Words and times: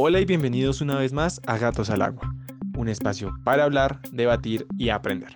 Hola 0.00 0.20
y 0.20 0.24
bienvenidos 0.24 0.80
una 0.80 0.96
vez 0.96 1.12
más 1.12 1.40
a 1.48 1.58
Gatos 1.58 1.90
al 1.90 2.02
Agua, 2.02 2.32
un 2.76 2.88
espacio 2.88 3.34
para 3.42 3.64
hablar, 3.64 4.00
debatir 4.12 4.64
y 4.78 4.90
aprender, 4.90 5.32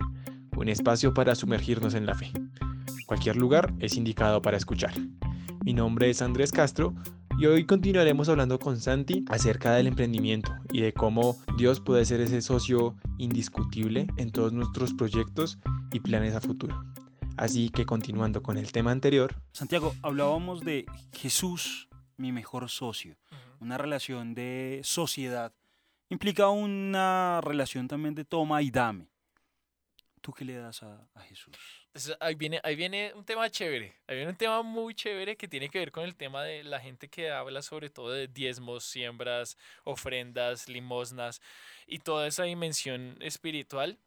un 0.55 0.69
espacio 0.69 1.13
para 1.13 1.35
sumergirnos 1.35 1.95
en 1.95 2.05
la 2.05 2.15
fe. 2.15 2.31
Cualquier 3.05 3.35
lugar 3.35 3.73
es 3.79 3.97
indicado 3.97 4.41
para 4.41 4.55
escuchar. 4.55 4.93
Mi 5.65 5.73
nombre 5.73 6.09
es 6.09 6.21
Andrés 6.21 6.53
Castro 6.53 6.95
y 7.37 7.45
hoy 7.47 7.65
continuaremos 7.65 8.29
hablando 8.29 8.57
con 8.57 8.79
Santi 8.79 9.25
acerca 9.27 9.73
del 9.73 9.87
emprendimiento 9.87 10.55
y 10.71 10.79
de 10.79 10.93
cómo 10.93 11.35
Dios 11.57 11.81
puede 11.81 12.05
ser 12.05 12.21
ese 12.21 12.41
socio 12.41 12.95
indiscutible 13.17 14.07
en 14.15 14.31
todos 14.31 14.53
nuestros 14.53 14.93
proyectos 14.93 15.59
y 15.91 15.99
planes 15.99 16.35
a 16.35 16.39
futuro. 16.39 16.81
Así 17.35 17.67
que 17.67 17.85
continuando 17.85 18.41
con 18.41 18.57
el 18.57 18.71
tema 18.71 18.91
anterior. 18.91 19.35
Santiago, 19.51 19.93
hablábamos 20.01 20.61
de 20.61 20.85
Jesús, 21.11 21.89
mi 22.15 22.31
mejor 22.31 22.69
socio 22.69 23.17
una 23.63 23.77
relación 23.77 24.35
de 24.35 24.81
sociedad, 24.83 25.53
implica 26.09 26.49
una 26.49 27.39
relación 27.41 27.87
también 27.87 28.13
de 28.13 28.25
toma 28.25 28.61
y 28.61 28.69
dame. 28.69 29.07
¿Tú 30.21 30.31
qué 30.33 30.45
le 30.45 30.55
das 30.55 30.83
a, 30.83 31.07
Jesús? 31.27 31.55
Ahí 32.19 32.35
viene, 32.35 32.59
ahí 32.63 32.75
viene 32.75 33.13
un 33.13 33.23
tema 33.23 33.49
chévere, 33.49 33.93
ahí 34.07 34.15
viene 34.15 34.31
un 34.31 34.37
tema 34.37 34.61
muy 34.63 34.95
chévere 34.95 35.35
que 35.35 35.47
tiene 35.47 35.69
que 35.69 35.79
ver 35.79 35.91
con 35.91 36.03
el 36.03 36.15
tema 36.15 36.43
de 36.43 36.63
la 36.63 36.79
gente 36.79 37.07
que 37.07 37.31
habla 37.31 37.61
sobre 37.61 37.89
todo 37.89 38.11
de 38.11 38.27
diezmos, 38.27 38.83
siembras, 38.83 39.57
ofrendas, 39.83 40.67
limosnas 40.67 41.41
y 41.87 41.99
toda 41.99 42.27
esa 42.27 42.43
dimensión 42.43 43.17
espiritual. 43.21 43.97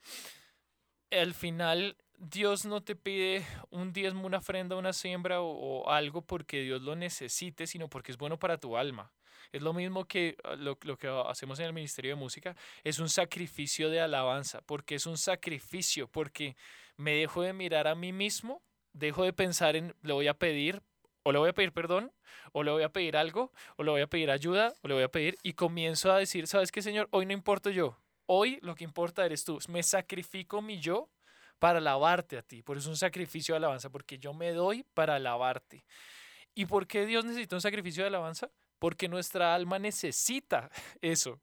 Al 1.10 1.34
final, 1.34 1.96
Dios 2.18 2.64
no 2.64 2.82
te 2.82 2.96
pide 2.96 3.46
un 3.70 3.92
diezmo, 3.92 4.26
una 4.26 4.38
ofrenda, 4.38 4.76
una 4.76 4.92
siembra 4.92 5.40
o, 5.40 5.88
algo 5.88 6.22
porque 6.22 6.62
Dios 6.62 6.82
lo 6.82 6.96
necesite, 6.96 7.66
sino 7.66 7.88
porque 7.88 8.10
es 8.12 8.18
bueno 8.18 8.38
para 8.38 8.58
tu 8.58 8.76
alma. 8.76 9.12
Es 9.52 9.62
lo 9.62 9.72
mismo 9.72 10.06
que 10.06 10.36
ah, 10.44 10.56
lo, 10.56 10.76
que 10.78 11.08
hacemos 11.26 11.58
en 11.60 11.66
el 11.66 11.72
Ministerio 11.72 12.12
de 12.12 12.16
Música, 12.16 12.56
es 12.82 12.98
un 12.98 13.08
sacrificio 13.08 13.90
de 13.90 14.00
alabanza, 14.00 14.60
porque 14.62 14.96
es 14.96 15.06
un 15.06 15.18
sacrificio, 15.18 16.08
porque 16.08 16.56
me 16.96 17.12
dejo 17.12 17.42
de 17.42 17.52
mirar 17.52 17.86
a 17.86 17.94
mí 17.94 18.12
mismo, 18.12 18.62
dejo 18.92 19.24
de 19.24 19.32
pensar 19.32 19.76
en, 19.76 19.94
le 20.02 20.12
voy 20.12 20.26
a 20.26 20.34
pedir, 20.34 20.82
o 21.22 21.32
le 21.32 21.38
voy 21.38 21.50
a 21.50 21.52
pedir 21.52 21.72
perdón, 21.72 22.12
o 22.52 22.62
le 22.62 22.70
voy 22.70 22.82
a 22.82 22.88
pedir 22.88 23.16
algo, 23.16 23.52
o 23.76 23.84
le 23.84 23.90
voy 23.90 24.00
a 24.00 24.06
pedir 24.06 24.30
ayuda, 24.30 24.72
o 24.82 24.88
le 24.88 24.94
voy 24.94 25.02
a 25.02 25.08
pedir, 25.08 25.36
y 25.42 25.52
comienzo 25.52 26.10
a 26.10 26.18
decir, 26.18 26.46
¿sabes 26.46 26.72
qué, 26.72 26.82
Señor? 26.82 27.08
Hoy 27.10 27.26
no 27.26 27.32
importo 27.32 27.70
yo, 27.70 27.98
hoy 28.26 28.58
lo 28.62 28.74
que 28.74 28.84
importa 28.84 29.24
eres 29.24 29.44
tú, 29.44 29.58
me 29.68 29.82
sacrifico 29.82 30.62
mi 30.62 30.78
yo 30.78 31.08
para 31.58 31.78
alabarte 31.78 32.36
a 32.36 32.42
ti, 32.42 32.62
por 32.62 32.76
eso 32.76 32.88
es 32.88 32.90
un 32.90 32.96
sacrificio 32.96 33.54
de 33.54 33.58
alabanza, 33.58 33.88
porque 33.90 34.18
yo 34.18 34.34
me 34.34 34.52
doy 34.52 34.84
para 34.94 35.14
alabarte. 35.14 35.84
¿Y 36.54 36.66
por 36.66 36.86
qué 36.86 37.06
Dios 37.06 37.24
necesita 37.24 37.56
un 37.56 37.62
sacrificio 37.62 38.02
de 38.02 38.08
alabanza? 38.08 38.50
porque 38.78 39.08
nuestra 39.08 39.54
alma 39.54 39.78
necesita 39.78 40.70
eso. 41.00 41.40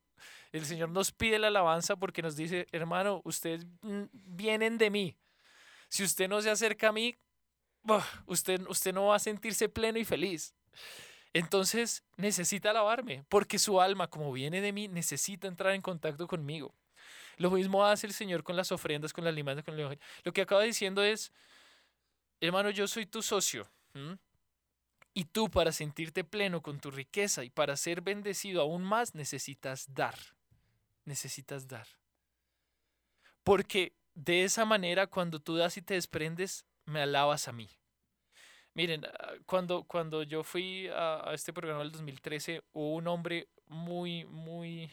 El 0.51 0.65
Señor 0.65 0.89
nos 0.89 1.11
pide 1.11 1.39
la 1.39 1.47
alabanza 1.47 1.95
porque 1.95 2.21
nos 2.21 2.35
dice, 2.35 2.67
hermano, 2.71 3.21
ustedes 3.23 3.65
vienen 4.11 4.77
de 4.77 4.89
mí. 4.89 5.17
Si 5.89 6.03
usted 6.03 6.29
no 6.29 6.41
se 6.41 6.49
acerca 6.49 6.89
a 6.89 6.91
mí, 6.91 7.15
usted, 8.27 8.61
usted 8.67 8.93
no 8.93 9.07
va 9.07 9.15
a 9.15 9.19
sentirse 9.19 9.67
pleno 9.67 9.97
y 9.97 10.05
feliz. 10.05 10.55
Entonces 11.33 12.03
necesita 12.15 12.69
alabarme, 12.69 13.25
porque 13.27 13.57
su 13.57 13.81
alma, 13.81 14.07
como 14.07 14.31
viene 14.31 14.61
de 14.61 14.71
mí, 14.71 14.87
necesita 14.87 15.47
entrar 15.47 15.73
en 15.73 15.81
contacto 15.81 16.27
conmigo. 16.27 16.73
Lo 17.37 17.49
mismo 17.49 17.83
hace 17.83 18.05
el 18.05 18.13
Señor 18.13 18.43
con 18.43 18.55
las 18.55 18.71
ofrendas, 18.71 19.11
con 19.11 19.23
las 19.23 19.33
limanas, 19.33 19.63
con 19.63 19.73
el 19.73 19.79
Evangelio. 19.79 20.05
Lo 20.23 20.31
que 20.31 20.41
acaba 20.41 20.61
diciendo 20.61 21.03
es, 21.03 21.31
hermano, 22.39 22.69
yo 22.69 22.87
soy 22.87 23.07
tu 23.07 23.23
socio. 23.23 23.67
Y 25.15 25.25
tú 25.25 25.49
para 25.49 25.71
sentirte 25.71 26.23
pleno 26.23 26.61
con 26.61 26.79
tu 26.79 26.91
riqueza 26.91 27.43
y 27.43 27.49
para 27.49 27.75
ser 27.77 28.01
bendecido 28.01 28.61
aún 28.61 28.83
más 28.83 29.15
necesitas 29.15 29.91
dar. 29.93 30.17
Necesitas 31.05 31.67
dar. 31.67 31.87
Porque 33.43 33.93
de 34.13 34.43
esa 34.43 34.65
manera 34.65 35.07
cuando 35.07 35.39
tú 35.39 35.55
das 35.55 35.77
y 35.77 35.81
te 35.81 35.95
desprendes, 35.95 36.65
me 36.85 37.01
alabas 37.01 37.47
a 37.47 37.51
mí. 37.51 37.69
Miren, 38.75 39.05
ah, 39.05 39.33
cuando, 39.45 39.83
cuando 39.83 40.23
yo 40.23 40.43
fui 40.43 40.87
a, 40.87 41.31
este 41.33 41.53
programa 41.53 41.81
del 41.81 41.91
2013, 41.91 42.63
hubo 42.73 42.95
un 42.95 43.07
hombre 43.07 43.49
muy, 43.67 44.25
muy, 44.25 44.91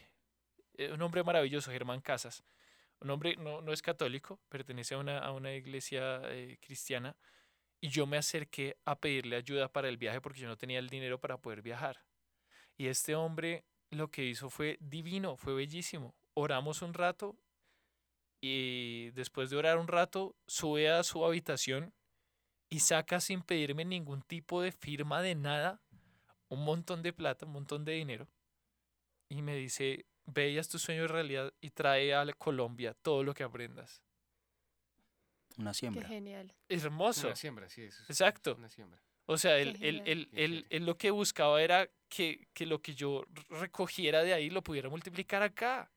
eh, 0.75 0.93
un 0.93 1.01
hombre 1.03 1.23
maravilloso, 1.23 1.71
Germán 1.71 2.01
Casas. 2.01 2.45
Un 3.01 3.11
hombre 3.11 3.37
no, 3.37 3.63
no 3.63 3.73
es 3.73 3.81
católico, 3.81 4.39
pertenece 4.51 4.95
a 4.95 4.99
una, 4.99 5.19
a 5.19 5.33
una 5.33 5.55
iglesia 5.55 6.21
eh, 6.25 6.59
cristiana 6.61 7.17
y 7.81 7.89
yo 7.89 8.07
me 8.07 8.19
acerqué 8.19 8.77
a 8.85 9.01
pedirle 9.01 9.37
ayuda 9.37 9.73
para 9.73 9.89
el 9.89 9.97
viaje 9.97 10.21
porque 10.21 10.41
yo 10.41 10.49
no 10.49 10.59
tenía 10.59 10.79
el 10.79 10.91
dinero 10.91 11.19
para 11.19 11.39
poder 11.39 11.63
viajar. 11.63 12.05
Y 12.77 12.89
este 12.89 13.15
hombre 13.15 13.65
lo 13.91 14.11
que 14.11 14.25
hizo 14.25 14.51
fue 14.51 14.77
divino, 14.81 15.37
fue 15.37 15.55
bellísimo. 15.55 16.15
Oramos 16.35 16.83
un 16.83 16.93
rato 16.93 17.37
y 18.43 19.11
después 19.13 19.49
de 19.49 19.57
orar 19.57 19.79
un 19.79 19.89
rato 19.89 20.37
sube 20.47 20.91
a 20.91 21.03
su 21.03 21.25
habitación 21.25 21.95
y 22.71 22.81
saca 22.81 23.21
sin 23.21 23.43
pedirme 23.43 23.85
ningún 23.85 24.23
tipo 24.23 24.63
de 24.63 24.73
firma 24.73 25.21
de 25.21 25.35
nada 25.35 25.83
un 26.49 26.65
montón 26.65 27.03
de 27.03 27.13
plata, 27.13 27.47
un 27.47 27.53
montón 27.53 27.85
de 27.85 27.93
dinero. 27.93 28.29
Y 29.29 29.43
me 29.43 29.55
dice, 29.55 30.07
veas 30.25 30.69
tu 30.69 30.79
sueño 30.79 31.03
de 31.03 31.09
realidad 31.09 31.53
y 31.61 31.71
trae 31.71 32.15
a 32.15 32.25
Colombia 32.33 32.95
todo 32.95 33.23
lo 33.23 33.35
que 33.35 33.45
aprendas 33.45 34.03
una 35.61 35.75
siembra. 35.75 36.03
Qué 36.03 36.15
genial. 36.15 36.53
Hermoso. 36.69 37.29
Una 37.29 37.37
siembra, 37.37 37.69
sí. 37.69 37.83
Exacto. 37.83 38.55
Una 38.57 38.69
siembra. 38.69 39.01
O 39.27 39.39
sea, 39.39 39.59
él, 39.59 39.77
él, 39.81 40.85
lo 40.85 40.97
que 40.97 41.11
buscaba 41.11 41.63
era 41.63 41.89
que, 42.09 42.49
que, 42.53 42.67
lo 42.67 42.83
que 42.83 42.95
yo 42.95 43.25
recogiera 43.49 44.25
de 44.25 44.35
ahí 44.35 44.51
lo 44.51 44.63
pudiera 44.63 44.89
multiplicar 44.89 45.43
acá. 45.43 45.91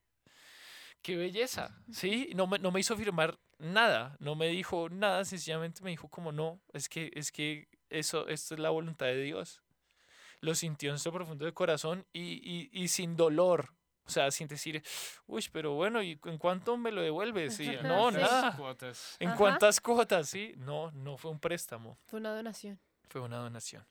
Qué 1.01 1.17
belleza, 1.17 1.75
¿sí? 1.91 2.29
No 2.35 2.47
me, 2.47 2.59
no 2.59 2.71
me 2.71 2.79
hizo 2.79 2.95
firmar 2.95 3.37
nada, 3.63 4.15
no 4.19 4.35
me 4.35 4.47
dijo 4.47 4.89
nada, 4.89 5.25
sencillamente 5.25 5.83
me 5.83 5.89
dijo 5.91 6.09
como 6.09 6.31
no, 6.31 6.61
es 6.73 6.89
que, 6.89 7.11
es 7.15 7.31
que 7.31 7.67
eso, 7.89 8.27
esto 8.27 8.55
es 8.55 8.59
la 8.59 8.69
voluntad 8.69 9.07
de 9.07 9.21
Dios. 9.21 9.61
Lo 10.41 10.55
sintió 10.55 10.91
en 10.91 10.99
su 10.99 11.11
profundo 11.11 11.45
de 11.45 11.53
corazón 11.53 12.05
y, 12.11 12.21
y, 12.21 12.69
y 12.73 12.89
sin 12.89 13.15
dolor, 13.15 13.73
o 14.05 14.09
sea, 14.09 14.29
sin 14.31 14.47
decir, 14.47 14.83
uy, 15.25 15.45
pero 15.51 15.73
bueno, 15.73 16.03
¿y 16.03 16.19
en 16.25 16.37
cuánto 16.37 16.75
me 16.75 16.91
lo 16.91 17.01
devuelves? 17.01 17.55
Sí, 17.55 17.71
no, 17.83 18.11
nada. 18.11 18.57
¿En 19.19 19.31
cuántas 19.35 19.79
cuotas? 19.79 20.27
Sí, 20.27 20.53
no, 20.57 20.91
no 20.91 21.17
fue 21.17 21.31
un 21.31 21.39
préstamo. 21.39 21.97
Fue 22.05 22.19
una 22.19 22.35
donación. 22.35 22.79
Fue 23.07 23.21
una 23.21 23.37
donación. 23.37 23.85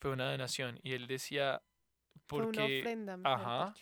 Fue 0.00 0.10
una 0.10 0.30
donación. 0.30 0.80
Y 0.82 0.94
él 0.94 1.06
decía, 1.06 1.62
porque... 2.26 2.52
Fue 2.52 2.64
una 2.64 2.80
ofrenda. 2.80 3.18
Ajá. 3.22 3.74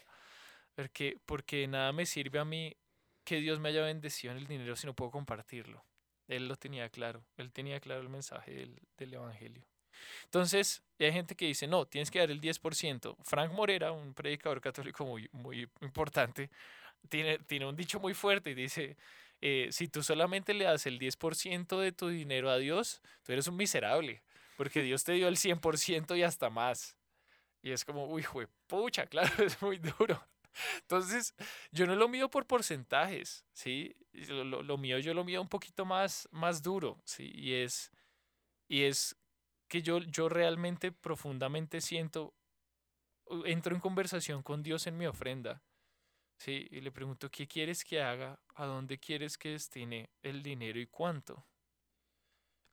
Porque, 0.74 1.18
porque 1.24 1.66
nada 1.66 1.92
me 1.92 2.04
sirve 2.04 2.38
a 2.38 2.44
mí 2.44 2.76
que 3.24 3.40
Dios 3.40 3.60
me 3.60 3.70
haya 3.70 3.82
bendecido 3.82 4.32
en 4.32 4.38
el 4.38 4.46
dinero 4.46 4.76
si 4.76 4.86
no 4.86 4.94
puedo 4.94 5.10
compartirlo. 5.10 5.84
Él 6.28 6.48
lo 6.48 6.56
tenía 6.56 6.88
claro. 6.88 7.24
Él 7.36 7.52
tenía 7.52 7.80
claro 7.80 8.00
el 8.00 8.08
mensaje 8.08 8.52
del, 8.52 8.80
del 8.96 9.14
Evangelio. 9.14 9.66
Entonces, 10.24 10.82
hay 10.98 11.12
gente 11.12 11.34
que 11.34 11.46
dice, 11.46 11.66
no, 11.66 11.86
tienes 11.86 12.10
que 12.10 12.18
dar 12.18 12.30
el 12.30 12.40
10%. 12.40 13.16
Frank 13.22 13.52
Morera, 13.52 13.92
un 13.92 14.14
predicador 14.14 14.60
católico 14.60 15.04
muy, 15.04 15.28
muy 15.32 15.68
importante, 15.80 16.50
tiene, 17.08 17.38
tiene 17.40 17.66
un 17.66 17.76
dicho 17.76 18.00
muy 18.00 18.14
fuerte 18.14 18.50
y 18.50 18.54
dice, 18.54 18.96
eh, 19.40 19.68
si 19.70 19.88
tú 19.88 20.02
solamente 20.02 20.54
le 20.54 20.64
das 20.64 20.86
el 20.86 20.98
10% 20.98 21.80
de 21.80 21.92
tu 21.92 22.08
dinero 22.08 22.50
a 22.50 22.58
Dios, 22.58 23.02
tú 23.24 23.32
eres 23.32 23.46
un 23.48 23.56
miserable, 23.56 24.22
porque 24.56 24.82
Dios 24.82 25.04
te 25.04 25.12
dio 25.12 25.28
el 25.28 25.36
100% 25.36 26.16
y 26.16 26.22
hasta 26.22 26.50
más. 26.50 26.96
Y 27.62 27.72
es 27.72 27.84
como, 27.84 28.06
uy, 28.06 28.24
pucha, 28.66 29.06
claro, 29.08 29.44
es 29.44 29.60
muy 29.62 29.78
duro. 29.78 30.24
Entonces, 30.80 31.34
yo 31.70 31.86
no 31.86 31.96
lo 31.96 32.08
mido 32.08 32.30
por 32.30 32.46
porcentajes, 32.46 33.44
¿sí? 33.52 33.96
Lo, 34.12 34.62
lo, 34.62 34.78
mío 34.78 34.98
yo 34.98 35.14
lo 35.14 35.24
mido 35.24 35.40
un 35.40 35.48
poquito 35.48 35.84
más, 35.84 36.28
más 36.30 36.62
duro, 36.62 37.00
¿sí? 37.04 37.30
Y 37.34 37.54
es, 37.54 37.90
y 38.68 38.84
es 38.84 39.16
que 39.68 39.82
yo, 39.82 39.98
yo 40.00 40.28
realmente 40.28 40.92
profundamente 40.92 41.80
siento, 41.80 42.34
entro 43.46 43.74
en 43.74 43.80
conversación 43.80 44.42
con 44.42 44.62
Dios 44.62 44.86
en 44.86 44.98
mi 44.98 45.06
ofrenda, 45.06 45.62
¿sí? 46.38 46.68
Y 46.70 46.80
le 46.80 46.92
pregunto, 46.92 47.30
¿qué 47.30 47.46
quieres 47.48 47.84
que 47.84 48.02
haga? 48.02 48.38
¿A 48.54 48.66
dónde 48.66 48.98
quieres 48.98 49.38
que 49.38 49.50
destine 49.50 50.10
el 50.22 50.42
dinero 50.42 50.78
y 50.78 50.86
cuánto? 50.86 51.46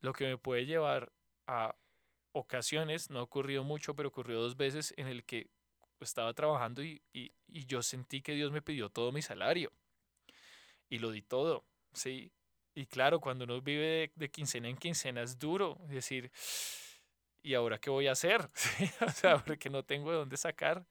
Lo 0.01 0.13
que 0.13 0.25
me 0.25 0.37
puede 0.37 0.65
llevar 0.65 1.13
a 1.47 1.75
ocasiones, 2.33 3.09
no 3.09 3.19
ha 3.19 3.23
ocurrido 3.23 3.63
mucho, 3.63 3.95
pero 3.95 4.09
ocurrió 4.09 4.41
dos 4.41 4.57
veces 4.57 4.93
en 4.97 5.07
el 5.07 5.23
que 5.25 5.49
estaba 6.05 6.33
trabajando 6.33 6.83
y, 6.83 7.01
y, 7.13 7.31
y 7.47 7.65
yo 7.65 7.81
sentí 7.81 8.21
que 8.21 8.33
Dios 8.33 8.51
me 8.51 8.61
pidió 8.61 8.89
todo 8.89 9.11
mi 9.11 9.21
salario. 9.21 9.71
Y 10.89 10.99
lo 10.99 11.11
di 11.11 11.21
todo, 11.21 11.65
¿sí? 11.93 12.31
Y 12.75 12.85
claro, 12.85 13.19
cuando 13.19 13.45
uno 13.45 13.61
vive 13.61 13.85
de, 13.85 14.11
de 14.15 14.29
quincena 14.29 14.69
en 14.69 14.77
quincena 14.77 15.21
es 15.21 15.37
duro, 15.37 15.77
es 15.85 15.89
decir, 15.89 16.31
¿y 17.43 17.53
ahora 17.53 17.79
qué 17.79 17.89
voy 17.89 18.07
a 18.07 18.13
hacer? 18.13 18.41
o 19.07 19.09
sea, 19.11 19.37
porque 19.45 19.69
no 19.69 19.83
tengo 19.83 20.11
de 20.11 20.17
dónde 20.17 20.37
sacar. 20.37 20.85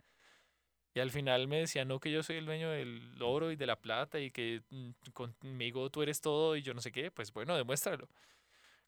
Y 0.95 1.01
al 1.01 1.11
final 1.11 1.47
me 1.47 1.61
decía, 1.61 1.85
no, 1.85 2.01
que 2.01 2.11
yo 2.11 2.23
soy 2.23 2.37
el 2.37 2.47
dueño 2.47 2.71
del 2.71 3.23
oro 3.23 3.53
y 3.53 3.57
de 3.57 3.67
la 3.67 3.77
plata 3.81 4.19
y 4.19 4.31
que 4.31 4.63
mm, 4.71 4.91
conmigo 5.13 5.91
tú 5.91 6.03
eres 6.03 6.21
todo 6.21 6.57
y 6.57 6.63
yo 6.63 6.75
no 6.75 6.81
sé 6.81 6.91
qué, 6.93 7.11
pues 7.11 7.33
bueno, 7.33 7.57
demuéstralo. 7.57 8.09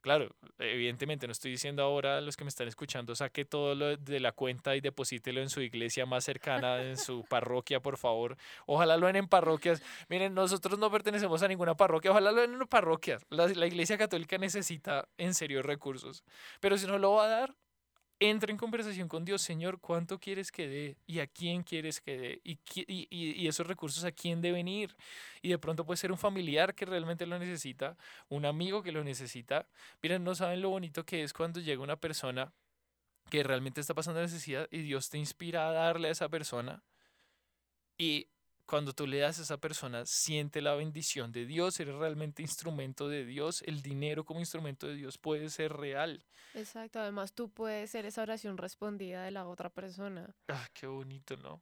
Claro, 0.01 0.31
evidentemente 0.59 1.27
no 1.27 1.33
estoy 1.33 1.51
diciendo 1.51 1.83
ahora 1.83 2.19
a 2.19 2.21
los 2.23 2.35
que 2.35 2.45
me 2.45 2.49
están 2.49 2.67
escuchando, 2.69 3.15
saque 3.15 3.45
todo 3.45 3.75
lo 3.75 3.97
de 3.99 4.19
la 4.19 4.33
cuenta 4.33 4.75
y 4.75 4.81
deposítelo 4.81 5.43
en 5.43 5.51
su 5.51 5.61
iglesia 5.61 6.07
más 6.07 6.25
cercana, 6.25 6.83
en 6.83 6.97
su 6.97 7.23
parroquia, 7.29 7.81
por 7.81 7.99
favor. 7.99 8.39
Ojalá 8.65 8.97
lo 8.97 9.09
den 9.09 9.17
en 9.17 9.29
parroquias. 9.29 9.83
Miren, 10.09 10.33
nosotros 10.33 10.79
no 10.79 10.91
pertenecemos 10.91 11.43
a 11.43 11.49
ninguna 11.49 11.77
parroquia, 11.77 12.13
ojalá 12.13 12.33
lo 12.33 12.41
den 12.41 12.55
en 12.55 12.67
parroquias. 12.67 13.27
La, 13.29 13.47
la 13.49 13.67
iglesia 13.67 13.99
católica 13.99 14.39
necesita 14.39 15.07
en 15.19 15.35
serio 15.35 15.63
recursos. 15.63 16.25
Pero 16.61 16.79
si 16.79 16.87
no 16.87 16.99
lo 16.99 17.13
va 17.13 17.25
a 17.27 17.29
dar, 17.29 17.55
entra 18.21 18.53
en 18.53 18.59
conversación 18.59 19.09
con 19.09 19.25
Dios, 19.25 19.41
Señor, 19.41 19.81
¿cuánto 19.81 20.21
quieres 20.21 20.53
que 20.53 20.69
dé? 20.69 20.97
¿Y 21.07 21.21
a 21.21 21.27
quién 21.27 21.63
quieres 21.63 22.01
que 22.01 22.19
dé? 22.19 22.41
¿Y, 22.45 22.59
y, 22.75 23.09
y, 23.11 23.49
esos 23.49 23.67
recursos 23.67 24.05
a 24.05 24.13
quién 24.13 24.43
deben 24.43 24.69
ir? 24.69 24.95
Y 25.41 25.49
de 25.49 25.59
pronto 25.59 25.87
puede 25.87 25.97
ser 25.97 26.13
un 26.13 26.19
familiar 26.19 26.75
que 26.75 26.85
realmente 26.85 27.27
lo 27.27 27.39
necesita, 27.39 27.97
un 28.29 28.45
amigo 28.45 28.83
que 28.83 28.93
lo 28.93 29.03
necesita. 29.03 29.67
Miren, 30.03 30.23
no 30.23 30.35
saben 30.35 30.61
lo 30.61 30.69
bonito 30.69 31.05
que 31.05 31.23
es 31.23 31.33
cuando 31.33 31.61
llega 31.61 31.83
una 31.83 31.97
persona 31.97 32.53
que 33.31 33.43
realmente 33.43 33.81
está 33.81 33.95
pasando 33.95 34.21
necesidad 34.21 34.69
y 34.71 34.83
Dios 34.83 35.09
te 35.09 35.17
inspira 35.17 35.69
a 35.69 35.73
darle 35.73 36.09
a 36.09 36.13
esa 36.13 36.29
persona. 36.29 36.83
Y 37.97 38.29
cuando 38.71 38.93
tú 38.93 39.05
le 39.05 39.19
das 39.19 39.41
a 39.41 39.43
esa 39.43 39.57
persona, 39.57 40.07
siente 40.07 40.63
la 40.63 40.77
bendición 40.77 41.33
de 41.33 41.45
Dios, 41.45 41.81
eres 41.81 41.97
realmente 41.97 42.41
instrumento 42.41 43.09
de 43.09 43.25
Dios, 43.25 43.65
el 43.67 43.83
dinero 43.83 44.25
como 44.25 44.39
instrumento 44.39 44.87
de 44.87 44.95
Dios 44.95 45.19
puede 45.19 45.51
ser 45.51 45.73
real. 45.73 46.25
Exacto, 46.55 47.01
además 47.01 47.33
tú 47.33 47.51
puedes 47.51 47.91
ser 47.91 48.07
esa 48.07 48.23
oración 48.23 48.57
respondida 48.57 49.25
de 49.25 49.33
la 49.33 49.49
otra 49.49 49.71
persona. 49.71 50.37
Ah, 50.47 50.69
qué 50.73 50.87
bonito, 50.87 51.37
¿no? 51.37 51.61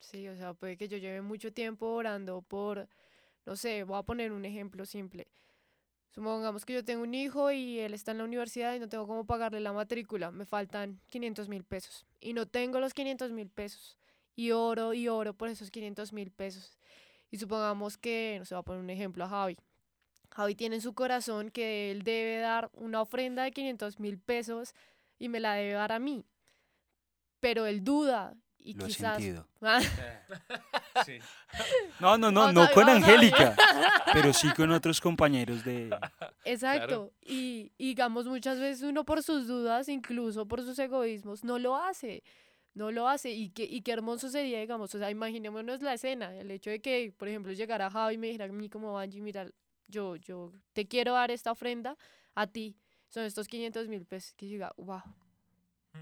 Sí, 0.00 0.26
o 0.26 0.34
sea, 0.34 0.52
puede 0.52 0.76
que 0.76 0.88
yo 0.88 0.96
lleve 0.96 1.22
mucho 1.22 1.52
tiempo 1.52 1.86
orando 1.86 2.42
por, 2.42 2.88
no 3.46 3.54
sé, 3.54 3.84
voy 3.84 4.00
a 4.00 4.02
poner 4.02 4.32
un 4.32 4.44
ejemplo 4.44 4.84
simple. 4.84 5.28
Supongamos 6.10 6.64
que 6.64 6.72
yo 6.72 6.84
tengo 6.84 7.04
un 7.04 7.14
hijo 7.14 7.52
y 7.52 7.78
él 7.78 7.94
está 7.94 8.10
en 8.10 8.18
la 8.18 8.24
universidad 8.24 8.74
y 8.74 8.80
no 8.80 8.88
tengo 8.88 9.06
cómo 9.06 9.24
pagarle 9.24 9.60
la 9.60 9.72
matrícula, 9.72 10.32
me 10.32 10.44
faltan 10.44 11.00
500 11.08 11.48
mil 11.48 11.62
pesos 11.62 12.04
y 12.20 12.32
no 12.32 12.46
tengo 12.46 12.80
los 12.80 12.94
500 12.94 13.30
mil 13.30 13.48
pesos 13.48 13.96
y 14.34 14.50
oro 14.52 14.94
y 14.94 15.08
oro 15.08 15.34
por 15.34 15.48
esos 15.48 15.70
500 15.70 16.12
mil 16.12 16.30
pesos. 16.30 16.78
Y 17.30 17.38
supongamos 17.38 17.96
que, 17.96 18.36
no 18.38 18.44
se 18.44 18.54
va 18.54 18.60
a 18.60 18.64
poner 18.64 18.82
un 18.82 18.90
ejemplo 18.90 19.24
a 19.24 19.28
Javi. 19.28 19.56
Javi 20.30 20.54
tiene 20.54 20.76
en 20.76 20.82
su 20.82 20.94
corazón 20.94 21.50
que 21.50 21.90
él 21.90 22.02
debe 22.02 22.38
dar 22.38 22.70
una 22.74 23.02
ofrenda 23.02 23.42
de 23.44 23.52
500 23.52 24.00
mil 24.00 24.18
pesos 24.18 24.74
y 25.18 25.28
me 25.28 25.40
la 25.40 25.54
debe 25.54 25.72
dar 25.72 25.92
a 25.92 25.98
mí. 25.98 26.24
Pero 27.40 27.66
él 27.66 27.84
duda 27.84 28.34
y 28.58 28.74
Lo 28.74 28.86
quizás... 28.86 29.18
He 29.18 29.22
sentido. 29.22 29.48
No, 31.98 32.16
no, 32.18 32.30
no, 32.30 32.52
no 32.52 32.70
con. 32.72 32.88
Angélica, 32.88 33.56
pero 34.12 34.32
sí 34.32 34.52
con 34.52 34.70
otros 34.70 35.00
compañeros 35.00 35.64
de... 35.64 35.90
Exacto. 36.44 37.12
Y, 37.22 37.72
y 37.76 37.88
digamos, 37.88 38.26
muchas 38.26 38.60
veces 38.60 38.82
uno 38.82 39.04
por 39.04 39.22
sus 39.22 39.46
dudas, 39.46 39.88
incluso 39.88 40.46
por 40.46 40.62
sus 40.62 40.78
egoísmos, 40.78 41.42
no 41.44 41.58
lo 41.58 41.76
hace. 41.76 42.22
No 42.74 42.90
lo 42.90 43.08
hace. 43.08 43.30
Y 43.30 43.50
qué, 43.50 43.64
y 43.64 43.82
qué 43.82 43.92
hermoso 43.92 44.28
sería, 44.28 44.60
digamos, 44.60 44.94
o 44.94 44.98
sea, 44.98 45.10
imaginémonos 45.10 45.82
la 45.82 45.94
escena, 45.94 46.34
el 46.36 46.50
hecho 46.50 46.70
de 46.70 46.80
que, 46.80 47.12
por 47.16 47.28
ejemplo, 47.28 47.52
llegara 47.52 47.90
Javi 47.90 48.14
y 48.14 48.18
me 48.18 48.26
dijera 48.28 48.46
a 48.46 48.48
mí 48.48 48.68
como 48.68 48.98
Angie, 48.98 49.20
mira, 49.20 49.48
yo, 49.88 50.16
yo 50.16 50.52
te 50.72 50.86
quiero 50.86 51.12
dar 51.12 51.30
esta 51.30 51.52
ofrenda 51.52 51.96
a 52.34 52.46
ti. 52.46 52.76
Son 53.08 53.24
estos 53.24 53.46
500 53.46 53.88
mil 53.88 54.06
pesos. 54.06 54.32
Que 54.34 54.46
diga, 54.46 54.72
wow. 54.76 55.02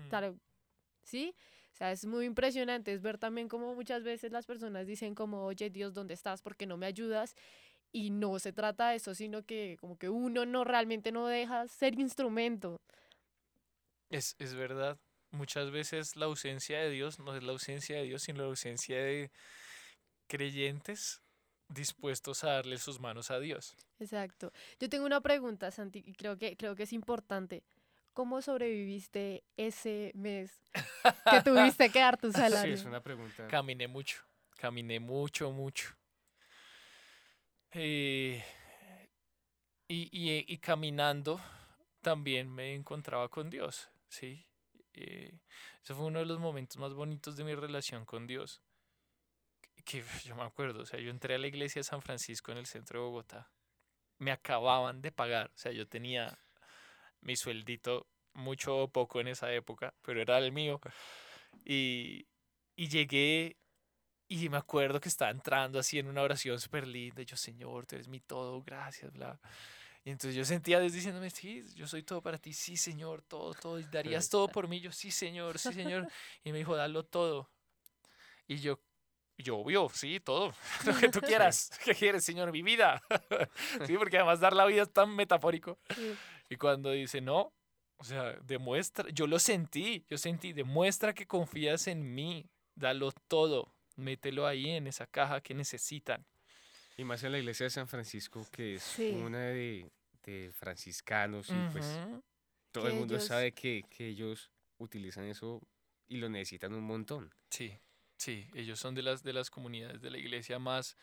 Claro. 0.09 0.39
¿Sí? 1.03 1.35
O 1.73 1.77
sea, 1.77 1.91
es 1.91 2.07
muy 2.07 2.25
impresionante. 2.25 2.93
Es 2.93 3.03
ver 3.03 3.19
también 3.19 3.49
como 3.49 3.75
muchas 3.75 4.05
veces 4.05 4.31
las 4.31 4.47
personas 4.47 4.87
dicen 4.87 5.15
como, 5.15 5.45
oye, 5.45 5.71
Dios, 5.71 5.93
¿dónde 5.93 6.15
estás? 6.15 6.41
¿Por 6.41 6.57
qué 6.57 6.67
no 6.67 6.77
me 6.77 6.87
ayudas? 6.87 7.35
Y 7.93 8.11
no 8.11 8.39
se 8.39 8.53
trata 8.53 8.91
de 8.91 8.97
eso, 8.97 9.15
sino 9.17 9.43
que 9.45 9.77
como 9.81 9.99
que 9.99 10.09
uno 10.09 10.47
no 10.47 10.63
realmente 10.63 11.11
no 11.11 11.27
deja 11.27 11.67
ser 11.67 11.99
instrumento. 11.99 12.77
Es, 14.09 14.37
es 14.39 14.55
verdad. 14.55 14.97
Muchas 15.33 15.71
veces 15.71 16.17
la 16.17 16.27
ausencia 16.27 16.81
de 16.81 16.91
Dios 16.91 17.19
no 17.19 17.37
es 17.37 17.43
la 17.43 17.53
ausencia 17.53 17.97
de 17.97 18.03
Dios, 18.05 18.23
sino 18.23 18.41
la 18.43 18.49
ausencia 18.49 18.97
de 19.03 19.31
creyentes 20.27 21.23
dispuestos 21.69 22.43
a 22.45 22.53
darle 22.53 22.79
sus 22.79 22.99
manos 23.01 23.31
a 23.31 23.39
Dios. 23.39 23.77
Exacto. 23.99 24.53
Yo 24.81 24.89
tengo 24.89 25.07
una 25.07 25.21
pregunta, 25.21 25.71
Santi, 25.71 26.03
y 26.05 26.15
creo 26.15 26.37
que, 26.37 26.57
creo 26.57 26.75
que 26.75 26.83
es 26.85 26.93
importante. 26.93 27.63
¿Cómo 28.13 28.43
sobreviviste 28.43 29.45
ese 29.57 30.11
mes 30.15 30.51
que 31.31 31.41
tuviste 31.45 31.91
que 31.91 32.01
dar 32.01 32.17
tu 32.17 32.33
Sí, 32.33 32.41
salario? 32.41 32.75
es 32.75 32.85
una 32.85 33.01
pregunta. 33.03 33.47
Caminé 33.49 33.87
mucho, 33.87 34.19
caminé 34.57 34.99
mucho, 34.99 35.53
mucho. 35.53 35.95
Eh, 37.73 38.43
y, 39.89 40.09
y- 40.13 40.45
y 40.53 40.59
caminando 40.59 41.41
también 42.01 42.51
me 42.53 42.75
encontraba 42.75 43.29
con 43.29 43.49
Dios, 43.51 43.89
¿sí? 44.09 44.45
Eh, 45.01 45.39
ese 45.83 45.95
fue 45.95 46.07
uno 46.07 46.19
de 46.21 46.27
los 46.27 46.39
momentos 46.39 46.77
más 46.77 46.95
bonitos 46.95 47.37
de 47.37 47.45
mi 47.45 47.55
relación 47.55 48.05
con 48.05 48.27
Dios. 48.27 48.63
Que 49.85 50.03
yo 50.25 50.37
me 50.37 50.43
acuerdo, 50.43 50.83
o 50.83 50.87
sea, 50.87 51.01
yo 51.01 51.11
entré 51.11 51.35
a 51.35 51.39
la 51.39 51.47
iglesia 51.47 51.81
de 51.81 51.85
San 51.85 52.03
Francisco 52.03 52.53
en 52.53 52.59
el 52.59 52.67
centro 52.67 53.01
de 53.01 53.07
Bogotá. 53.07 53.51
Me 54.19 54.33
acababan 54.33 55.01
de 55.01 55.13
pagar, 55.13 55.51
o 55.55 55.59
sea, 55.59 55.73
yo 55.73 55.89
tenía 55.89 56.39
mi 57.21 57.37
sueldito 57.37 58.07
mucho 58.35 58.77
o 58.77 58.89
poco 58.89 59.21
en 59.21 59.29
esa 59.29 59.53
época, 59.53 59.95
pero 60.03 60.21
era 60.21 60.39
el 60.39 60.53
mío. 60.53 60.81
Y, 61.65 62.27
y 62.77 62.89
llegué 62.89 63.57
y 64.29 64.49
me 64.49 64.59
acuerdo 64.59 65.01
que 65.01 65.09
estaba 65.09 65.31
entrando 65.31 65.79
así 65.79 65.99
en 65.99 66.07
una 66.07 66.23
oración 66.23 66.61
súper 66.61 66.87
linda. 66.87 67.23
Yo, 67.23 67.37
Señor, 67.37 67.87
tú 67.87 67.97
eres 67.97 68.09
mi 68.09 68.21
todo, 68.21 68.63
gracias, 68.63 69.13
bla. 69.13 69.41
Y 70.05 70.11
entonces 70.11 70.35
yo 70.35 70.45
sentía 70.45 70.81
Dios 70.81 70.93
diciéndome, 70.93 71.29
sí, 71.31 71.63
yo 71.75 71.87
soy 71.87 72.03
todo 72.03 72.23
para 72.23 72.39
ti, 72.39 72.53
sí, 72.53 72.77
Señor, 72.77 73.23
todo, 73.23 73.53
todo. 73.55 73.79
darías 73.91 74.31
todo 74.31 74.49
por 74.49 74.67
mí. 74.67 74.81
Yo, 74.81 74.93
sí, 74.93 75.11
Señor, 75.11 75.59
sí, 75.59 75.73
Señor. 75.73 76.09
Y 76.43 76.53
me 76.53 76.59
dijo, 76.59 76.75
dalo 76.75 77.05
todo. 77.05 77.51
Y 78.47 78.57
yo, 78.57 78.81
yo, 79.37 79.59
obvio, 79.59 79.89
sí, 79.93 80.21
todo. 80.21 80.55
Lo 80.87 80.97
que 80.97 81.09
tú 81.09 81.21
quieras. 81.27 81.71
¿Qué 81.85 81.95
quieres, 81.95 82.25
Señor? 82.25 82.51
Mi 82.51 82.63
vida. 82.63 83.03
sí, 83.87 83.97
porque 83.99 84.17
además 84.17 84.41
dar 84.41 84.55
la 84.55 84.65
vida 84.65 84.83
es 84.83 84.93
tan 84.93 85.15
metafórico. 85.15 85.79
Y 86.49 86.57
cuando 86.57 86.91
dice, 86.93 87.21
no, 87.21 87.53
o 87.97 88.05
sea, 88.05 88.33
demuestra, 88.43 89.11
yo 89.11 89.27
lo 89.27 89.39
sentí, 89.39 90.05
yo 90.09 90.17
sentí, 90.17 90.55
demuestra 90.55 91.13
que 91.13 91.27
confías 91.27 91.87
en 91.87 92.15
mí, 92.15 92.49
dalo 92.75 93.13
todo, 93.29 93.75
mételo 93.97 94.47
ahí 94.47 94.71
en 94.71 94.87
esa 94.87 95.07
caja 95.07 95.43
que 95.43 95.53
necesitan. 95.53 96.27
Y 97.01 97.05
más 97.05 97.23
en 97.25 97.33
la 97.33 97.39
iglesia 97.39 97.65
de 97.65 97.71
San 97.71 97.89
Francisco, 97.89 98.47
que 98.53 98.75
es 98.75 98.83
Sí. 98.83 99.09
una 99.11 99.39
de, 99.39 99.91
de 100.23 100.53
franciscanos, 100.53 101.49
y 101.49 101.63
pues 101.73 101.99
todo 102.73 102.89
el 102.89 102.93
mundo 102.95 103.15
ellos- 103.15 103.25
sabe 103.27 103.53
que, 103.53 103.85
que 103.89 104.07
ellos 104.09 104.51
utilizan 104.77 105.25
eso 105.25 105.63
y 106.09 106.19
lo 106.19 106.29
necesitan 106.29 106.75
un 106.75 106.85
montón. 106.85 107.33
Sí, 107.49 107.73
sí, 108.19 108.47
ellos 108.55 108.79
son 108.79 108.95
de 108.95 109.03
las, 109.03 109.23
de 109.23 109.33
las 109.33 109.49
comunidades 109.49 110.03
de 110.03 110.11
la 110.11 110.19
iglesia 110.19 110.59
más, 110.59 110.95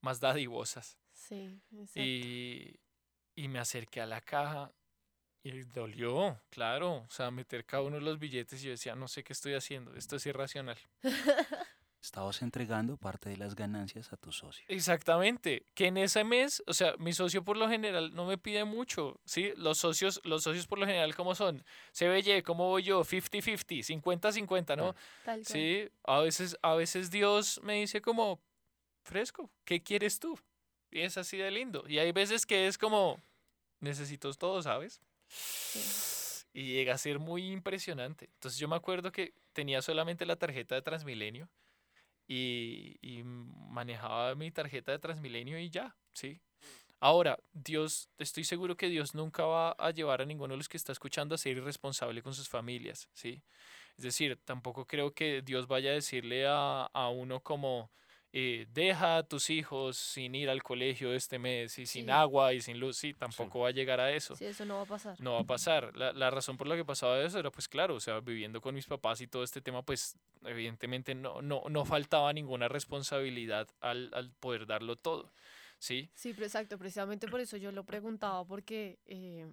más 0.00 0.18
dadivosas. 0.18 0.96
Sí, 1.12 1.60
exacto. 1.72 2.00
Y, 2.00 2.80
y 3.36 3.48
me 3.48 3.58
acerqué 3.58 4.00
a 4.00 4.06
la 4.06 4.22
caja 4.22 4.72
y 5.42 5.60
dolió, 5.64 6.40
claro, 6.48 7.02
o 7.06 7.10
sea, 7.10 7.30
meter 7.30 7.66
cada 7.66 7.82
uno 7.82 7.96
de 7.96 8.02
los 8.02 8.18
billetes 8.18 8.62
y 8.62 8.64
yo 8.64 8.70
decía, 8.70 8.94
no 8.96 9.08
sé 9.08 9.22
qué 9.22 9.34
estoy 9.34 9.52
haciendo, 9.52 9.94
esto 9.94 10.16
es 10.16 10.24
irracional. 10.24 10.78
Estabas 12.04 12.42
entregando 12.42 12.98
parte 12.98 13.30
de 13.30 13.38
las 13.38 13.54
ganancias 13.54 14.12
a 14.12 14.18
tu 14.18 14.30
socio. 14.30 14.62
Exactamente, 14.68 15.64
que 15.72 15.86
en 15.86 15.96
ese 15.96 16.22
mes, 16.22 16.62
o 16.66 16.74
sea, 16.74 16.94
mi 16.98 17.14
socio 17.14 17.42
por 17.42 17.56
lo 17.56 17.66
general 17.66 18.14
no 18.14 18.26
me 18.26 18.36
pide 18.36 18.64
mucho, 18.64 19.18
¿sí? 19.24 19.54
Los 19.56 19.78
socios, 19.78 20.20
los 20.22 20.42
socios 20.42 20.66
por 20.66 20.78
lo 20.78 20.84
general, 20.84 21.14
¿cómo 21.14 21.34
son? 21.34 21.64
CBY, 21.98 22.42
¿cómo 22.42 22.68
voy 22.68 22.82
yo? 22.82 23.04
50-50, 23.04 24.02
50-50, 24.02 24.76
¿no? 24.76 24.94
Tal 25.24 25.36
cual. 25.36 25.46
Sí, 25.46 25.88
a 26.02 26.18
veces, 26.18 26.58
a 26.60 26.74
veces 26.74 27.10
Dios 27.10 27.58
me 27.62 27.80
dice 27.80 28.02
como, 28.02 28.38
fresco, 29.02 29.50
¿qué 29.64 29.82
quieres 29.82 30.18
tú? 30.18 30.38
Y 30.90 31.00
es 31.00 31.16
así 31.16 31.38
de 31.38 31.50
lindo. 31.50 31.84
Y 31.88 32.00
hay 32.00 32.12
veces 32.12 32.44
que 32.44 32.66
es 32.66 32.76
como, 32.76 33.18
necesito 33.80 34.30
todo, 34.34 34.62
¿sabes? 34.62 35.00
Y 36.52 36.74
llega 36.74 36.92
a 36.92 36.98
ser 36.98 37.18
muy 37.18 37.50
impresionante. 37.50 38.26
Entonces 38.34 38.60
yo 38.60 38.68
me 38.68 38.76
acuerdo 38.76 39.10
que 39.10 39.32
tenía 39.54 39.80
solamente 39.80 40.26
la 40.26 40.36
tarjeta 40.36 40.74
de 40.74 40.82
Transmilenio 40.82 41.48
y, 42.26 42.96
y 43.00 43.22
manejaba 43.24 44.34
mi 44.34 44.50
tarjeta 44.50 44.92
de 44.92 44.98
Transmilenio 44.98 45.58
y 45.58 45.70
ya, 45.70 45.96
¿sí? 46.12 46.40
Ahora, 47.00 47.38
Dios, 47.52 48.08
estoy 48.18 48.44
seguro 48.44 48.76
que 48.76 48.88
Dios 48.88 49.14
nunca 49.14 49.44
va 49.44 49.72
a 49.72 49.90
llevar 49.90 50.22
a 50.22 50.24
ninguno 50.24 50.54
de 50.54 50.58
los 50.58 50.68
que 50.68 50.78
está 50.78 50.92
escuchando 50.92 51.34
a 51.34 51.38
ser 51.38 51.56
irresponsable 51.56 52.22
con 52.22 52.34
sus 52.34 52.48
familias, 52.48 53.10
¿sí? 53.12 53.42
Es 53.98 54.04
decir, 54.04 54.40
tampoco 54.44 54.86
creo 54.86 55.12
que 55.12 55.42
Dios 55.42 55.66
vaya 55.66 55.90
a 55.90 55.94
decirle 55.94 56.46
a, 56.46 56.86
a 56.92 57.08
uno 57.10 57.40
como, 57.40 57.90
eh, 58.36 58.66
deja 58.72 59.18
a 59.18 59.22
tus 59.22 59.48
hijos 59.48 59.96
sin 59.96 60.34
ir 60.34 60.50
al 60.50 60.60
colegio 60.64 61.14
este 61.14 61.38
mes 61.38 61.78
y 61.78 61.86
sin 61.86 62.06
Sí. 62.06 62.10
agua 62.10 62.52
y 62.52 62.60
sin 62.60 62.80
luz, 62.80 62.96
sí, 62.96 63.14
tampoco 63.14 63.60
va 63.60 63.68
a 63.68 63.70
llegar 63.70 64.00
a 64.00 64.10
eso. 64.10 64.34
Sí, 64.34 64.44
eso 64.46 64.64
no 64.64 64.74
va 64.78 64.82
a 64.82 64.86
pasar. 64.86 65.20
No 65.20 65.34
va 65.34 65.40
a 65.42 65.44
pasar. 65.44 65.96
La, 65.96 66.12
la 66.12 66.30
razón 66.30 66.56
por 66.56 66.66
la 66.66 66.74
que 66.74 66.84
pasaba 66.84 67.20
eso 67.22 67.38
era, 67.38 67.52
pues 67.52 67.68
claro, 67.68 67.94
o 67.94 68.00
sea, 68.00 68.18
viviendo 68.18 68.60
con 68.60 68.74
mis 68.74 68.86
papás 68.86 69.20
y 69.20 69.28
todo 69.28 69.44
este 69.44 69.60
tema, 69.60 69.82
pues 69.82 70.16
evidentemente 70.44 71.14
no, 71.14 71.42
no, 71.42 71.62
no 71.70 71.84
faltaba 71.84 72.32
ninguna 72.32 72.66
responsabilidad 72.66 73.68
al, 73.80 74.10
al 74.14 74.32
poder 74.32 74.66
darlo 74.66 74.96
todo, 74.96 75.30
¿sí? 75.78 76.10
Sí, 76.14 76.32
pero 76.34 76.46
exacto, 76.46 76.76
precisamente 76.76 77.28
por 77.28 77.38
eso 77.40 77.56
yo 77.56 77.70
lo 77.70 77.84
preguntaba, 77.84 78.44
porque 78.44 78.98
eh, 79.06 79.46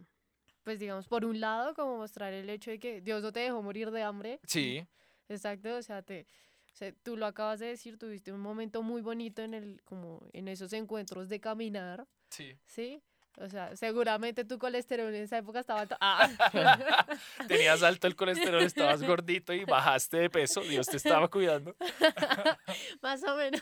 pues 0.64 0.80
digamos, 0.80 1.08
por 1.08 1.24
un 1.24 1.40
lado, 1.40 1.76
como 1.76 1.98
mostrar 1.98 2.34
el 2.34 2.50
hecho 2.50 2.72
de 2.72 2.80
que 2.80 3.00
Dios 3.02 3.22
no 3.22 3.32
te 3.32 3.42
dejó 3.42 3.62
morir 3.62 3.92
de 3.92 4.02
hambre. 4.02 4.40
Sí, 4.46 4.84
Exacto, 5.30 5.76
o 5.78 5.82
sea, 5.82 6.02
te, 6.02 6.26
o 6.74 6.76
sea, 6.76 6.94
tú 7.04 7.18
lo 7.18 7.26
acabas 7.26 7.60
de 7.60 7.68
decir, 7.68 7.98
tuviste 7.98 8.32
un 8.32 8.40
momento 8.40 8.82
muy 8.82 9.02
bonito 9.02 9.42
en 9.42 9.54
el, 9.54 9.82
como 9.84 10.26
en 10.34 10.48
esos 10.48 10.72
encuentros 10.74 11.28
de 11.28 11.40
caminar, 11.40 12.08
sí. 12.30 12.58
¿sí? 12.66 13.04
O 13.38 13.50
sea, 13.50 13.76
seguramente 13.76 14.44
tu 14.46 14.60
colesterol 14.60 15.14
en 15.14 15.24
esa 15.24 15.38
época 15.38 15.60
estaba 15.60 15.82
alto. 15.82 15.98
Ah. 16.02 17.08
Tenías 17.48 17.82
alto 17.84 18.08
el 18.08 18.16
colesterol, 18.16 18.62
estabas 18.64 19.04
gordito 19.04 19.54
y 19.54 19.64
bajaste 19.64 20.18
de 20.18 20.30
peso. 20.30 20.62
Dios 20.62 20.88
te 20.88 20.98
estaba 20.98 21.28
cuidando. 21.30 21.76
más 23.02 23.24
o 23.24 23.36
menos. 23.36 23.62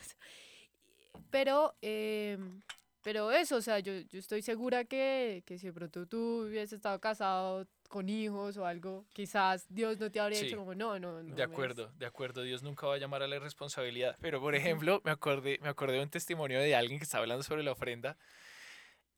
Pero, 1.29 1.75
em, 1.81 2.61
pero 3.03 3.31
eso, 3.31 3.57
o 3.57 3.61
sea, 3.61 3.79
yo, 3.79 3.93
yo 3.93 4.19
estoy 4.19 4.41
segura 4.41 4.85
que, 4.85 5.43
que 5.45 5.59
si 5.59 5.67
de 5.67 5.73
pronto 5.73 6.07
tú 6.07 6.45
hubieses 6.47 6.73
estado 6.73 6.99
casado 6.99 7.67
con 7.89 8.07
hijos 8.07 8.55
o 8.55 8.65
algo, 8.65 9.05
quizás 9.11 9.65
Dios 9.67 9.99
no 9.99 10.09
te 10.09 10.19
habría 10.21 10.39
Sí, 10.39 10.45
dicho 10.45 10.57
como, 10.57 10.73
no, 10.75 10.97
no, 10.99 11.21
no. 11.21 11.35
De 11.35 11.43
acuerdo, 11.43 11.91
de 11.97 12.05
acuerdo. 12.05 12.43
Dios 12.43 12.63
nunca 12.63 12.87
va 12.87 12.95
a 12.95 12.97
llamar 12.97 13.23
a 13.23 13.27
la 13.27 13.39
responsabilidad. 13.39 14.15
Pero, 14.21 14.39
por 14.39 14.55
ejemplo, 14.55 15.01
me 15.03 15.11
acordé, 15.11 15.59
me 15.61 15.67
acordé 15.69 15.97
de 15.97 16.03
un 16.03 16.09
testimonio 16.09 16.59
de 16.59 16.75
alguien 16.75 16.99
que 16.99 17.03
estaba 17.03 17.23
hablando 17.23 17.43
sobre 17.43 17.63
la 17.63 17.73
ofrenda. 17.73 18.17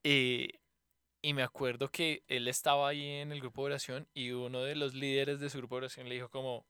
eh, 0.02 0.48
y 1.24 1.34
me 1.34 1.44
acuerdo 1.44 1.88
que 1.88 2.24
él 2.26 2.48
estaba 2.48 2.88
ahí 2.88 3.06
en 3.06 3.30
el 3.30 3.38
grupo 3.40 3.62
de 3.62 3.66
oración 3.66 4.08
y 4.12 4.32
uno 4.32 4.62
de 4.62 4.74
los 4.74 4.92
líderes 4.94 5.38
de 5.38 5.50
su 5.50 5.58
grupo 5.58 5.76
de 5.76 5.82
oración 5.82 6.08
le 6.08 6.16
dijo 6.16 6.28
como, 6.28 6.66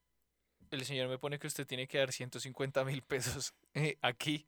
el 0.70 0.84
Señor 0.84 1.08
me 1.08 1.16
pone 1.18 1.38
que 1.38 1.46
usted 1.46 1.66
tiene 1.66 1.88
que 1.88 1.96
dar 1.98 2.12
150 2.12 2.84
mil 2.84 3.00
pesos 3.02 3.54
eh, 3.74 3.96
aquí. 4.02 4.46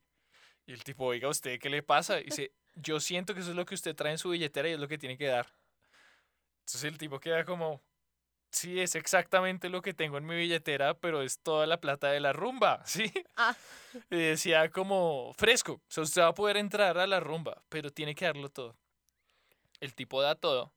Y 0.66 0.72
el 0.72 0.84
tipo, 0.84 1.04
oiga, 1.06 1.28
¿usted 1.28 1.58
qué 1.58 1.70
le 1.70 1.82
pasa? 1.82 2.20
Y 2.20 2.24
dice, 2.24 2.52
yo 2.74 3.00
siento 3.00 3.32
que 3.34 3.40
eso 3.40 3.50
es 3.50 3.56
lo 3.56 3.64
que 3.64 3.74
usted 3.74 3.94
trae 3.96 4.12
en 4.12 4.18
su 4.18 4.28
billetera 4.30 4.68
y 4.68 4.72
es 4.72 4.78
lo 4.78 4.88
que 4.88 4.98
tiene 4.98 5.16
que 5.16 5.26
dar. 5.26 5.46
Entonces 6.66 6.84
el 6.84 6.98
tipo 6.98 7.20
queda 7.20 7.44
como, 7.44 7.82
sí, 8.50 8.80
es 8.80 8.94
exactamente 8.94 9.68
lo 9.68 9.82
que 9.82 9.92
tengo 9.92 10.16
en 10.16 10.26
mi 10.26 10.34
billetera, 10.36 10.94
pero 10.94 11.22
es 11.22 11.40
toda 11.40 11.66
la 11.66 11.80
plata 11.80 12.10
de 12.10 12.20
la 12.20 12.32
rumba, 12.32 12.82
¿sí? 12.86 13.12
Ah. 13.36 13.54
Y 14.10 14.16
decía 14.16 14.70
como, 14.70 15.32
fresco, 15.36 15.74
o 15.74 15.82
sea, 15.88 16.02
usted 16.04 16.22
va 16.22 16.28
a 16.28 16.34
poder 16.34 16.56
entrar 16.56 16.98
a 16.98 17.06
la 17.06 17.20
rumba, 17.20 17.62
pero 17.68 17.90
tiene 17.90 18.14
que 18.14 18.24
darlo 18.24 18.48
todo. 18.48 18.76
El 19.80 19.94
tipo 19.94 20.22
da 20.22 20.34
todo, 20.34 20.72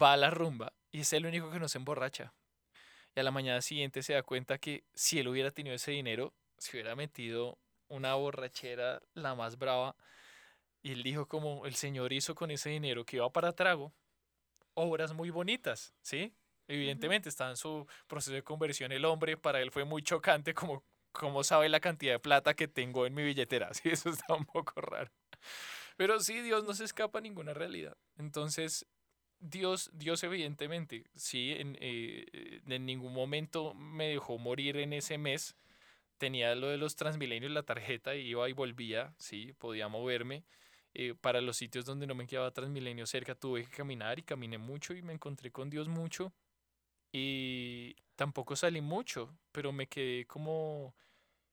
va 0.00 0.12
a 0.12 0.16
la 0.16 0.30
rumba 0.30 0.72
y 0.90 1.00
es 1.00 1.12
el 1.12 1.24
único 1.26 1.50
que 1.50 1.58
no 1.58 1.68
se 1.68 1.78
emborracha. 1.78 2.34
Y 3.14 3.20
a 3.20 3.22
la 3.22 3.30
mañana 3.30 3.62
siguiente 3.62 4.02
se 4.02 4.14
da 4.14 4.22
cuenta 4.22 4.58
que 4.58 4.84
si 4.94 5.18
él 5.18 5.28
hubiera 5.28 5.50
tenido 5.50 5.76
ese 5.76 5.92
dinero, 5.92 6.34
se 6.58 6.76
hubiera 6.76 6.94
metido 6.96 7.58
una 7.88 8.14
borrachera 8.14 9.02
la 9.14 9.34
más 9.34 9.58
brava. 9.58 9.96
Y 10.82 10.92
él 10.92 11.02
dijo 11.02 11.26
como 11.26 11.66
el 11.66 11.74
Señor 11.74 12.12
hizo 12.12 12.34
con 12.34 12.50
ese 12.50 12.70
dinero 12.70 13.04
que 13.04 13.16
iba 13.16 13.30
para 13.30 13.52
trago, 13.52 13.92
obras 14.74 15.12
muy 15.12 15.30
bonitas, 15.30 15.94
¿sí? 16.02 16.34
Evidentemente 16.68 17.28
está 17.28 17.50
en 17.50 17.56
su 17.56 17.86
proceso 18.06 18.34
de 18.34 18.42
conversión 18.42 18.92
el 18.92 19.04
hombre, 19.04 19.36
para 19.36 19.60
él 19.60 19.70
fue 19.70 19.84
muy 19.84 20.02
chocante 20.02 20.54
como, 20.54 20.84
como 21.12 21.44
sabe 21.44 21.68
la 21.68 21.80
cantidad 21.80 22.14
de 22.14 22.18
plata 22.18 22.54
que 22.54 22.68
tengo 22.68 23.06
en 23.06 23.14
mi 23.14 23.22
billetera, 23.22 23.72
¿sí? 23.74 23.90
Eso 23.90 24.10
está 24.10 24.34
un 24.34 24.46
poco 24.46 24.80
raro. 24.80 25.10
Pero 25.96 26.20
sí, 26.20 26.40
Dios 26.40 26.64
no 26.64 26.74
se 26.74 26.84
escapa 26.84 27.18
a 27.18 27.22
ninguna 27.22 27.52
realidad. 27.54 27.96
Entonces, 28.16 28.86
Dios, 29.40 29.90
Dios 29.92 30.22
evidentemente, 30.22 31.04
sí, 31.14 31.52
en, 31.52 31.76
eh, 31.80 32.60
en 32.66 32.86
ningún 32.86 33.12
momento 33.12 33.74
me 33.74 34.08
dejó 34.08 34.38
morir 34.38 34.76
en 34.76 34.92
ese 34.92 35.18
mes. 35.18 35.56
Tenía 36.18 36.54
lo 36.54 36.68
de 36.68 36.78
los 36.78 36.96
transmilenios, 36.96 37.50
la 37.52 37.64
tarjeta, 37.64 38.14
y 38.14 38.28
iba 38.28 38.48
y 38.48 38.52
volvía, 38.52 39.14
sí, 39.18 39.52
podía 39.58 39.88
moverme. 39.88 40.44
Eh, 40.94 41.14
para 41.14 41.40
los 41.40 41.56
sitios 41.56 41.84
donde 41.86 42.06
no 42.06 42.14
me 42.14 42.26
quedaba 42.26 42.50
Transmilenio 42.52 43.06
cerca 43.06 43.34
tuve 43.34 43.64
que 43.64 43.70
caminar 43.70 44.18
y 44.18 44.22
caminé 44.22 44.58
mucho 44.58 44.94
y 44.94 45.02
me 45.02 45.12
encontré 45.14 45.50
con 45.52 45.70
Dios 45.70 45.88
mucho. 45.88 46.32
Y 47.12 47.94
tampoco 48.16 48.56
salí 48.56 48.80
mucho, 48.80 49.36
pero 49.52 49.72
me 49.72 49.88
quedé 49.88 50.26
como 50.26 50.94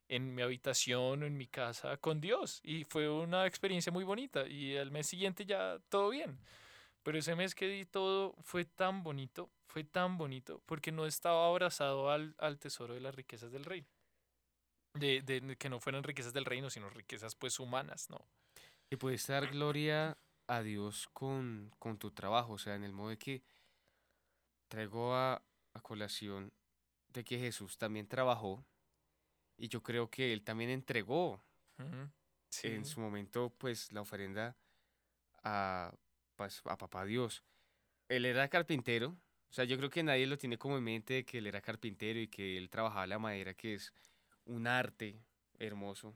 en 0.09 0.33
mi 0.35 0.41
habitación 0.41 1.23
o 1.23 1.25
en 1.25 1.37
mi 1.37 1.47
casa 1.47 1.97
con 1.97 2.21
Dios. 2.21 2.61
Y 2.63 2.85
fue 2.85 3.09
una 3.09 3.45
experiencia 3.47 3.91
muy 3.91 4.03
bonita. 4.03 4.47
Y 4.47 4.77
al 4.77 4.91
mes 4.91 5.07
siguiente 5.07 5.45
ya 5.45 5.79
todo 5.89 6.09
bien. 6.09 6.39
Pero 7.03 7.17
ese 7.19 7.35
mes 7.35 7.55
que 7.55 7.67
di 7.67 7.85
todo 7.85 8.35
fue 8.43 8.65
tan 8.65 9.03
bonito, 9.03 9.51
fue 9.67 9.83
tan 9.85 10.17
bonito, 10.17 10.61
porque 10.65 10.91
no 10.91 11.05
estaba 11.07 11.47
abrazado 11.47 12.11
al, 12.11 12.35
al 12.39 12.59
tesoro 12.59 12.93
de 12.95 13.01
las 13.01 13.15
riquezas 13.15 13.51
del 13.51 13.65
reino. 13.65 13.87
De, 14.93 15.21
de- 15.23 15.41
de 15.41 15.55
que 15.57 15.67
no 15.69 15.79
fueran 15.79 16.03
riquezas 16.03 16.33
del 16.33 16.45
reino, 16.45 16.69
sino 16.69 16.89
riquezas 16.91 17.33
pues 17.35 17.59
humanas, 17.59 18.09
¿no? 18.09 18.27
Y 18.89 18.95
puedes 18.95 19.25
dar 19.27 19.47
gloria 19.51 20.17
a 20.47 20.61
Dios 20.61 21.07
con, 21.13 21.71
con 21.77 21.97
tu 21.99 22.11
trabajo, 22.11 22.53
o 22.53 22.57
sea, 22.57 22.75
en 22.75 22.83
el 22.83 22.91
modo 22.91 23.09
de 23.09 23.17
que 23.17 23.43
traigo 24.67 25.13
a, 25.15 25.43
a 25.73 25.81
colación 25.81 26.51
de 27.09 27.23
que 27.23 27.39
Jesús 27.39 27.77
también 27.77 28.07
trabajó 28.07 28.65
y 29.57 29.67
yo 29.67 29.81
creo 29.83 30.09
que 30.09 30.33
Él 30.33 30.43
también 30.43 30.69
entregó 30.69 31.43
en 31.77 32.11
Sí. 32.51 32.83
su 32.85 32.99
momento 32.99 33.53
pues 33.57 33.91
la 33.91 34.01
ofrenda 34.01 34.57
a, 35.43 35.93
pues, 36.35 36.61
a 36.65 36.77
papá 36.77 37.05
Dios. 37.05 37.43
Él 38.07 38.25
era 38.25 38.47
carpintero, 38.49 39.09
o 39.49 39.53
sea, 39.53 39.65
yo 39.65 39.77
creo 39.77 39.89
que 39.91 40.01
nadie 40.03 40.25
lo 40.25 40.37
tiene 40.37 40.57
como 40.57 40.77
en 40.77 40.83
mente 40.83 41.13
de 41.13 41.25
que 41.25 41.37
él 41.37 41.47
era 41.47 41.61
carpintero 41.61 42.19
y 42.19 42.27
que 42.27 42.57
él 42.57 42.69
trabajaba 42.69 43.05
la 43.07 43.19
madera, 43.19 43.53
que 43.53 43.75
es 43.75 43.93
un 44.45 44.65
arte 44.67 45.23
hermoso. 45.59 46.15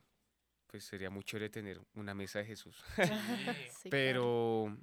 Pues 0.74 0.86
sería 0.86 1.12
muy 1.12 1.24
chévere 1.24 1.50
tener 1.52 1.80
una 1.94 2.16
mesa 2.16 2.40
de 2.40 2.46
Jesús. 2.46 2.84
Sí, 2.98 3.04
claro. 3.04 3.90
pero, 3.92 4.78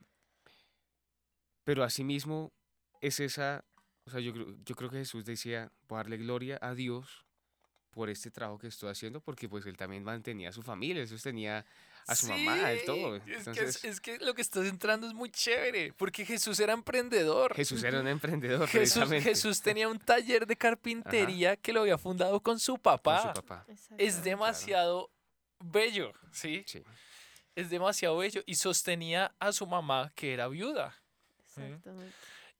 pero 1.64 1.82
asimismo 1.82 2.52
es 3.00 3.18
esa, 3.18 3.64
o 4.04 4.10
sea, 4.10 4.20
yo, 4.20 4.32
creo- 4.32 4.54
yo 4.64 4.76
creo 4.76 4.88
que 4.88 4.98
Jesús 4.98 5.24
decía, 5.24 5.72
voy 5.88 5.96
a 5.96 6.02
darle 6.04 6.18
gloria 6.18 6.60
a 6.62 6.74
Dios 6.76 7.26
por 7.90 8.08
este 8.08 8.30
trabajo 8.30 8.56
que 8.60 8.68
estoy 8.68 8.88
haciendo, 8.88 9.20
porque 9.20 9.48
pues 9.48 9.66
él 9.66 9.76
también 9.76 10.04
mantenía 10.04 10.50
a 10.50 10.52
su 10.52 10.62
familia, 10.62 11.02
él 11.02 11.08
sostenía 11.08 11.66
a 12.06 12.14
su 12.14 12.28
mamá, 12.28 12.70
el 12.70 12.84
todo. 12.84 13.16
Sí, 13.16 13.22
Es 13.24 13.24
que, 13.24 13.32
es, 13.32 13.46
Entonces, 13.48 13.84
es 13.84 14.00
que 14.00 14.18
lo 14.20 14.32
que 14.34 14.42
estás 14.42 14.66
entrando 14.66 15.08
es 15.08 15.12
muy 15.14 15.28
chévere, 15.30 15.92
porque 15.94 16.24
Jesús 16.24 16.60
era 16.60 16.72
emprendedor. 16.72 17.52
Jesús 17.52 17.82
era 17.82 17.98
un 18.00 18.06
emprendedor, 18.16 18.68
Jesús, 18.68 19.10
Jesús 19.10 19.60
tenía 19.60 19.88
un 19.88 19.98
taller 19.98 20.46
de 20.46 20.54
carpintería 20.54 21.56
que 21.56 21.72
lo 21.72 21.80
había 21.80 21.98
fundado 21.98 22.40
con 22.40 22.60
su 22.60 22.74
con 22.74 22.82
papá. 22.82 23.34
su 23.34 23.42
papá. 23.42 23.66
Es 23.98 24.22
demasiado 24.22 25.10
bello, 25.60 26.12
¿sí? 26.32 26.64
Sí. 26.66 26.82
Es 27.54 27.70
demasiado 27.70 28.16
bello. 28.16 28.42
Y 28.46 28.54
sostenía 28.56 29.34
a 29.38 29.52
su 29.52 29.66
mamá, 29.66 30.12
que 30.14 30.32
era 30.32 30.48
viuda. 30.48 30.94
Exactamente. 31.46 32.14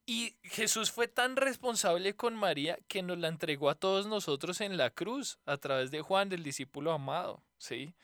Y 0.06 0.36
Jesús 0.42 0.90
fue 0.90 1.06
tan 1.06 1.36
responsable 1.36 2.16
con 2.16 2.34
María 2.34 2.78
que 2.88 3.02
nos 3.02 3.18
la 3.18 3.28
entregó 3.28 3.70
a 3.70 3.76
todos 3.76 4.06
nosotros 4.06 4.60
en 4.60 4.76
la 4.76 4.90
cruz 4.90 5.38
a 5.46 5.56
través 5.56 5.90
de 5.90 6.00
Juan, 6.00 6.28
del 6.28 6.42
discípulo 6.42 6.90
amado, 6.92 7.44
¿sí? 7.58 7.94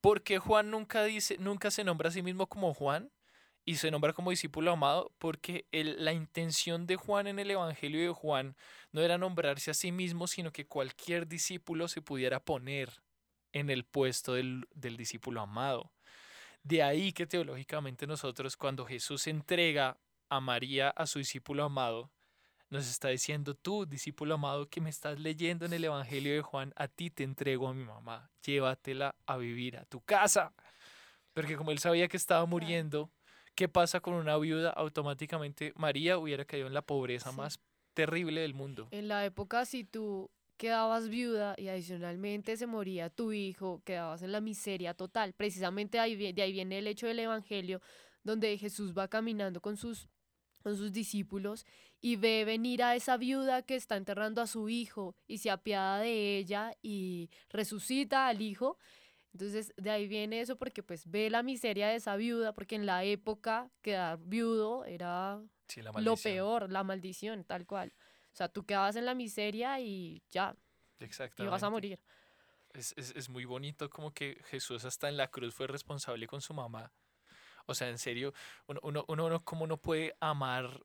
Porque 0.00 0.38
Juan 0.38 0.70
nunca 0.70 1.02
dice, 1.04 1.36
nunca 1.38 1.70
se 1.70 1.82
nombra 1.82 2.10
a 2.10 2.12
sí 2.12 2.22
mismo 2.22 2.46
como 2.46 2.72
Juan 2.74 3.10
y 3.64 3.76
se 3.76 3.90
nombra 3.90 4.12
como 4.12 4.30
discípulo 4.30 4.70
amado 4.72 5.10
porque 5.18 5.66
el- 5.72 6.04
la 6.04 6.12
intención 6.12 6.86
de 6.86 6.96
Juan 6.96 7.26
en 7.26 7.38
el 7.38 7.50
Evangelio 7.50 8.00
de 8.00 8.12
Juan 8.12 8.54
no 8.92 9.00
era 9.00 9.18
nombrarse 9.18 9.70
a 9.70 9.74
sí 9.74 9.90
mismo, 9.90 10.26
sino 10.26 10.52
que 10.52 10.66
cualquier 10.66 11.26
discípulo 11.26 11.88
se 11.88 12.02
pudiera 12.02 12.38
poner 12.38 12.92
en 13.54 13.70
el 13.70 13.84
puesto 13.84 14.34
del, 14.34 14.68
del 14.74 14.98
discípulo 14.98 15.40
amado. 15.40 15.90
De 16.62 16.82
ahí 16.82 17.12
que 17.12 17.26
teológicamente 17.26 18.06
nosotros 18.06 18.56
cuando 18.56 18.84
Jesús 18.84 19.26
entrega 19.26 19.96
a 20.28 20.40
María, 20.40 20.90
a 20.90 21.06
su 21.06 21.18
discípulo 21.20 21.64
amado, 21.64 22.10
nos 22.70 22.88
está 22.88 23.08
diciendo, 23.08 23.54
tú, 23.54 23.86
discípulo 23.86 24.34
amado, 24.34 24.68
que 24.68 24.80
me 24.80 24.90
estás 24.90 25.20
leyendo 25.20 25.64
en 25.66 25.72
el 25.72 25.84
Evangelio 25.84 26.34
de 26.34 26.42
Juan, 26.42 26.72
a 26.76 26.88
ti 26.88 27.10
te 27.10 27.22
entrego 27.22 27.68
a 27.68 27.74
mi 27.74 27.84
mamá, 27.84 28.30
llévatela 28.44 29.14
a 29.26 29.36
vivir 29.36 29.76
a 29.76 29.84
tu 29.84 30.00
casa. 30.00 30.52
Porque 31.34 31.56
como 31.56 31.70
él 31.70 31.78
sabía 31.78 32.08
que 32.08 32.16
estaba 32.16 32.44
muriendo, 32.46 33.10
¿qué 33.54 33.68
pasa 33.68 34.00
con 34.00 34.14
una 34.14 34.36
viuda? 34.38 34.70
Automáticamente 34.70 35.72
María 35.76 36.18
hubiera 36.18 36.44
caído 36.44 36.66
en 36.66 36.74
la 36.74 36.82
pobreza 36.82 37.30
Sí. 37.30 37.36
más 37.36 37.60
terrible 37.92 38.40
del 38.40 38.54
mundo. 38.54 38.88
En 38.90 39.06
la 39.06 39.24
época, 39.24 39.64
si 39.66 39.84
tú 39.84 40.30
quedabas 40.56 41.08
viuda 41.08 41.54
y 41.58 41.68
adicionalmente 41.68 42.56
se 42.56 42.66
moría 42.66 43.10
tu 43.10 43.32
hijo, 43.32 43.82
quedabas 43.84 44.22
en 44.22 44.32
la 44.32 44.40
miseria 44.40 44.94
total. 44.94 45.32
Precisamente 45.34 45.98
ahí, 45.98 46.32
de 46.32 46.42
ahí 46.42 46.52
viene 46.52 46.78
el 46.78 46.86
hecho 46.86 47.06
del 47.06 47.18
Evangelio, 47.18 47.80
donde 48.22 48.56
Jesús 48.58 48.96
va 48.96 49.08
caminando 49.08 49.60
con 49.60 49.76
sus, 49.76 50.08
con 50.62 50.76
sus 50.76 50.92
discípulos 50.92 51.66
y 52.00 52.16
ve 52.16 52.44
venir 52.44 52.82
a 52.82 52.96
esa 52.96 53.16
viuda 53.16 53.62
que 53.62 53.76
está 53.76 53.96
enterrando 53.96 54.40
a 54.42 54.46
su 54.46 54.68
hijo 54.68 55.16
y 55.26 55.38
se 55.38 55.50
apiada 55.50 56.00
de 56.00 56.38
ella 56.38 56.72
y 56.82 57.30
resucita 57.50 58.28
al 58.28 58.42
hijo. 58.42 58.78
Entonces, 59.32 59.72
de 59.76 59.90
ahí 59.90 60.06
viene 60.06 60.40
eso 60.40 60.56
porque 60.56 60.82
pues 60.82 61.10
ve 61.10 61.28
la 61.28 61.42
miseria 61.42 61.88
de 61.88 61.96
esa 61.96 62.14
viuda, 62.16 62.54
porque 62.54 62.76
en 62.76 62.86
la 62.86 63.04
época 63.04 63.70
quedar 63.82 64.18
viudo 64.20 64.84
era 64.84 65.42
Sí, 65.68 65.82
lo 65.82 66.16
peor, 66.16 66.70
la 66.70 66.84
maldición, 66.84 67.44
tal 67.44 67.66
cual. 67.66 67.92
O 68.34 68.36
sea, 68.36 68.48
tú 68.48 68.66
quedabas 68.66 68.96
en 68.96 69.04
la 69.06 69.14
miseria 69.14 69.78
y 69.78 70.20
ya, 70.28 70.56
Exactamente. 70.98 71.48
ibas 71.48 71.62
a 71.62 71.70
morir. 71.70 72.00
Es, 72.72 72.92
es, 72.96 73.14
es 73.14 73.28
muy 73.28 73.44
bonito 73.44 73.88
como 73.88 74.12
que 74.12 74.42
Jesús 74.46 74.84
hasta 74.84 75.08
en 75.08 75.16
la 75.16 75.28
cruz 75.30 75.54
fue 75.54 75.68
responsable 75.68 76.26
con 76.26 76.40
su 76.40 76.52
mamá. 76.52 76.92
O 77.66 77.74
sea, 77.74 77.88
en 77.88 77.98
serio, 77.98 78.34
uno, 78.66 78.80
uno, 78.82 79.04
uno, 79.06 79.44
cómo 79.44 79.68
no 79.68 79.76
puede 79.76 80.16
amar 80.18 80.84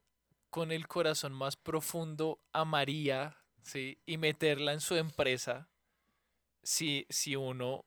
con 0.52 0.72
el 0.72 0.88
corazón 0.88 1.34
más 1.34 1.56
profundo 1.56 2.40
a 2.54 2.66
María, 2.66 3.36
¿sí? 3.64 4.00
Y 4.06 4.18
meterla 4.18 4.74
en 4.74 4.80
su 4.80 4.96
empresa, 4.96 5.70
si, 6.62 7.08
si 7.10 7.36
uno, 7.36 7.84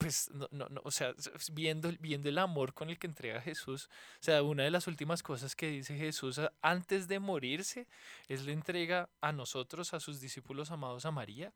pues, 0.00 0.30
no, 0.32 0.48
no, 0.50 0.66
no, 0.70 0.80
o 0.82 0.90
sea, 0.90 1.14
viendo, 1.52 1.92
viendo 2.00 2.30
el 2.30 2.38
amor 2.38 2.72
con 2.72 2.88
el 2.88 2.98
que 2.98 3.06
entrega 3.06 3.42
Jesús, 3.42 3.90
o 4.14 4.22
sea, 4.24 4.42
una 4.42 4.62
de 4.62 4.70
las 4.70 4.86
últimas 4.86 5.22
cosas 5.22 5.54
que 5.54 5.68
dice 5.68 5.94
Jesús 5.94 6.40
antes 6.62 7.06
de 7.06 7.20
morirse 7.20 7.86
es 8.26 8.46
la 8.46 8.52
entrega 8.52 9.10
a 9.20 9.30
nosotros, 9.32 9.92
a 9.92 10.00
sus 10.00 10.18
discípulos 10.18 10.70
amados, 10.70 11.04
a 11.04 11.10
María. 11.10 11.52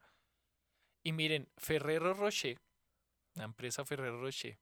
Y 1.03 1.13
miren, 1.13 1.49
Ferrero 1.57 2.13
Rocher, 2.13 2.61
la 3.35 3.45
empresa 3.45 3.87
Ferrero 3.87 4.21
Rocher, 4.21 4.59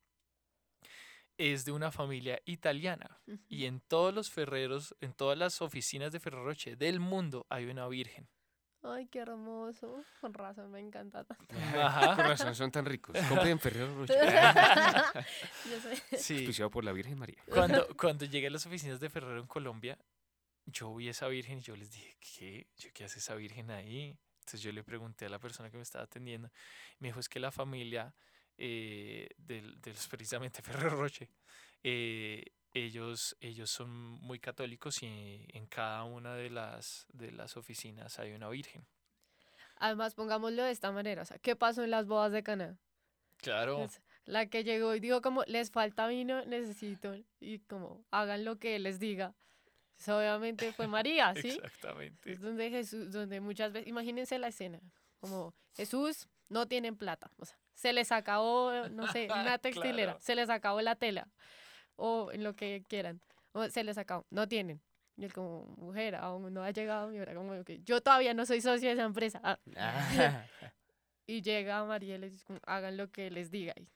es 1.37 1.65
de 1.65 1.73
una 1.73 1.91
familia 1.91 2.41
italiana. 2.45 3.21
Y 3.49 3.65
en 3.65 3.81
todos 3.81 4.15
los 4.15 4.31
ferreros, 4.31 4.95
en 5.01 5.13
todas 5.13 5.37
las 5.37 5.61
oficinas 5.61 6.13
de 6.13 6.21
Ferrero 6.21 6.45
Rocher 6.45 6.79
del 6.79 7.01
mundo 7.01 7.47
hay 7.49 7.67
una 7.67 7.89
virgen. 7.89 8.29
Ay, 8.83 9.07
qué 9.07 9.21
hermoso. 9.21 10.05
Con 10.21 10.35
razón, 10.35 10.71
me 10.71 10.81
encanta. 10.81 11.25
tanto. 11.25 11.55
Ajá. 11.79 12.17
Con 12.17 12.25
razón 12.25 12.55
son 12.55 12.71
tan 12.71 12.85
ricos. 12.85 13.17
Compren 13.29 13.59
Ferrero 13.61 13.95
Rocher. 13.95 14.19
Yo 15.71 15.81
sé. 15.81 16.17
Sí. 16.19 16.35
Auspiciado 16.39 16.71
por 16.71 16.85
la 16.85 16.93
Virgen 16.93 17.19
María. 17.19 17.43
Cuando, 17.49 17.87
cuando 17.97 18.25
llegué 18.25 18.49
a 18.49 18.51
las 18.51 18.67
oficinas 18.67 18.99
de 18.99 19.09
Ferrero 19.09 19.39
en 19.39 19.47
Colombia, 19.47 19.99
yo 20.67 20.95
vi 20.95 21.09
esa 21.09 21.29
virgen 21.29 21.59
y 21.59 21.63
yo 21.63 21.77
les 21.77 21.91
dije, 21.91 22.17
¿qué? 22.21 22.67
¿Yo 22.77 22.91
qué 22.93 23.05
hace 23.05 23.19
esa 23.19 23.35
virgen 23.35 23.71
ahí? 23.71 24.17
Entonces 24.41 24.63
yo 24.63 24.73
le 24.73 24.83
pregunté 24.83 25.27
a 25.27 25.29
la 25.29 25.39
persona 25.39 25.71
que 25.71 25.77
me 25.77 25.83
estaba 25.83 26.05
atendiendo. 26.05 26.51
Me 26.99 27.09
dijo, 27.09 27.21
es 27.21 27.29
que 27.29 27.41
la 27.41 27.51
familia 27.51 28.15
eh, 28.59 29.29
del, 29.37 29.81
de 29.81 29.93
los 29.93 30.07
precisamente 30.09 30.63
Ferrero 30.63 30.91
Rocher, 30.91 31.29
eh, 31.83 32.45
ellos, 32.75 33.37
ellos 33.41 33.71
son 33.71 33.91
muy 33.91 34.39
católicos 34.39 35.03
y 35.03 35.47
en 35.53 35.67
cada 35.67 36.05
una 36.05 36.35
de 36.35 36.51
las, 36.51 37.07
de 37.13 37.33
las 37.33 37.57
oficinas 37.57 38.19
hay 38.19 38.33
una 38.33 38.49
virgen. 38.49 38.87
Además, 39.77 40.15
pongámoslo 40.15 40.63
de 40.65 40.71
esta 40.71 40.93
manera. 40.93 41.23
O 41.23 41.25
sea, 41.25 41.39
¿qué 41.39 41.57
pasó 41.57 41.83
en 41.83 41.91
las 41.91 42.07
bodas 42.07 42.33
de 42.33 42.43
Cana? 42.43 42.79
Claro. 43.39 43.83
Es 43.85 44.01
La 44.25 44.47
que 44.47 44.63
llegó 44.63 44.95
y 44.95 45.01
dijo 45.01 45.21
como, 45.21 45.43
les 45.45 45.71
falta 45.71 46.07
vino, 46.07 46.45
necesito. 46.45 47.17
Y 47.41 47.59
como, 47.61 48.05
hagan 48.11 48.45
lo 48.45 48.59
que 48.59 48.79
les 48.79 49.01
diga. 49.01 49.35
Eso 49.99 50.19
obviamente 50.19 50.73
fue 50.73 50.87
María, 50.89 51.35
¿sí? 51.35 51.51
Exactamente. 51.51 52.33
Es 52.33 52.41
donde 52.41 52.71
Jesús, 52.71 53.11
donde 53.11 53.41
muchas 53.41 53.73
veces, 53.73 53.89
imagínense 53.89 54.39
la 54.39 54.49
escena, 54.49 54.81
como 55.21 55.55
Jesús 55.75 56.29
no 56.49 56.67
tienen 56.69 56.97
plata, 56.97 57.31
o 57.39 57.45
sea, 57.45 57.57
se 57.75 57.93
les 57.93 58.13
acabó, 58.13 58.73
no 58.91 59.07
sé, 59.11 59.27
una 59.27 59.59
textilera, 59.59 60.13
Claro. 60.13 60.21
se 60.21 60.35
les 60.35 60.51
acabó 60.51 60.81
la 60.83 60.97
tela, 60.97 61.29
o 61.97 62.31
en 62.33 62.43
lo 62.45 62.55
que 62.55 62.85
quieran, 62.89 63.21
o 63.53 63.69
se 63.69 63.85
les 63.85 63.99
acabó, 63.99 64.27
no 64.31 64.49
tienen. 64.49 64.81
Y 65.17 65.25
él 65.25 65.33
como, 65.33 65.67
mujer, 65.77 66.15
aún 66.15 66.53
no 66.55 66.63
ha 66.65 66.71
llegado, 66.71 67.13
y 67.13 67.19
ahora 67.19 67.35
como, 67.35 67.53
"Ok, 67.61 67.71
yo 67.85 68.01
todavía 68.01 68.33
no 68.35 68.47
soy 68.47 68.61
socio 68.61 68.89
de 68.89 68.95
esa 68.95 69.05
empresa. 69.05 69.41
Ah, 69.45 69.59
y 71.27 71.43
llega 71.43 71.85
María 71.85 72.17
y 72.17 72.19
les 72.19 72.33
dice, 72.33 72.59
hagan 72.67 72.97
lo 72.97 73.11
que 73.11 73.31
les 73.31 73.51
diga. 73.51 73.75
y- 73.77 73.87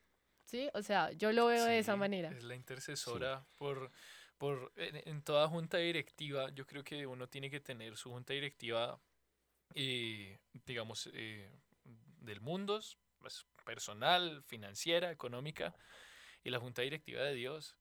¿Sí? 0.45 0.69
O 0.75 0.83
sea, 0.83 1.11
yo 1.13 1.33
lo 1.33 1.47
veo 1.47 1.65
de 1.65 1.81
esa 1.81 1.97
manera. 1.97 2.31
Es 2.31 2.45
la 2.45 2.55
intercesora 2.55 3.45
por, 3.59 3.91
por 4.39 4.73
en, 4.77 5.03
en 5.09 5.23
toda 5.23 5.49
junta 5.49 5.79
directiva. 5.79 6.51
Yo 6.51 6.65
creo 6.67 6.85
que 6.85 7.05
uno 7.05 7.27
tiene 7.29 7.51
que 7.51 7.59
tener 7.59 7.97
su 7.97 8.11
junta 8.11 8.33
directiva, 8.33 9.01
eh, 9.75 10.39
digamos, 10.65 11.11
eh, 11.15 11.51
del 12.21 12.41
mundo, 12.41 12.81
pues, 13.19 13.45
personal, 13.65 14.43
financiera, 14.45 15.11
económica, 15.11 15.75
y 16.45 16.51
la 16.51 16.61
junta 16.61 16.83
directiva 16.83 17.23
de 17.23 17.35
Dios, 17.35 17.77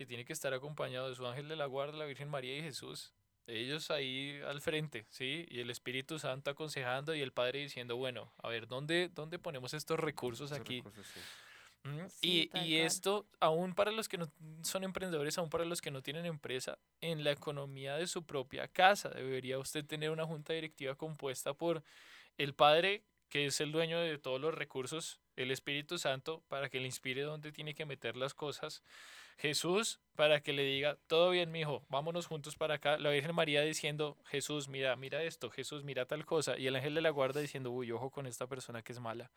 que 0.00 0.06
tiene 0.06 0.24
que 0.24 0.32
estar 0.32 0.54
acompañado 0.54 1.10
de 1.10 1.14
su 1.14 1.26
ángel 1.26 1.46
de 1.46 1.56
la 1.56 1.66
guarda, 1.66 1.98
la 1.98 2.06
Virgen 2.06 2.30
María 2.30 2.56
y 2.56 2.62
Jesús. 2.62 3.12
Ellos 3.46 3.90
ahí 3.90 4.40
al 4.46 4.62
frente, 4.62 5.04
¿sí? 5.10 5.44
Y 5.50 5.60
el 5.60 5.68
Espíritu 5.68 6.18
Santo 6.18 6.50
aconsejando 6.50 7.14
y 7.14 7.20
el 7.20 7.32
Padre 7.32 7.58
diciendo, 7.58 7.98
bueno, 7.98 8.32
a 8.42 8.48
ver, 8.48 8.66
¿dónde, 8.66 9.10
dónde 9.14 9.38
ponemos 9.38 9.74
estos 9.74 10.00
recursos 10.00 10.52
aquí? 10.52 10.78
recursos, 10.78 11.06
sí. 11.06 11.20
Ujú, 11.84 12.08
Sí, 12.08 12.48
Y, 12.54 12.58
y 12.58 12.76
esto, 12.76 13.26
aún 13.40 13.74
para 13.74 13.90
los 13.92 14.08
que 14.08 14.16
no 14.16 14.32
son 14.62 14.84
emprendedores, 14.84 15.36
aún 15.36 15.50
para 15.50 15.66
los 15.66 15.82
que 15.82 15.90
no 15.90 16.00
tienen 16.02 16.24
empresa, 16.24 16.78
en 17.02 17.22
la 17.22 17.32
economía 17.32 17.96
de 17.96 18.06
su 18.06 18.24
propia 18.24 18.68
casa, 18.68 19.10
debería 19.10 19.58
usted 19.58 19.84
tener 19.84 20.08
una 20.08 20.24
junta 20.24 20.54
directiva 20.54 20.94
compuesta 20.94 21.52
por 21.52 21.82
el 22.38 22.54
Padre, 22.54 23.04
que 23.28 23.44
es 23.44 23.60
el 23.60 23.70
dueño 23.70 24.00
de 24.00 24.16
todos 24.16 24.40
los 24.40 24.54
recursos, 24.54 25.20
el 25.36 25.50
Espíritu 25.50 25.98
Santo, 25.98 26.42
para 26.48 26.70
que 26.70 26.80
le 26.80 26.86
inspire 26.86 27.20
dónde 27.20 27.52
tiene 27.52 27.74
que 27.74 27.84
meter 27.84 28.16
las 28.16 28.32
cosas, 28.32 28.82
Jesús, 29.40 30.00
para 30.16 30.42
que 30.42 30.52
le 30.52 30.62
diga, 30.64 30.98
todo 31.06 31.30
bien, 31.30 31.50
mijo, 31.50 31.82
vámonos 31.88 32.26
juntos 32.26 32.56
para 32.56 32.74
acá, 32.74 32.98
la 32.98 33.08
Virgen 33.08 33.34
María 33.34 33.62
diciendo, 33.62 34.18
Jesús, 34.26 34.68
mira, 34.68 34.94
mira 34.96 35.22
esto, 35.22 35.48
Jesús, 35.50 35.82
mira 35.82 36.04
tal 36.04 36.26
cosa, 36.26 36.58
y 36.58 36.66
el 36.66 36.76
ángel 36.76 36.94
de 36.94 37.00
la 37.00 37.08
guarda 37.08 37.40
diciendo, 37.40 37.70
uy, 37.70 37.90
ojo 37.90 38.10
con 38.10 38.26
esta 38.26 38.46
persona 38.46 38.82
que 38.82 38.92
es 38.92 39.00
mala. 39.00 39.30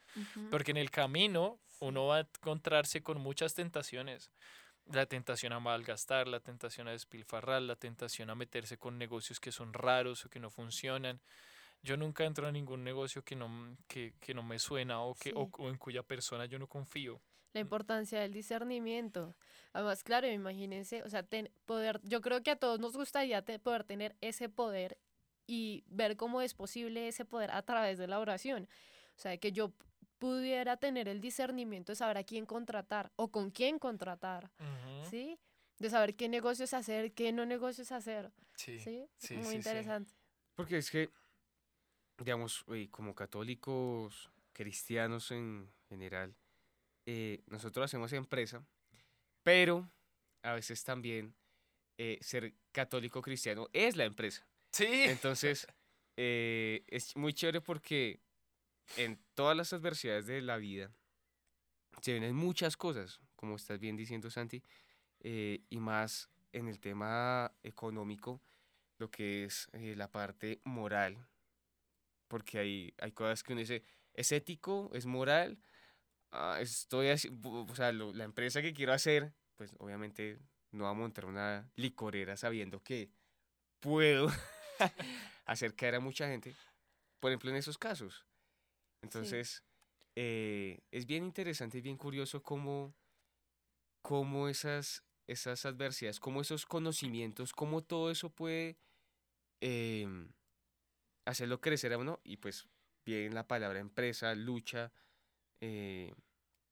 Porque 0.51 0.71
en 0.71 0.77
el 0.77 0.91
camino 0.91 1.57
uno 1.79 2.07
va 2.07 2.17
a 2.17 2.19
encontrarse 2.21 3.01
con 3.01 3.21
muchas 3.21 3.53
tentaciones. 3.55 4.29
La 4.91 5.05
tentación 5.05 5.53
a 5.53 5.61
malgastar, 5.61 6.27
la 6.27 6.41
tentación 6.41 6.89
a 6.89 6.91
despilfarrar, 6.91 7.61
la 7.61 7.77
tentación 7.77 8.29
a 8.29 8.35
meterse 8.35 8.77
con 8.77 8.97
negocios 8.97 9.39
que 9.39 9.53
son 9.53 9.71
raros 9.71 10.25
o 10.25 10.29
que 10.29 10.41
no 10.41 10.49
funcionan. 10.49 11.21
Yo 11.81 11.95
nunca 11.95 12.25
entro 12.25 12.45
a 12.47 12.51
ningún 12.51 12.83
negocio 12.83 13.23
que 13.23 13.37
no, 13.37 13.77
que, 13.87 14.13
que 14.19 14.33
no 14.33 14.43
me 14.43 14.59
suena 14.59 15.01
o, 15.01 15.15
que, 15.15 15.31
o, 15.33 15.45
Sí. 15.45 15.51
o 15.59 15.69
en 15.69 15.77
cuya 15.77 16.03
persona 16.03 16.45
yo 16.45 16.59
no 16.59 16.67
confío. 16.67 17.21
La 17.53 17.59
importancia 17.61 18.19
del 18.19 18.33
discernimiento. 18.33 19.35
Además, 19.73 20.03
claro, 20.03 20.27
imagínense, 20.27 21.03
o 21.03 21.09
sea, 21.09 21.23
ten- 21.23 21.49
poder, 21.65 21.99
yo 22.03 22.21
creo 22.21 22.41
que 22.43 22.51
a 22.51 22.55
todos 22.55 22.79
nos 22.79 22.95
gustaría 22.97 23.41
te- 23.43 23.59
poder 23.59 23.83
tener 23.83 24.15
ese 24.21 24.49
poder 24.49 24.97
y 25.47 25.83
ver 25.87 26.15
cómo 26.17 26.41
es 26.41 26.53
posible 26.53 27.07
ese 27.07 27.25
poder 27.25 27.51
a 27.51 27.61
través 27.63 27.97
de 27.97 28.07
la 28.07 28.19
oración. 28.19 28.67
O 29.15 29.19
sea, 29.19 29.37
que 29.37 29.51
yo 29.51 29.73
pudiera 30.19 30.77
tener 30.77 31.07
el 31.07 31.21
discernimiento 31.21 31.91
de 31.91 31.95
saber 31.97 32.17
a 32.17 32.23
quién 32.23 32.45
contratar 32.45 33.11
o 33.15 33.29
con 33.31 33.51
quién 33.51 33.77
contratar, 33.77 34.51
Ujú. 34.59 35.09
¿sí? 35.09 35.37
De 35.79 35.89
saber 35.89 36.15
qué 36.15 36.29
negocios 36.29 36.73
hacer, 36.73 37.13
qué 37.13 37.31
no 37.33 37.45
negocios 37.45 37.91
hacer, 37.91 38.31
Sí. 38.55 38.79
¿sí? 38.79 39.05
sí, 39.17 39.35
Muy 39.35 39.43
sí, 39.45 39.49
sí. 39.51 39.55
interesante. 39.57 40.13
Porque 40.55 40.77
es 40.77 40.89
que, 40.89 41.09
digamos, 42.17 42.63
como 42.91 43.13
católicos 43.15 44.31
cristianos 44.53 45.31
en 45.31 45.69
general, 45.89 46.35
eh, 47.05 47.41
nosotros 47.47 47.85
hacemos 47.85 48.13
empresa, 48.13 48.65
pero 49.43 49.89
a 50.41 50.53
veces 50.53 50.83
también 50.83 51.35
eh, 51.97 52.17
ser 52.21 52.53
católico 52.71 53.21
cristiano 53.21 53.67
es 53.73 53.95
la 53.95 54.05
empresa. 54.05 54.45
Sí. 54.71 54.87
Entonces, 54.87 55.67
eh, 56.17 56.83
es 56.87 57.15
muy 57.15 57.33
chévere 57.33 57.61
porque 57.61 58.19
en 58.97 59.19
todas 59.33 59.55
las 59.55 59.73
adversidades 59.73 60.27
de 60.27 60.41
la 60.41 60.57
vida 60.57 60.91
se 62.01 62.11
vienen 62.11 62.35
muchas 62.35 62.75
cosas, 62.75 63.21
como 63.35 63.55
estás 63.55 63.79
bien 63.79 63.95
diciendo, 63.95 64.29
Santi, 64.29 64.63
eh, 65.21 65.61
y 65.69 65.79
más 65.79 66.29
en 66.51 66.67
el 66.67 66.79
tema 66.79 67.51
económico, 67.63 68.41
lo 68.97 69.09
que 69.09 69.45
es 69.45 69.67
eh, 69.73 69.95
la 69.95 70.11
parte 70.11 70.59
moral, 70.63 71.25
porque 72.27 72.59
hay, 72.59 72.93
hay 72.99 73.11
cosas 73.11 73.43
que 73.43 73.53
uno 73.53 73.59
dice, 73.59 73.83
es 74.13 74.31
ético, 74.31 74.91
es 74.93 75.05
moral, 75.05 75.57
ah, 76.33 76.59
estoy 76.61 77.09
así, 77.09 77.29
o 77.43 77.75
sea, 77.75 77.91
lo- 77.93 78.13
la 78.13 78.25
empresa 78.25 78.61
que 78.61 78.73
quiero 78.73 78.93
hacer, 78.93 79.33
pues 79.57 79.73
obviamente 79.79 80.39
no 80.71 80.85
va 80.85 80.91
a 80.91 80.93
montar 80.93 81.25
una 81.25 81.71
licorera 81.77 82.37
sabiendo 82.37 82.81
que 82.83 83.11
puedo 83.79 84.27
hacer 85.45 85.75
caer 85.75 85.95
a 85.95 85.99
mucha 86.01 86.27
gente, 86.27 86.55
por 87.19 87.31
ejemplo, 87.31 87.49
en 87.51 87.57
esos 87.57 87.77
casos. 87.77 88.25
Entonces, 89.03 89.63
eh, 90.15 90.81
es 90.91 91.05
bien 91.05 91.23
interesante 91.25 91.77
y 91.79 91.81
bien 91.81 91.97
curioso 91.97 92.41
cómo, 92.43 92.95
cómo 94.01 94.47
esas, 94.49 95.03
esas 95.27 95.65
adversidades, 95.65 96.19
cómo 96.19 96.41
esos 96.41 96.65
conocimientos, 96.65 97.53
cómo 97.53 97.83
todo 97.83 98.11
eso 98.11 98.29
puede 98.29 98.77
em, 99.61 100.31
hacerlo 101.25 101.61
crecer 101.61 101.93
a 101.93 101.97
uno. 101.97 102.19
Y 102.23 102.37
pues, 102.37 102.67
bien 103.05 103.33
la 103.33 103.47
palabra 103.47 103.79
empresa, 103.79 104.35
lucha, 104.35 104.91
eh, 105.65 106.13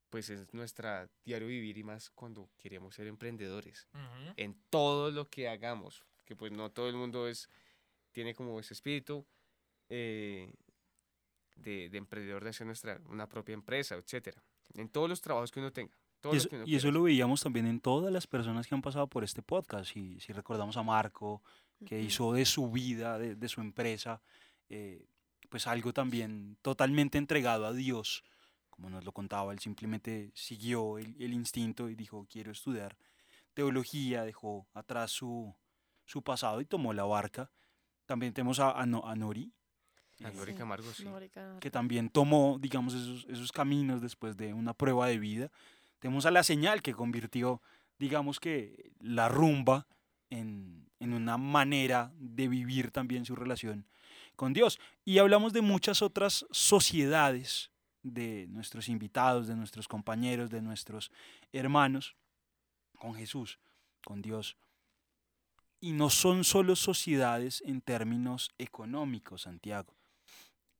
pues 0.09 0.29
es 0.29 0.53
nuestra 0.53 1.09
diario 1.23 1.47
vivir 1.47 1.77
y 1.77 1.83
más 1.83 2.09
cuando 2.09 2.49
queremos 2.57 2.93
ser 2.93 3.07
emprendedores 3.07 3.87
en 4.35 4.61
todo 4.69 5.11
lo 5.11 5.29
que 5.29 5.47
hagamos, 5.47 6.03
que 6.25 6.35
pues 6.35 6.51
no 6.51 6.69
todo 6.71 6.89
el 6.89 6.95
mundo 6.95 7.29
es, 7.29 7.49
tiene 8.11 8.35
como 8.35 8.59
ese 8.59 8.73
espíritu 8.73 9.25
eh, 9.87 10.53
de, 11.55 11.89
de 11.89 11.97
emprendedor 11.97 12.43
de 12.43 12.49
hacer 12.49 12.67
nuestra, 12.67 12.99
una 13.07 13.29
propia 13.29 13.53
empresa, 13.53 13.95
etcétera. 13.95 14.43
En 14.73 14.89
todos 14.89 15.07
los 15.07 15.21
trabajos 15.21 15.51
que 15.51 15.61
uno 15.61 15.71
tenga. 15.71 15.95
Todo 16.19 16.33
Y 16.33 16.35
lo 16.35 16.39
eso, 16.41 16.49
que 16.49 16.55
uno 16.57 16.65
y 16.67 16.75
eso 16.75 16.81
quiera 16.83 16.97
lo 16.97 17.03
veíamos 17.03 17.41
también 17.41 17.65
en 17.67 17.79
todas 17.79 18.11
las 18.11 18.27
personas 18.27 18.67
que 18.67 18.75
han 18.75 18.81
pasado 18.81 19.07
por 19.07 19.23
este 19.23 19.41
podcast. 19.41 19.95
Y 19.95 20.19
si 20.19 20.33
recordamos 20.33 20.75
a 20.75 20.83
Marco, 20.83 21.41
que 21.85 22.01
hizo 22.01 22.33
de 22.33 22.43
su 22.43 22.69
vida, 22.69 23.17
de, 23.17 23.35
de 23.35 23.47
su 23.47 23.61
empresa, 23.61 24.21
eh, 24.67 25.07
pues 25.49 25.67
algo 25.67 25.93
también 25.93 26.57
totalmente 26.61 27.17
entregado 27.17 27.65
a 27.65 27.71
Dios. 27.73 28.23
Como 28.81 28.95
nos 28.95 29.05
lo 29.05 29.11
contaba, 29.11 29.53
él 29.53 29.59
simplemente 29.59 30.31
siguió 30.33 30.97
el, 30.97 31.15
el 31.19 31.33
instinto 31.33 31.87
y 31.87 31.93
dijo, 31.93 32.25
quiero 32.27 32.51
estudiar 32.51 32.97
teología, 33.53 34.23
dejó 34.23 34.65
atrás 34.73 35.11
su, 35.11 35.53
su 36.03 36.23
pasado 36.23 36.61
y 36.61 36.65
tomó 36.65 36.91
la 36.91 37.03
barca. 37.03 37.51
También 38.07 38.33
tenemos 38.33 38.59
a, 38.59 38.71
a 38.71 38.85
No- 38.87 39.05
a 39.07 39.15
Nori, 39.15 39.51
A 40.23 40.31
Nori 40.31 40.53
Sí. 40.53 40.57
Camargo, 40.57 40.91
sí. 40.93 41.05
Que 41.59 41.69
también 41.69 42.09
tomó, 42.09 42.57
digamos, 42.59 42.95
esos, 42.95 43.25
esos 43.29 43.51
caminos 43.51 44.01
después 44.01 44.35
de 44.35 44.51
una 44.53 44.73
prueba 44.73 45.05
de 45.07 45.19
vida. 45.19 45.51
Tenemos 45.99 46.25
a 46.25 46.31
la 46.31 46.41
señal 46.41 46.81
que 46.81 46.93
convirtió, 46.95 47.61
digamos 47.99 48.39
que, 48.39 48.91
la 48.99 49.29
rumba 49.29 49.85
en, 50.31 50.89
en 50.99 51.13
una 51.13 51.37
manera 51.37 52.11
de 52.15 52.47
vivir 52.47 52.89
también 52.89 53.25
su 53.25 53.35
relación 53.35 53.85
con 54.35 54.53
Dios. 54.53 54.79
Y 55.05 55.19
hablamos 55.19 55.53
de 55.53 55.61
muchas 55.61 56.01
otras 56.01 56.47
sociedades, 56.51 57.70
de 58.03 58.47
nuestros 58.49 58.89
invitados, 58.89 59.47
de 59.47 59.55
nuestros 59.55 59.87
compañeros, 59.87 60.49
de 60.49 60.61
nuestros 60.61 61.11
hermanos, 61.51 62.15
con 62.97 63.13
Jesús, 63.15 63.59
con 64.03 64.21
Dios. 64.21 64.57
Y 65.79 65.93
no 65.93 66.09
son 66.09 66.43
solo 66.43 66.75
sociedades 66.75 67.63
en 67.65 67.81
términos 67.81 68.51
económicos, 68.57 69.43
Santiago. 69.43 69.95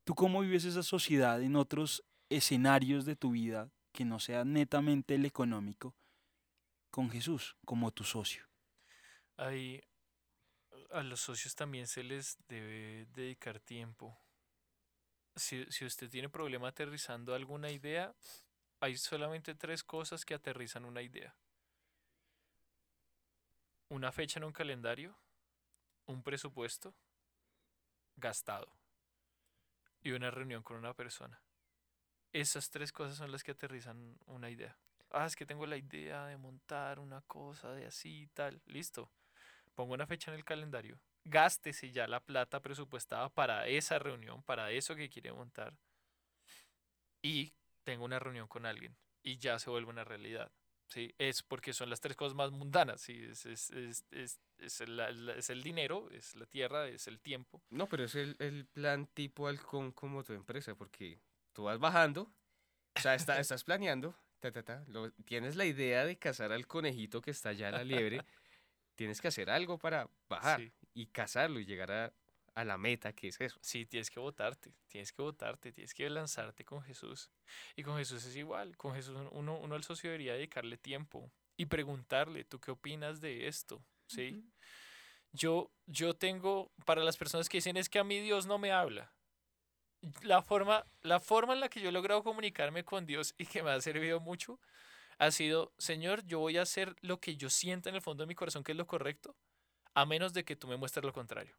¿Tú 0.03 0.15
cómo 0.15 0.41
vives 0.41 0.65
esa 0.65 0.84
sociedad 0.84 1.41
en 1.41 1.55
otros 1.55 2.03
escenarios 2.29 3.05
de 3.05 3.15
tu 3.15 3.31
vida 3.31 3.71
que 3.91 4.05
no 4.05 4.19
sea 4.19 4.45
netamente 4.45 5.15
el 5.15 5.25
económico 5.25 5.95
con 6.91 7.10
Jesús 7.10 7.55
como 7.65 7.91
tu 7.91 8.03
socio? 8.03 8.43
Ahí 9.38 9.81
a 10.91 11.03
los 11.03 11.21
socios 11.21 11.55
también 11.55 11.88
se 11.88 12.03
les 12.03 12.38
debe 12.47 13.07
dedicar 13.13 13.60
tiempo. 13.60 14.17
Si, 15.36 15.65
si 15.70 15.86
usted 15.86 16.10
tiene 16.10 16.30
problema 16.30 16.70
aterrizando 16.70 17.34
alguna 17.34 17.72
idea, 17.72 18.13
hay 18.80 18.98
solamente 18.98 19.56
tres 19.56 19.84
cosas 19.84 20.26
que 20.26 20.34
aterrizan 20.34 20.86
una 20.86 21.02
idea. 21.02 21.36
Una 23.89 24.12
fecha 24.12 24.39
en 24.39 24.46
un 24.46 24.52
calendario, 24.52 25.17
un 26.06 26.24
presupuesto 26.24 26.94
gastado 28.15 28.72
y 30.02 30.12
una 30.12 30.32
reunión 30.32 30.63
con 30.63 30.78
una 30.78 30.94
persona. 30.94 31.41
Esas 32.34 32.70
tres 32.70 32.91
cosas 32.91 33.17
son 33.17 33.32
las 33.32 33.44
que 33.44 33.52
aterrizan 33.52 34.17
una 34.26 34.50
idea. 34.50 34.78
Ah, 35.12 35.26
es 35.26 35.36
que 35.36 35.46
tengo 35.46 35.65
la 35.65 35.78
idea 35.78 36.26
de 36.28 36.38
montar 36.38 37.00
una 37.00 37.22
cosa 37.22 37.72
de 37.74 37.86
así 37.86 38.22
y 38.24 38.28
tal. 38.28 38.62
Listo. 38.65 39.12
Pongo 39.76 39.94
una 39.94 40.08
fecha 40.08 40.32
en 40.32 40.38
el 40.38 40.46
calendario. 40.46 41.00
Gástese 41.23 41.91
ya 41.91 42.07
la 42.07 42.19
plata 42.19 42.62
presupuestada 42.62 43.29
para 43.29 43.67
esa 43.67 43.99
reunión, 43.99 44.41
para 44.43 44.71
eso 44.71 44.95
que 44.95 45.10
quiere 45.10 45.31
montar. 45.31 45.73
Y 47.21 47.53
tengo 47.84 48.05
una 48.05 48.19
reunión 48.19 48.47
con 48.47 48.65
alguien. 48.65 48.95
Y 49.23 49.38
ya 49.38 49.60
se 49.60 49.69
vuelve 49.69 49.89
una 49.89 50.03
realidad. 50.03 50.51
¿sí? 50.88 51.13
Es 51.17 51.43
porque 51.43 51.73
son 51.73 51.89
las 51.89 51.99
tres 52.01 52.15
cosas 52.15 52.36
más 52.36 52.51
mundanas. 52.51 53.01
¿sí? 53.01 53.23
Es, 53.23 53.45
es, 53.45 53.69
es, 53.71 54.05
es, 54.12 54.39
es 54.57 54.81
el, 54.81 54.99
es 55.29 55.49
el 55.49 55.62
dinero, 55.63 56.10
es 56.12 56.36
la 56.36 56.45
tierra, 56.45 56.88
es 56.88 57.07
el 57.07 57.19
tiempo. 57.19 57.62
No, 57.69 57.88
pero 57.88 58.03
es 58.03 58.15
el, 58.15 58.36
el 58.39 58.65
plan 58.65 59.07
tipo 59.07 59.47
halcón 59.47 59.91
como 59.91 60.23
tu 60.23 60.34
empresa, 60.34 60.75
porque 60.75 61.19
tú 61.53 61.63
vas 61.63 61.79
bajando, 61.79 62.31
o 62.95 62.99
sea, 62.99 63.15
está- 63.15 63.39
estás 63.39 63.63
planeando, 63.63 64.15
ta, 64.39 64.51
ta, 64.51 64.63
ta, 64.63 64.84
lo- 64.88 65.12
tienes 65.25 65.55
la 65.55 65.65
idea 65.65 66.05
de 66.05 66.17
cazar 66.17 66.51
al 66.51 66.65
conejito 66.67 67.21
que 67.21 67.31
está 67.31 67.49
allá 67.49 67.69
en 67.69 67.75
la 67.75 67.84
liebre, 67.84 68.21
tienes 68.95 69.21
que 69.21 69.27
hacer 69.27 69.49
algo 69.49 69.77
para 69.77 70.10
bajar 70.27 70.60
Sí. 70.60 70.71
Y 70.93 71.08
cazarlo 71.08 71.60
y 71.60 71.65
llegar 71.65 71.91
a, 71.91 72.13
a 72.54 72.63
la 72.63 72.77
meta, 72.77 73.13
que 73.13 73.27
es 73.27 73.39
eso. 73.39 73.58
Sí, 73.62 73.86
tienes 73.86 74.10
que 74.10 74.19
votarte, 74.19 74.73
tienes 74.88 75.12
que 75.12 75.21
votarte, 75.21 75.71
tienes 75.71 75.93
que 75.93 76.10
lanzarte 76.10 76.65
con 76.65 76.82
Jesús. 76.82 77.32
Y 77.75 77.84
con 77.84 77.97
Jesús 77.97 78.25
es 78.25 78.36
igual, 78.36 78.77
con 78.77 78.93
Jesús 78.93 79.15
uno, 79.32 79.58
uno 79.58 79.75
al 79.75 79.84
socio 79.84 80.10
debería 80.10 80.34
dedicarle 80.34 80.77
tiempo 80.77 81.32
y 81.58 81.65
preguntarle, 81.65 82.43
¿tú 82.43 82.60
qué 82.60 82.71
opinas 82.71 83.21
de 83.21 83.47
esto? 83.47 83.84
¿Sí? 84.08 84.43
Yo, 85.32 85.71
yo 85.86 86.15
tengo, 86.15 86.71
para 86.86 87.04
las 87.04 87.17
personas 87.17 87.47
que 87.47 87.58
dicen 87.58 87.77
es 87.77 87.88
que 87.88 87.99
a 87.99 88.04
mí 88.04 88.19
Dios 88.19 88.45
no 88.45 88.58
me 88.58 88.71
habla, 88.71 89.13
la 90.23 90.41
forma, 90.41 90.86
la 91.01 91.19
forma 91.19 91.54
en 91.54 91.60
la 91.60 91.69
que 91.69 91.80
yo 91.80 91.89
he 91.89 91.91
logrado 91.91 92.23
comunicarme 92.23 92.84
con 92.84 93.06
Dios 93.06 93.34
y 93.38 93.45
que 93.45 93.63
me 93.63 93.71
ha 93.71 93.82
servido 93.82 94.19
mucho 94.19 94.60
ha 95.19 95.30
sido, 95.30 95.71
Señor, 95.77 96.25
yo 96.25 96.39
voy 96.39 96.58
a 96.58 96.63
hacer 96.63 96.95
lo 97.01 97.19
que 97.19 97.38
yo 97.38 97.49
sienta 97.49 97.89
en 97.89 97.95
el 97.95 98.01
fondo 98.01 98.23
de 98.23 98.27
mi 98.27 98.34
corazón 98.34 98.63
que 98.63 98.71
es 98.71 98.77
lo 98.77 98.88
correcto, 98.88 99.36
a 99.93 100.06
menos 100.06 100.34
de 100.34 100.43
que 100.43 100.56
tú 100.56 100.67
me 100.67 100.77
muestres 100.77 101.06
lo 101.06 101.13
contrario. 101.13 101.56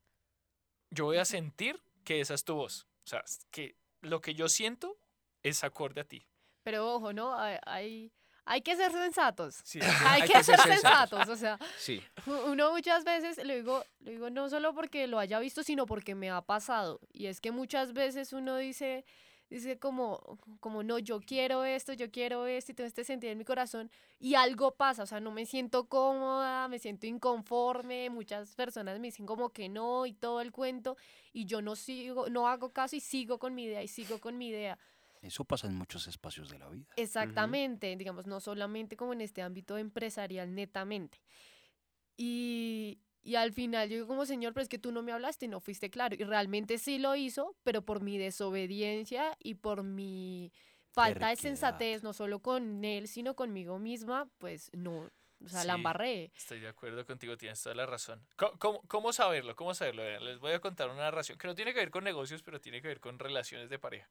Yo 0.90 1.06
voy 1.06 1.18
a 1.18 1.24
sentir 1.24 1.82
que 2.04 2.20
esa 2.20 2.34
es 2.34 2.44
tu 2.44 2.54
voz. 2.54 2.86
O 3.04 3.08
sea, 3.08 3.24
que 3.50 3.76
lo 4.00 4.20
que 4.20 4.34
yo 4.34 4.48
siento 4.48 4.96
es 5.42 5.64
acorde 5.64 6.00
a 6.00 6.04
ti. 6.04 6.26
Pero 6.62 6.92
ojo, 6.94 7.12
¿no? 7.12 7.36
Hay, 7.38 7.58
hay, 7.66 8.12
hay 8.44 8.62
que 8.62 8.76
ser 8.76 8.92
sensatos. 8.92 9.56
Sí, 9.64 9.80
Hay, 10.06 10.22
que, 10.22 10.42
ser 10.42 10.58
sensatos. 10.60 11.28
O 11.28 11.36
sea, 11.36 11.58
Sí, 11.78 12.02
uno 12.26 12.72
muchas 12.72 13.04
veces, 13.04 13.44
lo 13.44 13.54
digo, 13.54 13.84
lo 14.00 14.10
digo 14.10 14.30
no 14.30 14.48
solo 14.48 14.74
porque 14.74 15.06
lo 15.06 15.18
haya 15.18 15.38
visto, 15.38 15.62
sino 15.62 15.86
porque 15.86 16.14
me 16.14 16.30
ha 16.30 16.42
pasado. 16.42 17.00
Y 17.12 17.26
es 17.26 17.40
que 17.40 17.50
muchas 17.52 17.92
veces 17.92 18.32
uno 18.32 18.56
dice, 18.56 19.04
dice 19.54 19.78
como, 19.78 20.38
como 20.60 20.82
no, 20.82 20.98
yo 20.98 21.20
quiero 21.20 21.64
esto, 21.64 21.92
yo 21.92 22.10
quiero 22.10 22.46
esto, 22.46 22.72
y 22.72 22.74
tengo 22.74 22.88
este 22.88 23.04
sentido 23.04 23.32
en 23.32 23.38
mi 23.38 23.44
corazón, 23.44 23.90
y 24.18 24.34
algo 24.34 24.74
pasa, 24.74 25.02
o 25.02 25.06
sea, 25.06 25.20
no 25.20 25.30
me 25.30 25.46
siento 25.46 25.88
cómoda, 25.88 26.68
me 26.68 26.78
siento 26.78 27.06
inconforme, 27.06 28.10
muchas 28.10 28.54
personas 28.54 28.98
me 28.98 29.08
dicen 29.08 29.26
como 29.26 29.50
que 29.50 29.68
no, 29.68 30.06
y 30.06 30.12
todo 30.12 30.40
el 30.40 30.52
cuento, 30.52 30.96
y 31.32 31.44
yo 31.44 31.62
no 31.62 31.76
sigo, 31.76 32.28
no 32.28 32.48
hago 32.48 32.70
caso 32.70 32.96
y 32.96 33.00
sigo 33.00 33.38
con 33.38 33.54
mi 33.54 33.64
idea, 33.64 33.82
y 33.82 33.88
sigo 33.88 34.18
con 34.20 34.38
mi 34.38 34.48
idea. 34.48 34.78
Eso 35.20 35.44
pasa 35.44 35.68
en 35.68 35.76
muchos 35.76 36.08
espacios 36.08 36.50
de 36.50 36.58
la 36.58 36.68
vida. 36.68 36.92
Exactamente, 36.96 37.94
digamos, 37.96 38.26
no 38.26 38.40
solamente 38.40 38.96
como 38.96 39.12
en 39.12 39.20
este 39.20 39.40
ámbito 39.40 39.78
empresarial 39.78 40.52
netamente. 40.52 41.20
Y, 42.16 42.98
y 43.22 43.36
al 43.36 43.52
final 43.52 43.88
yo 43.88 43.94
digo 43.96 44.06
como, 44.08 44.26
Señor, 44.26 44.52
pero 44.52 44.62
es 44.62 44.68
que 44.68 44.78
tú 44.78 44.92
no 44.92 45.02
me 45.02 45.12
hablaste, 45.12 45.48
no 45.48 45.60
fuiste 45.60 45.90
claro. 45.90 46.14
Y 46.18 46.24
realmente 46.24 46.78
sí 46.78 46.98
lo 46.98 47.14
hizo, 47.16 47.56
pero 47.62 47.82
por 47.82 48.00
mi 48.02 48.18
desobediencia 48.18 49.36
y 49.38 49.54
por 49.54 49.82
mi 49.82 50.52
falta 50.90 51.28
de 51.28 51.36
sensatez, 51.36 52.02
no 52.02 52.12
solo 52.12 52.40
con 52.40 52.84
él, 52.84 53.08
sino 53.08 53.34
conmigo 53.34 53.78
misma, 53.78 54.28
pues 54.38 54.70
no, 54.74 55.10
o 55.44 55.48
sea, 55.48 55.64
la 55.64 55.72
Sí. 55.74 55.78
embarré. 55.78 56.32
Estoy 56.36 56.60
de 56.60 56.68
acuerdo 56.68 57.04
contigo, 57.06 57.36
tienes 57.36 57.62
toda 57.62 57.74
la 57.74 57.86
razón. 57.86 58.24
Co- 58.36 58.56
¿Cómo, 58.58 58.82
cómo 58.88 59.12
saberlo? 59.12 59.56
¿Cómo 59.56 59.74
saberlo? 59.74 60.02
Vean, 60.02 60.24
Les 60.24 60.38
voy 60.38 60.52
a 60.52 60.60
contar 60.60 60.88
una 60.90 61.02
narración 61.02 61.38
que 61.38 61.46
no 61.48 61.54
tiene 61.54 61.72
que 61.72 61.80
ver 61.80 61.90
con 61.90 62.04
negocios, 62.04 62.42
pero 62.42 62.60
tiene 62.60 62.82
que 62.82 62.88
ver 62.88 63.00
con 63.00 63.18
relaciones 63.18 63.70
de 63.70 63.78
pareja. 63.78 64.10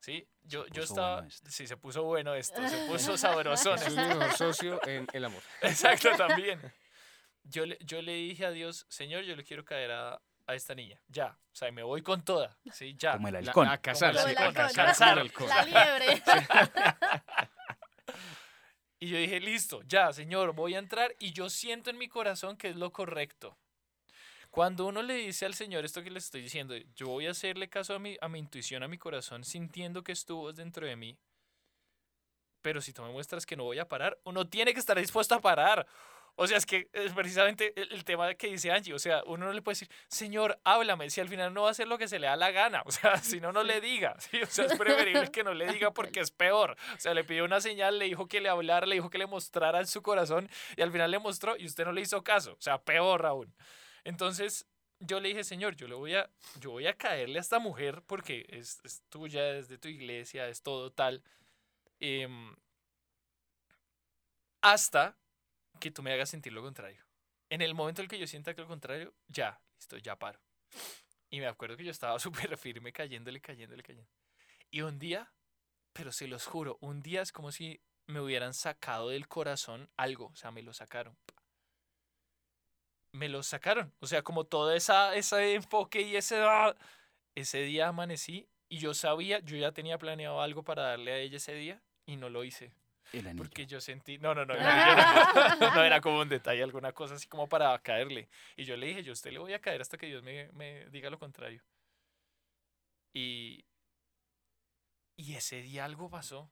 ¿Sí? 0.00 0.28
Yo, 0.42 0.66
yo 0.68 0.82
estaba... 0.82 1.20
bueno. 1.22 1.30
Sí, 1.48 1.66
se 1.66 1.76
puso 1.78 2.02
bueno 2.02 2.34
esto, 2.34 2.66
se 2.68 2.86
puso 2.86 3.16
sabrosón. 3.18 3.78
es 3.78 3.94
mejor 3.94 4.32
socio 4.32 4.80
en 4.86 5.06
el 5.12 5.24
amor. 5.24 5.42
Exacto, 5.62 6.10
también. 6.18 6.60
Yo 7.48 7.64
le, 7.66 7.78
yo 7.80 8.02
le 8.02 8.12
dije 8.14 8.44
a 8.46 8.50
Dios, 8.50 8.86
Señor, 8.88 9.24
yo 9.24 9.36
le 9.36 9.44
quiero 9.44 9.64
caer 9.64 9.92
a, 9.92 10.20
a 10.46 10.54
esta 10.54 10.74
niña. 10.74 11.00
Ya. 11.08 11.38
O 11.52 11.54
sea, 11.56 11.70
me 11.72 11.82
voy 11.82 12.02
con 12.02 12.24
toda. 12.24 12.58
Sí, 12.72 12.94
ya. 12.98 13.12
Como 13.12 13.28
el 13.28 13.34
La- 13.34 13.38
halcón. 13.40 13.68
a 13.68 13.78
cazar, 13.78 14.14
Como 14.14 14.26
sí, 14.26 14.30
el 14.32 14.38
a 14.38 15.12
halcón. 15.12 15.48
La 15.48 15.64
liebre. 15.64 16.22
Y 18.98 19.08
yo 19.10 19.18
dije, 19.18 19.40
listo, 19.40 19.82
ya, 19.82 20.10
Señor, 20.12 20.54
voy 20.54 20.74
a 20.74 20.78
entrar 20.78 21.14
y 21.18 21.32
yo 21.32 21.50
siento 21.50 21.90
en 21.90 21.98
mi 21.98 22.08
corazón 22.08 22.56
que 22.56 22.70
es 22.70 22.76
lo 22.76 22.92
correcto. 22.92 23.58
Cuando 24.50 24.86
uno 24.86 25.02
le 25.02 25.14
dice 25.14 25.44
al 25.44 25.52
Señor 25.52 25.84
esto 25.84 26.02
que 26.02 26.10
le 26.10 26.18
estoy 26.18 26.40
diciendo, 26.40 26.74
yo 26.94 27.08
voy 27.08 27.26
a 27.26 27.32
hacerle 27.32 27.68
caso 27.68 27.94
a 27.94 27.98
mi, 27.98 28.16
a 28.22 28.28
mi 28.28 28.38
intuición, 28.38 28.82
a 28.82 28.88
mi 28.88 28.96
corazón, 28.96 29.44
sintiendo 29.44 30.02
que 30.02 30.12
estuvo 30.12 30.50
dentro 30.54 30.86
de 30.86 30.96
mí. 30.96 31.18
Pero 32.62 32.80
si 32.80 32.94
tú 32.94 33.02
me 33.02 33.10
muestras 33.12 33.44
que 33.44 33.54
no 33.54 33.64
voy 33.64 33.78
a 33.78 33.86
parar, 33.86 34.18
uno 34.24 34.48
tiene 34.48 34.72
que 34.72 34.80
estar 34.80 34.98
dispuesto 34.98 35.34
a 35.34 35.40
parar. 35.42 35.86
O 36.38 36.46
sea, 36.46 36.58
es 36.58 36.66
que 36.66 36.88
es 36.92 37.12
precisamente 37.14 37.72
el, 37.80 37.92
el 37.92 38.04
tema 38.04 38.34
que 38.34 38.48
dice 38.48 38.70
Angie. 38.70 38.92
O 38.92 38.98
sea, 38.98 39.22
uno 39.26 39.46
no 39.46 39.52
le 39.52 39.62
puede 39.62 39.72
decir, 39.72 39.88
Señor, 40.08 40.60
háblame, 40.64 41.08
si 41.08 41.20
al 41.22 41.28
final 41.28 41.52
no 41.54 41.62
va 41.62 41.68
a 41.68 41.70
hacer 41.70 41.88
lo 41.88 41.96
que 41.96 42.08
se 42.08 42.18
le 42.18 42.26
da 42.26 42.36
la 42.36 42.50
gana. 42.50 42.82
O 42.84 42.92
sea, 42.92 43.16
si 43.22 43.40
no, 43.40 43.52
no 43.52 43.62
le 43.62 43.80
diga. 43.80 44.14
¿sí? 44.20 44.42
O 44.42 44.46
sea, 44.46 44.66
es 44.66 44.74
preferible 44.78 45.30
que 45.30 45.42
no 45.42 45.54
le 45.54 45.66
diga 45.72 45.92
porque 45.92 46.20
es 46.20 46.30
peor. 46.30 46.76
O 46.94 47.00
sea, 47.00 47.14
le 47.14 47.24
pidió 47.24 47.44
una 47.44 47.60
señal, 47.60 47.98
le 47.98 48.04
dijo 48.04 48.28
que 48.28 48.40
le 48.40 48.50
hablara, 48.50 48.86
le 48.86 48.96
dijo 48.96 49.08
que 49.08 49.18
le 49.18 49.26
mostrara 49.26 49.80
en 49.80 49.86
su 49.86 50.02
corazón 50.02 50.48
y 50.76 50.82
al 50.82 50.92
final 50.92 51.10
le 51.10 51.18
mostró 51.18 51.56
y 51.56 51.66
usted 51.66 51.86
no 51.86 51.92
le 51.92 52.02
hizo 52.02 52.22
caso. 52.22 52.52
O 52.52 52.60
sea, 52.60 52.78
peor 52.82 53.24
aún. 53.24 53.54
Entonces, 54.04 54.66
yo 55.00 55.20
le 55.20 55.28
dije, 55.28 55.42
Señor, 55.42 55.74
yo 55.76 55.88
le 55.88 55.94
voy 55.94 56.14
a, 56.14 56.28
yo 56.60 56.72
voy 56.72 56.86
a 56.86 56.94
caerle 56.94 57.38
a 57.38 57.40
esta 57.40 57.58
mujer 57.58 58.02
porque 58.06 58.46
es, 58.50 58.80
es 58.84 59.02
tuya, 59.08 59.56
es 59.56 59.68
de 59.68 59.78
tu 59.78 59.88
iglesia, 59.88 60.48
es 60.48 60.62
todo 60.62 60.92
tal. 60.92 61.22
Em, 61.98 62.54
hasta 64.60 65.16
que 65.78 65.90
tú 65.90 66.02
me 66.02 66.12
hagas 66.12 66.30
sentir 66.30 66.52
lo 66.52 66.62
contrario. 66.62 67.04
En 67.50 67.62
el 67.62 67.74
momento 67.74 68.00
en 68.02 68.04
el 68.06 68.10
que 68.10 68.18
yo 68.18 68.26
sienta 68.26 68.54
que 68.54 68.62
lo 68.62 68.68
contrario, 68.68 69.14
ya, 69.28 69.60
listo, 69.78 69.96
ya 69.98 70.16
paro. 70.18 70.40
Y 71.30 71.40
me 71.40 71.46
acuerdo 71.46 71.76
que 71.76 71.84
yo 71.84 71.90
estaba 71.90 72.18
súper 72.20 72.56
firme, 72.58 72.92
cayéndole, 72.92 73.40
cayéndole, 73.40 73.82
cayendo. 73.82 74.10
Y 74.70 74.82
un 74.82 74.98
día, 74.98 75.32
pero 75.92 76.12
se 76.12 76.28
los 76.28 76.46
juro, 76.46 76.78
un 76.80 77.02
día 77.02 77.22
es 77.22 77.32
como 77.32 77.52
si 77.52 77.80
me 78.06 78.20
hubieran 78.20 78.54
sacado 78.54 79.10
del 79.10 79.28
corazón 79.28 79.90
algo, 79.96 80.26
o 80.28 80.36
sea, 80.36 80.50
me 80.52 80.62
lo 80.62 80.72
sacaron. 80.72 81.16
Me 83.12 83.28
lo 83.28 83.42
sacaron, 83.42 83.92
o 84.00 84.06
sea, 84.06 84.22
como 84.22 84.44
todo 84.44 84.72
esa, 84.74 85.14
ese 85.16 85.54
enfoque 85.54 86.02
y 86.02 86.16
ese... 86.16 86.36
ah, 86.42 86.76
Ese 87.36 87.60
día 87.62 87.88
amanecí 87.88 88.48
y 88.68 88.78
yo 88.80 88.94
sabía, 88.94 89.40
yo 89.40 89.56
ya 89.56 89.72
tenía 89.72 89.98
planeado 89.98 90.42
algo 90.42 90.64
para 90.64 90.84
darle 90.84 91.12
a 91.12 91.18
ella 91.18 91.38
ese 91.38 91.54
día 91.54 91.82
y 92.06 92.16
no 92.16 92.30
lo 92.30 92.44
hice. 92.44 92.72
El 93.12 93.26
anillo. 93.26 93.44
Porque 93.44 93.66
yo 93.66 93.80
sentí, 93.80 94.18
no, 94.18 94.34
no, 94.34 94.44
no, 94.44 94.54
no, 94.54 94.60
no 95.74 95.84
era 95.84 96.00
como 96.00 96.20
un 96.20 96.28
detalle, 96.28 96.62
alguna 96.62 96.92
cosa 96.92 97.14
así 97.14 97.28
como 97.28 97.48
para 97.48 97.78
caerle. 97.78 98.28
Y 98.56 98.64
yo 98.64 98.76
le 98.76 98.86
dije, 98.86 99.02
yo 99.02 99.12
a 99.12 99.14
usted 99.14 99.32
le 99.32 99.38
voy 99.38 99.52
a 99.52 99.60
caer 99.60 99.80
hasta 99.80 99.96
que 99.96 100.06
Dios 100.06 100.22
me, 100.22 100.50
me 100.52 100.86
diga 100.90 101.10
lo 101.10 101.18
contrario. 101.18 101.62
Y, 103.14 103.64
y 105.16 105.34
ese 105.34 105.62
día 105.62 105.84
algo 105.84 106.10
pasó. 106.10 106.50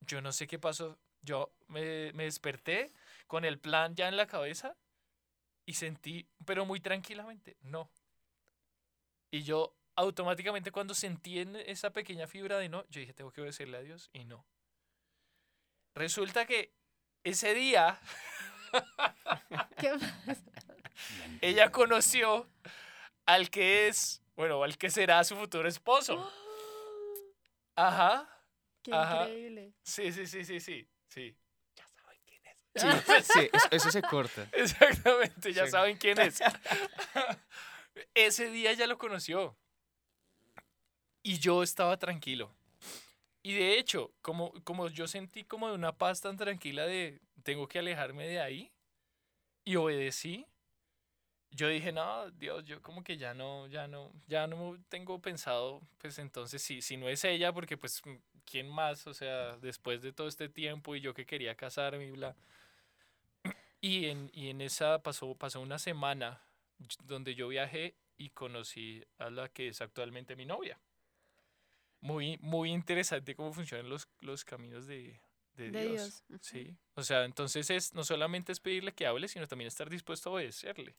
Yo 0.00 0.20
no 0.22 0.32
sé 0.32 0.46
qué 0.46 0.58
pasó. 0.58 0.98
Yo 1.22 1.52
me, 1.68 2.12
me 2.14 2.24
desperté 2.24 2.92
con 3.26 3.44
el 3.44 3.58
plan 3.58 3.94
ya 3.94 4.08
en 4.08 4.16
la 4.16 4.26
cabeza 4.26 4.76
y 5.66 5.74
sentí, 5.74 6.26
pero 6.46 6.64
muy 6.64 6.80
tranquilamente, 6.80 7.56
no. 7.60 7.90
Y 9.30 9.42
yo 9.42 9.76
automáticamente 9.94 10.72
cuando 10.72 10.94
sentí 10.94 11.38
en 11.38 11.56
esa 11.56 11.92
pequeña 11.92 12.26
fibra 12.26 12.58
de 12.58 12.68
no, 12.68 12.84
yo 12.88 13.00
dije, 13.00 13.12
tengo 13.12 13.30
que 13.30 13.42
obedecerle 13.42 13.76
a 13.76 13.82
Dios 13.82 14.08
y 14.12 14.24
no. 14.24 14.46
Resulta 15.94 16.46
que 16.46 16.72
ese 17.24 17.54
día 17.54 17.98
ella 21.40 21.70
conoció 21.70 22.46
al 23.26 23.50
que 23.50 23.88
es, 23.88 24.22
bueno, 24.36 24.62
al 24.62 24.76
que 24.78 24.90
será 24.90 25.22
su 25.24 25.36
futuro 25.36 25.68
esposo. 25.68 26.30
Ajá. 27.76 28.28
Qué 28.82 28.92
Ajá. 28.94 29.24
increíble. 29.28 29.74
Sí, 29.82 30.12
sí, 30.12 30.26
sí, 30.26 30.44
sí, 30.44 30.60
sí. 30.60 30.88
Sí. 31.08 31.36
Ya 31.74 31.86
saben 31.88 32.20
quién 32.26 32.46
es. 32.46 33.26
Sí, 33.26 33.32
sí, 33.32 33.50
eso, 33.52 33.68
eso 33.70 33.90
se 33.90 34.02
corta. 34.02 34.48
Exactamente, 34.52 35.52
ya 35.52 35.64
Sí. 35.66 35.70
saben 35.70 35.96
quién 35.96 36.18
es. 36.20 36.40
Ese 38.14 38.50
día 38.50 38.72
ya 38.72 38.86
lo 38.86 38.98
conoció. 38.98 39.56
Y 41.22 41.38
yo 41.38 41.62
estaba 41.62 41.98
tranquilo. 41.98 42.54
Y 43.42 43.54
de 43.54 43.78
hecho, 43.78 44.12
como, 44.22 44.52
como 44.64 44.88
yo 44.88 45.06
sentí 45.08 45.44
como 45.44 45.68
de 45.68 45.74
una 45.74 45.92
paz 45.92 46.20
tan 46.20 46.36
tranquila 46.36 46.84
de 46.86 47.20
tengo 47.42 47.68
que 47.68 47.78
alejarme 47.78 48.26
de 48.28 48.40
ahí 48.40 48.70
y 49.64 49.76
obedecí, 49.76 50.46
yo 51.50 51.68
dije, 51.68 51.92
no, 51.92 52.30
Dios, 52.32 52.64
yo 52.64 52.80
como 52.82 53.02
que 53.02 53.16
ya 53.16 53.34
no, 53.34 53.66
ya 53.66 53.88
no, 53.88 54.12
ya 54.28 54.46
no 54.46 54.78
tengo 54.88 55.20
pensado, 55.20 55.80
pues 55.98 56.18
entonces 56.18 56.62
sí, 56.62 56.80
si 56.82 56.96
no 56.96 57.08
es 57.08 57.24
ella, 57.24 57.52
porque 57.52 57.76
pues, 57.76 58.02
¿quién 58.44 58.68
más? 58.68 59.06
O 59.06 59.14
sea, 59.14 59.56
después 59.56 60.02
de 60.02 60.12
todo 60.12 60.28
este 60.28 60.48
tiempo 60.48 60.94
y 60.94 61.00
yo 61.00 61.14
que 61.14 61.26
quería 61.26 61.54
casarme 61.56 62.06
y 62.06 62.10
bla. 62.12 62.36
Y 63.80 64.06
en, 64.06 64.30
y 64.34 64.50
en 64.50 64.60
esa 64.60 65.02
pasó, 65.02 65.34
pasó 65.34 65.60
una 65.60 65.78
semana 65.78 66.42
donde 67.04 67.34
yo 67.34 67.48
viajé 67.48 67.94
y 68.16 68.30
conocí 68.30 69.04
a 69.18 69.30
la 69.30 69.48
que 69.48 69.68
es 69.68 69.80
actualmente 69.80 70.36
mi 70.36 70.44
novia. 70.44 70.78
Muy, 72.00 72.38
muy 72.40 72.70
interesante 72.72 73.34
cómo 73.34 73.52
funcionan 73.52 73.88
los, 73.88 74.08
los 74.20 74.44
caminos 74.44 74.86
de, 74.86 75.20
de, 75.54 75.70
De 75.70 75.88
Dios. 75.90 76.24
Sí, 76.40 76.76
o 76.94 77.02
sea, 77.02 77.24
entonces 77.24 77.68
es 77.70 77.94
no 77.94 78.04
solamente 78.04 78.52
es 78.52 78.60
pedirle 78.60 78.92
que 78.92 79.06
hable, 79.06 79.28
sino 79.28 79.46
también 79.46 79.68
estar 79.68 79.90
dispuesto 79.90 80.30
a 80.30 80.32
obedecerle. 80.34 80.96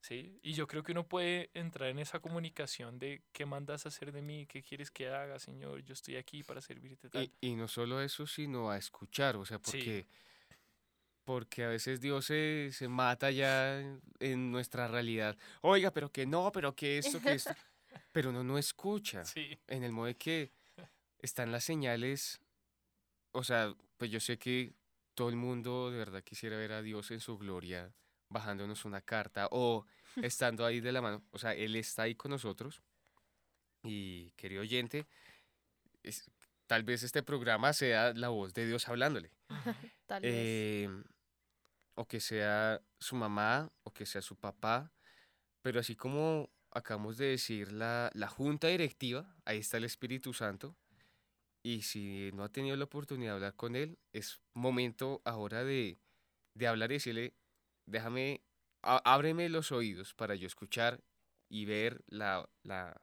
Sí, 0.00 0.40
y 0.42 0.54
yo 0.54 0.66
creo 0.66 0.82
que 0.82 0.90
uno 0.90 1.06
puede 1.06 1.50
entrar 1.54 1.88
en 1.88 2.00
esa 2.00 2.18
comunicación 2.18 2.98
de 2.98 3.22
qué 3.30 3.46
mandas 3.46 3.86
a 3.86 3.88
hacer 3.88 4.10
de 4.10 4.20
mí, 4.20 4.46
qué 4.46 4.60
quieres 4.64 4.90
que 4.90 5.08
haga, 5.08 5.38
Señor, 5.38 5.80
yo 5.84 5.92
estoy 5.92 6.16
aquí 6.16 6.42
para 6.42 6.60
servirte 6.60 7.08
tal. 7.08 7.22
Y, 7.40 7.50
y 7.50 7.54
no 7.54 7.68
solo 7.68 8.02
eso, 8.02 8.26
sino 8.26 8.68
a 8.68 8.76
escuchar, 8.78 9.36
o 9.36 9.44
sea, 9.44 9.58
Sí. 9.58 9.62
porque, 9.78 10.06
porque 11.22 11.62
a 11.64 11.68
veces 11.68 12.00
Dios 12.00 12.24
se, 12.24 12.70
se 12.72 12.88
mata 12.88 13.30
ya 13.30 13.78
en, 13.78 14.02
en 14.18 14.50
nuestra 14.50 14.88
realidad. 14.88 15.38
Oiga, 15.60 15.92
pero 15.92 16.10
que 16.10 16.26
no, 16.26 16.50
pero 16.50 16.74
que 16.74 16.98
esto, 16.98 17.20
que 17.20 17.34
esto. 17.34 17.54
Pero 18.12 18.30
uno 18.30 18.44
no 18.44 18.58
escucha. 18.58 19.24
Sí, 19.24 19.58
En 19.68 19.82
el 19.84 19.92
modo 19.92 20.06
de 20.06 20.16
que 20.16 20.52
están 21.18 21.50
las 21.52 21.64
señales, 21.64 22.40
o 23.32 23.42
sea, 23.44 23.74
pues 23.96 24.10
yo 24.10 24.20
sé 24.20 24.38
que 24.38 24.74
todo 25.14 25.28
el 25.28 25.36
mundo 25.36 25.90
de 25.90 25.98
verdad 25.98 26.22
quisiera 26.22 26.56
ver 26.56 26.72
a 26.72 26.82
Dios 26.82 27.10
en 27.10 27.20
su 27.20 27.38
gloria 27.38 27.92
bajándonos 28.28 28.84
una 28.86 29.00
carta 29.02 29.48
o 29.50 29.86
estando 30.22 30.64
ahí 30.64 30.80
de 30.80 30.92
la 30.92 31.00
mano. 31.02 31.22
O 31.32 31.38
sea, 31.38 31.54
Él 31.54 31.76
está 31.76 32.02
ahí 32.02 32.14
con 32.14 32.30
nosotros. 32.30 32.82
Y 33.82 34.30
querido 34.32 34.62
oyente, 34.62 35.06
es- 36.02 36.30
tal 36.66 36.82
vez 36.84 37.02
este 37.02 37.22
programa 37.22 37.72
sea 37.72 38.12
la 38.14 38.28
voz 38.28 38.54
de 38.54 38.66
Dios 38.66 38.88
hablándole. 38.88 39.30
Tal 40.06 40.22
vez. 40.22 40.32
Eh, 40.34 40.88
o 41.94 42.06
que 42.06 42.20
sea 42.20 42.80
su 42.98 43.16
mamá 43.16 43.70
o 43.82 43.92
que 43.92 44.06
sea 44.06 44.22
su 44.22 44.36
papá. 44.36 44.92
Pero 45.62 45.80
así 45.80 45.94
como 45.96 46.48
acabamos 46.72 47.16
de 47.18 47.26
decir, 47.26 47.72
la, 47.72 48.10
la 48.14 48.28
junta 48.28 48.68
directiva, 48.68 49.36
ahí 49.44 49.58
está 49.58 49.76
el 49.78 49.84
Espíritu 49.84 50.32
Santo. 50.34 50.76
Y 51.64 51.82
si 51.82 52.30
no 52.34 52.44
ha 52.44 52.48
tenido 52.48 52.76
la 52.76 52.84
oportunidad 52.84 53.32
de 53.32 53.36
hablar 53.36 53.56
con 53.56 53.76
él, 53.76 53.98
es 54.12 54.40
momento 54.54 55.22
ahora 55.24 55.64
de, 55.64 55.98
de 56.54 56.66
hablar 56.66 56.90
y 56.90 56.94
decirle, 56.94 57.34
déjame, 57.86 58.42
ábreme 58.82 59.48
los 59.48 59.70
oídos 59.72 60.14
para 60.14 60.34
yo 60.34 60.46
escuchar 60.46 61.02
y 61.48 61.64
ver 61.66 62.02
la, 62.08 62.48
la, 62.64 63.00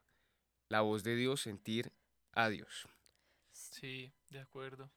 la 0.70 0.82
voz 0.82 1.04
de 1.04 1.16
Dios, 1.16 1.42
sentir 1.42 1.94
a 2.34 2.50
Dios. 2.50 2.88
sí, 3.52 4.12
de 4.30 4.40
acuerdo. 4.40 4.92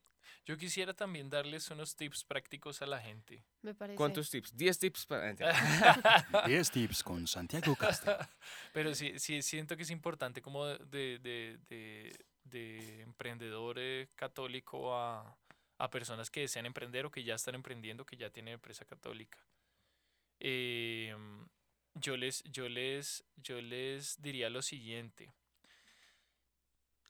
Yo 0.44 0.56
quisiera 0.58 0.92
también 0.92 1.30
darles 1.30 1.70
unos 1.70 1.94
tips 1.94 2.24
prácticos 2.24 2.82
a 2.82 2.86
la 2.86 3.00
gente. 3.00 3.44
Me 3.62 3.74
parece. 3.74 3.96
¿Cuántos 3.96 4.28
tips? 4.28 4.56
10 4.56 4.78
tips 4.78 5.06
para... 5.06 5.32
10 6.46 6.70
tips 6.72 7.02
con 7.04 7.26
Santiago 7.28 7.76
Castro. 7.76 8.16
Pero 8.72 8.92
sí, 8.94 9.18
sí 9.20 9.40
siento 9.42 9.76
que 9.76 9.84
es 9.84 9.90
importante 9.90 10.42
como 10.42 10.66
de, 10.66 10.78
de, 10.78 11.18
de, 11.18 11.58
de- 11.68 12.24
de 12.44 13.02
emprendedor 13.02 13.76
eh, 13.78 14.08
católico 14.16 14.96
a, 14.96 15.38
a 15.78 15.90
personas 15.90 16.28
que 16.28 16.40
desean 16.40 16.66
emprender 16.66 17.06
o 17.06 17.10
que 17.10 17.22
ya 17.22 17.36
están 17.36 17.54
emprendiendo, 17.54 18.04
que 18.04 18.16
ya 18.16 18.30
tienen 18.30 18.54
empresa 18.54 18.84
católica. 18.84 19.38
Eh, 20.40 21.14
yo 21.94 22.16
les, 22.16 22.42
yo 22.44 22.68
les, 22.68 23.24
yo 23.36 23.60
les 23.60 24.20
diría 24.20 24.50
lo 24.50 24.60
siguiente. 24.60 25.32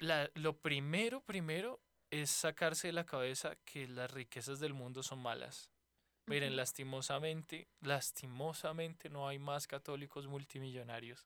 La- 0.00 0.30
lo 0.34 0.58
primero, 0.60 1.22
primero, 1.24 1.80
es 2.12 2.30
sacarse 2.30 2.88
de 2.88 2.92
la 2.92 3.06
cabeza 3.06 3.56
que 3.64 3.88
las 3.88 4.10
riquezas 4.10 4.60
del 4.60 4.74
mundo 4.74 5.02
son 5.02 5.20
malas. 5.20 5.70
Miren, 6.26 6.56
lastimosamente, 6.56 7.68
lastimosamente 7.80 9.08
no 9.08 9.26
hay 9.26 9.38
más 9.38 9.66
católicos 9.66 10.26
multimillonarios. 10.26 11.24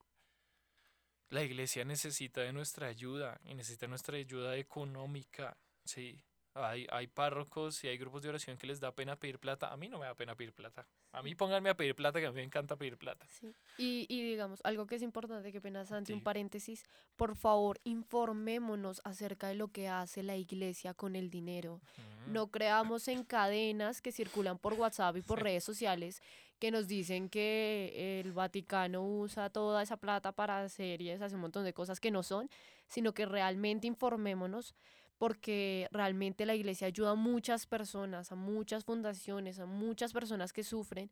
La 1.28 1.42
iglesia 1.42 1.84
necesita 1.84 2.40
de 2.42 2.52
nuestra 2.52 2.86
ayuda 2.86 3.40
y 3.44 3.54
necesita 3.54 3.88
nuestra 3.88 4.16
ayuda 4.16 4.56
económica. 4.56 5.58
Sí, 5.84 6.22
hay, 6.56 6.86
hay 6.90 7.06
párrocos 7.06 7.82
y 7.84 7.88
hay 7.88 7.98
grupos 7.98 8.22
de 8.22 8.28
oración 8.30 8.56
que 8.56 8.66
les 8.66 8.80
da 8.80 8.92
pena 8.94 9.16
pedir 9.16 9.38
plata. 9.38 9.72
A 9.72 9.76
mí 9.76 9.88
no 9.88 9.98
me 9.98 10.06
da 10.06 10.14
pena 10.14 10.34
pedir 10.34 10.52
plata. 10.52 10.86
A 11.12 11.22
mí 11.22 11.34
pónganme 11.34 11.68
a 11.70 11.76
pedir 11.76 11.94
plata, 11.94 12.18
que 12.20 12.26
a 12.26 12.30
mí 12.30 12.36
me 12.36 12.42
encanta 12.42 12.76
pedir 12.76 12.96
plata. 12.96 13.26
Sí. 13.28 13.52
Y, 13.78 14.06
y 14.08 14.22
digamos, 14.22 14.60
algo 14.64 14.86
que 14.86 14.96
es 14.96 15.02
importante, 15.02 15.52
que 15.52 15.60
pena 15.60 15.84
Santi, 15.84 16.12
un 16.12 16.20
Sí. 16.20 16.24
paréntesis, 16.24 16.84
por 17.16 17.36
favor, 17.36 17.78
informémonos 17.84 19.00
acerca 19.04 19.48
de 19.48 19.54
lo 19.54 19.68
que 19.68 19.88
hace 19.88 20.22
la 20.22 20.36
iglesia 20.36 20.94
con 20.94 21.16
el 21.16 21.30
dinero. 21.30 21.80
Mm, 22.26 22.32
No 22.32 22.50
creamos 22.50 23.06
en 23.06 23.22
cadenas 23.22 24.02
que 24.02 24.10
circulan 24.10 24.58
por 24.58 24.72
WhatsApp 24.74 25.16
y 25.18 25.22
por 25.22 25.38
Sí. 25.38 25.44
redes 25.44 25.62
sociales 25.64 26.20
que 26.58 26.70
nos 26.70 26.88
dicen 26.88 27.28
que 27.28 28.20
el 28.20 28.32
Vaticano 28.32 29.02
usa 29.06 29.50
toda 29.50 29.82
esa 29.82 29.96
plata 29.96 30.32
para 30.32 30.66
y 30.78 31.10
hace 31.10 31.34
un 31.34 31.40
montón 31.40 31.64
de 31.64 31.72
cosas 31.72 32.00
que 32.00 32.10
no 32.10 32.22
son, 32.22 32.48
sino 32.88 33.12
que 33.12 33.26
realmente 33.26 33.86
informémonos 33.86 34.74
porque 35.18 35.88
realmente 35.90 36.46
la 36.46 36.54
iglesia 36.54 36.86
ayuda 36.86 37.10
a 37.10 37.14
muchas 37.14 37.66
personas, 37.66 38.32
a 38.32 38.34
muchas 38.34 38.84
fundaciones, 38.84 39.58
a 39.58 39.66
muchas 39.66 40.12
personas 40.12 40.52
que 40.52 40.62
sufren. 40.62 41.10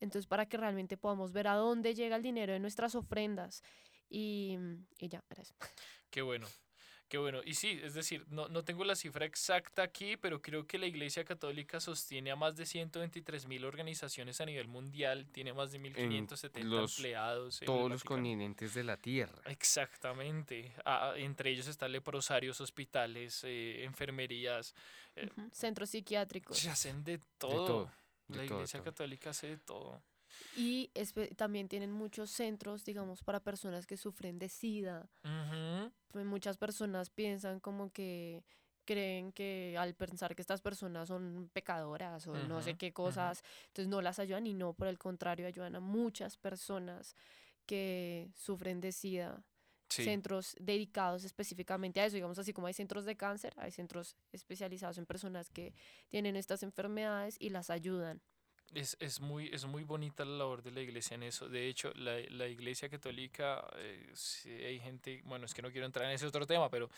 Entonces, 0.00 0.26
para 0.26 0.46
que 0.46 0.56
realmente 0.56 0.96
podamos 0.96 1.32
ver 1.32 1.48
a 1.48 1.54
dónde 1.54 1.94
llega 1.94 2.16
el 2.16 2.22
dinero 2.22 2.52
de 2.52 2.58
nuestras 2.58 2.94
ofrendas. 2.94 3.62
Y, 4.08 4.58
y 4.98 5.08
ya, 5.08 5.22
gracias. 5.28 5.56
Qué 6.10 6.22
bueno, 6.22 6.46
qué 7.12 7.18
bueno. 7.18 7.42
Y 7.44 7.52
sí, 7.52 7.78
es 7.82 7.92
decir, 7.92 8.24
no, 8.30 8.48
no 8.48 8.64
tengo 8.64 8.84
la 8.84 8.96
cifra 8.96 9.26
exacta 9.26 9.82
aquí, 9.82 10.16
pero 10.16 10.40
creo 10.40 10.66
que 10.66 10.78
la 10.78 10.86
Iglesia 10.86 11.26
Católica 11.26 11.78
sostiene 11.78 12.30
a 12.30 12.36
más 12.36 12.56
de 12.56 12.64
123 12.64 13.46
mil 13.48 13.66
organizaciones 13.66 14.40
a 14.40 14.46
nivel 14.46 14.66
mundial, 14.66 15.28
tiene 15.30 15.52
más 15.52 15.72
de 15.72 15.78
1.570 15.78 16.64
los- 16.64 16.96
empleados. 16.98 17.60
en 17.60 17.66
Todos 17.66 17.90
los 17.90 18.02
continentes 18.02 18.72
de 18.72 18.84
la 18.84 18.96
tierra. 18.96 19.42
Exactamente. 19.44 20.72
Ah, 20.86 21.12
entre 21.16 21.50
ellos 21.50 21.66
están 21.66 21.92
leprosarios, 21.92 22.62
hospitales, 22.62 23.42
eh, 23.44 23.84
enfermerías. 23.84 24.74
Eh. 25.14 25.28
Centros 25.52 25.90
psiquiátricos. 25.90 26.56
Se 26.56 26.70
hacen 26.70 27.04
de 27.04 27.18
De 27.18 27.24
todo. 27.36 27.66
todo. 27.66 27.92
de 28.28 28.38
La 28.38 28.46
todo, 28.46 28.56
Iglesia 28.56 28.80
todo. 28.80 28.84
Católica 28.90 29.30
hace 29.30 29.48
de 29.48 29.58
todo. 29.58 30.02
Y 30.56 30.90
también 31.36 31.68
tienen 31.68 31.92
muchos 31.92 32.30
centros, 32.30 32.84
digamos, 32.84 33.22
para 33.22 33.40
personas 33.40 33.86
que 33.86 33.96
sufren 33.96 34.38
de 34.38 34.48
SIDA. 34.48 35.08
Pues 36.08 36.26
muchas 36.26 36.56
personas 36.58 37.10
piensan 37.10 37.60
como 37.60 37.90
que 37.90 38.44
creen 38.84 39.32
que 39.32 39.76
al 39.78 39.94
pensar 39.94 40.34
que 40.34 40.42
estas 40.42 40.60
personas 40.60 41.08
son 41.08 41.48
pecadoras 41.52 42.26
o 42.26 42.34
no 42.34 42.62
sé 42.62 42.76
qué 42.76 42.92
cosas, 42.92 43.42
entonces 43.68 43.88
no 43.88 44.02
las 44.02 44.18
ayudan 44.18 44.46
y 44.46 44.54
no, 44.54 44.74
por 44.74 44.88
el 44.88 44.98
contrario, 44.98 45.46
ayudan 45.46 45.76
a 45.76 45.80
muchas 45.80 46.36
personas 46.36 47.16
que 47.66 48.30
sufren 48.34 48.80
de 48.80 48.92
SIDA. 48.92 49.44
Sí. 49.88 50.04
centros 50.04 50.56
dedicados 50.58 51.22
específicamente 51.22 52.00
a 52.00 52.06
eso, 52.06 52.14
digamos 52.14 52.38
así 52.38 52.54
como 52.54 52.66
hay 52.66 52.72
centros 52.72 53.04
de 53.04 53.14
cáncer, 53.14 53.52
hay 53.58 53.70
centros 53.72 54.16
especializados 54.32 54.96
en 54.96 55.04
personas 55.04 55.50
que 55.50 55.74
tienen 56.08 56.34
estas 56.34 56.62
enfermedades 56.62 57.36
y 57.38 57.50
las 57.50 57.68
ayudan. 57.68 58.22
Es, 58.74 58.96
es, 59.00 59.20
muy, 59.20 59.50
es 59.52 59.66
muy 59.66 59.84
bonita 59.84 60.24
la 60.24 60.38
labor 60.38 60.62
de 60.62 60.70
la 60.70 60.80
iglesia 60.80 61.14
en 61.14 61.24
eso. 61.24 61.48
De 61.48 61.68
hecho, 61.68 61.92
la, 61.94 62.18
la 62.30 62.48
iglesia 62.48 62.88
católica, 62.88 63.62
eh, 63.76 64.10
sí 64.14 64.50
hay 64.50 64.80
gente, 64.80 65.20
bueno, 65.26 65.44
es 65.44 65.52
que 65.52 65.60
no 65.60 65.70
quiero 65.70 65.86
entrar 65.86 66.06
en 66.06 66.12
ese 66.12 66.26
otro 66.26 66.46
tema, 66.46 66.70
pero 66.70 66.88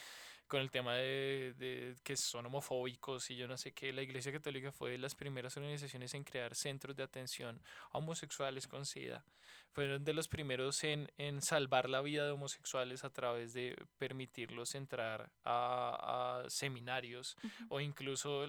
con 0.47 0.61
el 0.61 0.71
tema 0.71 0.95
de, 0.95 1.55
de 1.59 1.97
que 2.03 2.17
son 2.17 2.47
homofóbicos 2.47 3.31
y 3.31 3.37
yo 3.37 3.49
no 3.49 3.57
sé 3.57 3.73
qué, 3.73 3.93
la 3.93 4.03
iglesia 4.03 4.33
católica 4.33 4.73
fue 4.73 4.91
de 4.91 4.99
las 4.99 5.15
primeras 5.15 5.57
organizaciones 5.57 6.15
en 6.15 6.25
crear 6.25 6.55
centros 6.55 6.95
de 6.97 7.03
atención 7.03 7.61
a 7.93 7.99
homosexuales 7.99 8.69
con 8.69 8.85
SIDA. 8.85 9.25
Fueron 9.73 10.05
de 10.05 10.15
los 10.15 10.29
primeros 10.29 10.85
en, 10.85 11.11
en 11.19 11.43
salvar 11.43 11.89
la 11.89 12.01
vida 12.01 12.25
de 12.25 12.31
homosexuales 12.31 13.03
a 13.03 13.11
través 13.11 13.53
de 13.55 13.75
permitirlos 13.99 14.77
entrar 14.77 15.33
a, 15.45 16.43
a 16.45 16.51
seminarios 16.51 17.37
o 17.69 17.81
incluso 17.81 18.47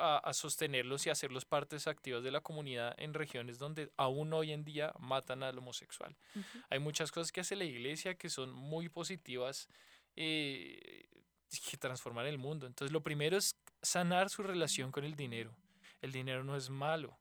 a, 0.00 0.18
a 0.18 0.32
sostenerlos 0.32 1.06
y 1.06 1.10
hacerlos 1.10 1.44
partes 1.44 1.86
activas 1.86 2.22
de 2.22 2.30
la 2.30 2.40
comunidad 2.40 2.94
en 2.96 3.12
regiones 3.12 3.58
donde 3.58 3.90
aún 3.98 4.32
hoy 4.32 4.52
en 4.52 4.64
día 4.64 4.94
matan 4.98 5.42
al 5.42 5.58
homosexual. 5.58 6.16
Hay 6.70 6.78
muchas 6.78 7.12
cosas 7.12 7.30
que 7.30 7.40
hace 7.42 7.56
la 7.56 7.64
iglesia 7.64 8.14
que 8.14 8.30
son 8.30 8.50
muy 8.50 8.88
positivas 8.88 9.68
eh, 10.16 11.08
que 11.70 11.76
transforman 11.76 12.26
el 12.26 12.38
mundo. 12.38 12.66
Entonces 12.66 12.92
lo 12.92 13.02
primero 13.02 13.36
es 13.36 13.56
sanar 13.82 14.30
su 14.30 14.42
relación 14.42 14.90
con 14.90 15.04
el 15.04 15.14
dinero. 15.14 15.54
El 16.00 16.12
dinero 16.12 16.44
no 16.44 16.56
es 16.56 16.70
malo. 16.70 17.18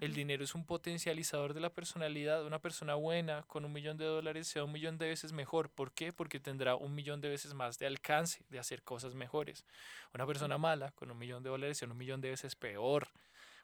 El 0.00 0.12
dinero 0.12 0.44
es 0.44 0.54
un 0.54 0.66
potencializador 0.66 1.54
de 1.54 1.60
la 1.60 1.72
personalidad. 1.72 2.44
Una 2.44 2.58
persona 2.58 2.94
buena 2.96 3.44
con 3.44 3.64
un 3.64 3.72
millón 3.72 3.96
de 3.96 4.04
dólares 4.04 4.46
sea 4.46 4.64
un 4.64 4.72
millón 4.72 4.98
de 4.98 5.08
veces 5.08 5.32
mejor. 5.32 5.70
¿Por 5.70 5.92
qué? 5.92 6.12
Porque 6.12 6.38
tendrá 6.38 6.74
un 6.74 6.94
millón 6.94 7.20
de 7.20 7.30
veces 7.30 7.54
más 7.54 7.78
de 7.78 7.86
alcance 7.86 8.44
de 8.50 8.58
hacer 8.58 8.82
cosas 8.82 9.14
mejores. 9.14 9.64
Una 10.12 10.26
persona 10.26 10.58
mala 10.58 10.90
con 10.92 11.10
un 11.10 11.16
millón 11.16 11.42
de 11.42 11.48
dólares 11.48 11.78
sea 11.78 11.88
un 11.88 11.96
millón 11.96 12.20
de 12.20 12.30
veces 12.30 12.56
peor. 12.56 13.08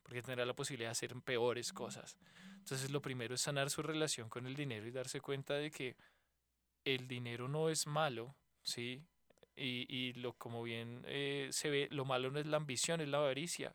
Porque 0.03 0.23
tendrá 0.23 0.47
la 0.47 0.55
posibilidad 0.55 0.89
de 0.89 0.93
hacer 0.93 1.15
peores 1.23 1.73
cosas. 1.73 2.17
Entonces 2.59 2.91
lo 2.91 3.03
primero 3.03 3.35
es 3.35 3.41
sanar 3.43 3.69
su 3.69 3.83
relación 3.83 4.29
con 4.29 4.47
el 4.47 4.55
dinero 4.55 4.87
y 4.87 4.91
darse 4.91 5.21
cuenta 5.21 5.55
de 5.55 5.71
que 5.71 5.97
el 6.85 7.07
dinero 7.09 7.47
no 7.49 7.69
es 7.69 7.87
malo, 7.87 8.35
¿sí? 8.63 9.03
Y, 9.55 9.87
y 9.89 10.13
lo 10.15 10.33
como 10.35 10.63
bien 10.63 11.05
eh, 11.07 11.49
se 11.51 11.71
ve, 11.71 11.89
lo 11.91 12.05
malo 12.05 12.31
no 12.31 12.39
es 12.39 12.47
la 12.47 12.57
ambición, 12.57 13.01
es 13.01 13.09
la 13.09 13.19
avaricia. 13.19 13.75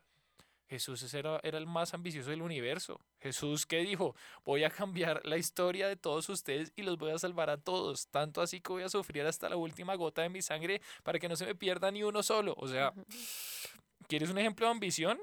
Jesús 0.70 1.14
era, 1.14 1.40
era 1.44 1.58
el 1.58 1.66
más 1.66 1.94
ambicioso 1.94 2.30
del 2.30 2.42
universo. 2.42 3.00
Jesús 3.22 3.66
que 3.66 3.78
dijo, 3.78 4.16
voy 4.44 4.66
a 4.66 4.70
cambiar 4.70 5.26
la 5.26 5.38
historia 5.38 5.88
de 5.88 5.96
todos 5.96 6.28
ustedes 6.28 6.74
y 6.76 6.82
los 6.82 6.98
voy 6.98 7.12
a 7.12 7.20
salvar 7.20 7.50
a 7.50 7.58
todos, 7.58 8.08
tanto 8.10 8.42
así 8.42 8.60
que 8.60 8.74
voy 8.74 8.84
a 8.84 8.90
sufrir 8.90 9.26
hasta 9.26 9.48
la 9.48 9.56
última 9.56 9.96
gota 9.96 10.24
de 10.24 10.30
mi 10.30 10.42
sangre 10.42 10.82
para 11.04 11.20
que 11.20 11.30
no 11.30 11.38
se 11.38 11.46
me 11.46 11.56
pierda 11.56 11.90
ni 11.90 12.04
uno 12.04 12.22
solo. 12.22 12.54
O 12.58 12.68
sea. 12.68 12.94
¿quieres 14.08 14.30
un 14.30 14.38
ejemplo 14.38 14.66
de 14.66 14.72
ambición? 14.72 15.20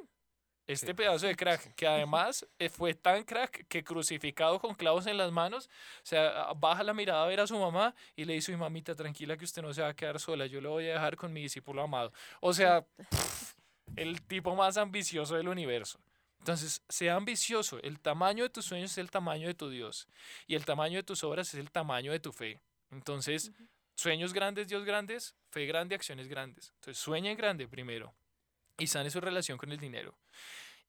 Este 0.66 0.94
pedazo 0.94 1.26
de 1.26 1.36
crack, 1.36 1.74
que 1.74 1.86
además 1.86 2.46
eh, 2.58 2.70
fue 2.70 2.94
tan 2.94 3.22
crack 3.24 3.66
que 3.68 3.84
crucificado 3.84 4.58
con 4.58 4.74
clavos 4.74 5.06
en 5.06 5.18
las 5.18 5.30
manos, 5.30 5.68
o 6.02 6.06
sea, 6.06 6.52
baja 6.56 6.82
la 6.82 6.94
mirada 6.94 7.22
a 7.22 7.26
ver 7.26 7.40
a 7.40 7.46
su 7.46 7.58
mamá 7.58 7.94
y 8.16 8.24
le 8.24 8.32
dice, 8.32 8.50
"Uy, 8.52 8.56
mamita, 8.56 8.94
tranquila 8.94 9.36
que 9.36 9.44
usted 9.44 9.60
no 9.60 9.74
se 9.74 9.82
va 9.82 9.88
a 9.88 9.94
quedar 9.94 10.18
sola, 10.18 10.46
yo 10.46 10.62
lo 10.62 10.70
voy 10.70 10.88
a 10.88 10.94
dejar 10.94 11.16
con 11.16 11.32
mi 11.32 11.42
discípulo 11.42 11.82
amado. 11.82 12.12
O 12.40 12.54
sea, 12.54 12.86
el 13.96 14.22
tipo 14.22 14.54
más 14.56 14.76
ambicioso 14.76 15.36
del 15.36 15.48
universo. 15.48 16.00
Entonces, 16.38 16.82
sea 16.88 17.16
ambicioso. 17.16 17.78
El 17.82 18.00
tamaño 18.00 18.44
de 18.44 18.50
tus 18.50 18.66
sueños 18.66 18.90
es 18.90 18.98
el 18.98 19.10
tamaño 19.10 19.46
de 19.46 19.54
tu 19.54 19.70
Dios. 19.70 20.06
Y 20.46 20.54
el 20.54 20.64
tamaño 20.64 20.96
de 20.96 21.02
tus 21.02 21.24
obras 21.24 21.48
es 21.54 21.60
el 21.60 21.70
tamaño 21.70 22.12
de 22.12 22.20
tu 22.20 22.32
fe. 22.32 22.60
Entonces, 22.90 23.50
sueños 23.94 24.34
grandes, 24.34 24.68
Dios 24.68 24.84
grandes, 24.84 25.34
fe 25.50 25.64
grande, 25.66 25.94
acciones 25.94 26.28
grandes. 26.28 26.72
Entonces, 26.74 27.02
sueña 27.02 27.30
en 27.30 27.36
grande 27.36 27.66
primero 27.66 28.14
y 28.76 28.86
sane 28.88 29.10
su 29.10 29.20
relación 29.20 29.56
con 29.56 29.72
el 29.72 29.78
dinero. 29.78 30.18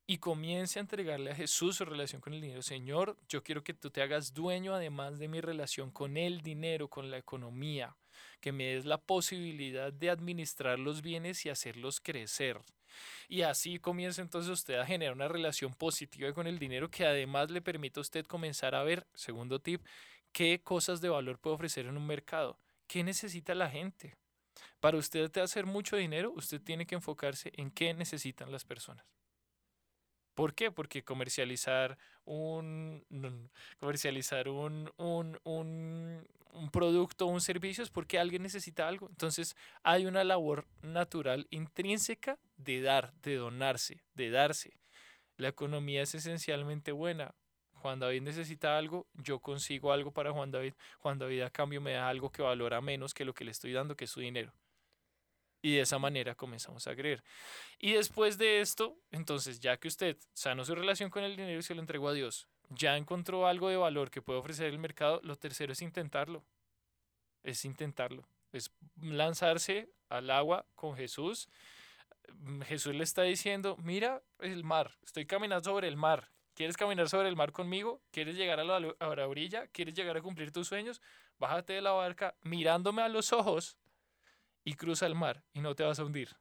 Y 0.07 0.19
comience 0.19 0.77
a 0.77 0.81
entregarle 0.81 1.31
a 1.31 1.35
Jesús 1.35 1.77
su 1.77 1.85
relación 1.85 2.21
con 2.21 2.33
el 2.33 2.41
dinero. 2.41 2.61
Señor, 2.61 3.17
yo 3.27 3.43
quiero 3.43 3.63
que 3.63 3.73
tú 3.73 3.89
te 3.89 4.03
hagas 4.03 4.33
dueño 4.33 4.75
además 4.75 5.17
de 5.17 5.27
mi 5.27 5.41
relación 5.41 5.89
con 5.89 6.15
el 6.15 6.41
dinero, 6.41 6.89
con 6.89 7.09
la 7.09 7.17
economía, 7.17 7.95
que 8.39 8.51
me 8.51 8.65
des 8.65 8.85
la 8.85 8.99
posibilidad 8.99 9.91
de 9.91 10.11
administrar 10.11 10.77
los 10.77 11.01
bienes 11.01 11.45
y 11.45 11.49
hacerlos 11.49 11.99
crecer. 12.01 12.61
Y 13.27 13.41
así 13.41 13.79
comienza 13.79 14.21
entonces 14.21 14.51
usted 14.51 14.75
a 14.75 14.85
generar 14.85 15.15
una 15.15 15.27
relación 15.27 15.73
positiva 15.73 16.33
con 16.33 16.47
el 16.47 16.59
dinero 16.59 16.89
que 16.89 17.05
además 17.05 17.49
le 17.51 17.61
permite 17.61 17.99
a 17.99 18.01
usted 18.01 18.25
comenzar 18.25 18.75
a 18.75 18.83
ver, 18.83 19.07
segundo 19.15 19.59
tip, 19.59 19.81
qué 20.31 20.61
cosas 20.63 21.01
de 21.01 21.09
valor 21.09 21.39
puede 21.39 21.55
ofrecer 21.55 21.87
en 21.87 21.97
un 21.97 22.05
mercado. 22.05 22.59
¿Qué 22.87 23.03
necesita 23.03 23.55
la 23.55 23.69
gente? 23.69 24.15
Para 24.79 24.97
usted 24.97 25.35
hacer 25.37 25.65
mucho 25.65 25.95
dinero, 25.97 26.31
usted 26.35 26.61
tiene 26.61 26.85
que 26.85 26.95
enfocarse 26.95 27.51
en 27.55 27.71
qué 27.71 27.93
necesitan 27.93 28.51
las 28.51 28.63
personas. 28.63 29.05
¿Por 30.35 30.53
qué? 30.53 30.69
Porque 30.69 31.03
comercializar 31.03 31.97
un 32.25 33.03
comercializar 33.79 34.49
un, 34.49 34.91
un, 34.97 35.39
un, 35.43 36.27
un 36.53 36.69
producto 36.69 37.25
o 37.25 37.29
un 37.29 37.41
servicio 37.41 37.83
es 37.83 37.89
porque 37.89 38.19
alguien 38.19 38.43
necesita 38.43 38.87
algo. 38.87 39.07
Entonces 39.09 39.55
hay 39.81 40.05
una 40.05 40.23
labor 40.23 40.65
natural 40.81 41.47
intrínseca 41.49 42.37
de 42.57 42.81
dar, 42.81 43.13
de 43.21 43.35
donarse, 43.35 44.03
de 44.13 44.29
darse. 44.29 44.77
La 45.37 45.47
economía 45.47 46.01
es 46.01 46.13
esencialmente 46.15 46.91
buena. 46.91 47.33
Juan 47.73 47.99
David 47.99 48.21
necesita 48.23 48.77
algo, 48.77 49.05
yo 49.13 49.39
consigo 49.39 49.93
algo 49.93 50.11
para 50.11 50.31
Juan 50.31 50.51
David. 50.51 50.73
Juan 50.99 51.19
David 51.19 51.41
a 51.41 51.49
cambio 51.49 51.81
me 51.81 51.93
da 51.93 52.09
algo 52.09 52.31
que 52.31 52.41
valora 52.41 52.81
menos 52.81 53.13
que 53.13 53.25
lo 53.25 53.33
que 53.33 53.45
le 53.45 53.51
estoy 53.51 53.73
dando, 53.73 53.95
que 53.95 54.05
es 54.05 54.11
su 54.11 54.21
dinero. 54.21 54.53
Y 55.65 55.77
de 55.77 55.81
esa 55.81 55.97
manera 55.97 56.35
comenzamos 56.35 56.85
a 56.85 56.95
creer. 56.95 57.23
Y 57.79 57.93
después 57.93 58.37
de 58.37 58.61
esto, 58.61 58.99
entonces, 59.09 59.59
ya 59.59 59.77
que 59.77 59.87
usted 59.87 60.15
sanó 60.31 60.63
su 60.63 60.75
relación 60.75 61.09
con 61.09 61.23
el 61.23 61.35
dinero 61.35 61.57
y 61.57 61.63
se 61.63 61.73
lo 61.73 61.81
entregó 61.81 62.09
a 62.09 62.13
Dios, 62.13 62.47
ya 62.69 62.97
encontró 62.97 63.47
algo 63.47 63.69
de 63.69 63.75
valor 63.75 64.11
que 64.11 64.21
puede 64.21 64.37
ofrecer 64.37 64.67
el 64.67 64.77
mercado, 64.77 65.21
lo 65.23 65.37
tercero 65.37 65.73
es 65.73 65.81
intentarlo. 65.81 66.45
Es 67.41 67.65
intentarlo. 67.65 68.27
Es 68.51 68.69
lanzarse 69.01 69.89
al 70.07 70.29
agua 70.29 70.67
con 70.75 70.95
Jesús. 70.95 71.49
Mm, 72.31 72.61
Jesús 72.61 72.93
le 72.93 73.03
está 73.03 73.23
diciendo, 73.23 73.75
mira 73.81 74.21
el 74.41 74.63
mar, 74.63 74.91
estoy 75.03 75.25
caminando 75.25 75.63
sobre 75.63 75.87
el 75.87 75.97
mar. 75.97 76.29
¿Quieres 76.53 76.77
caminar 76.77 77.09
sobre 77.09 77.27
el 77.27 77.35
mar 77.35 77.51
conmigo? 77.51 78.03
¿Quieres 78.11 78.35
llegar 78.35 78.59
a 78.59 78.63
la, 78.63 78.75
a 78.75 79.15
la 79.15 79.27
orilla? 79.27 79.65
¿Quieres 79.69 79.95
llegar 79.95 80.15
a 80.15 80.21
cumplir 80.21 80.51
tus 80.51 80.67
sueños? 80.67 81.01
Bájate 81.39 81.73
de 81.73 81.81
la 81.81 81.93
barca 81.93 82.35
mirándome 82.43 83.01
a 83.01 83.09
los 83.09 83.33
ojos 83.33 83.79
y 84.65 84.73
cruza 84.73 85.05
el 85.05 85.15
mar 85.15 85.41
y 85.53 85.61
no 85.61 85.73
te 85.75 85.83
vas 85.83 85.99
a 85.99 86.03
hundir. 86.03 86.35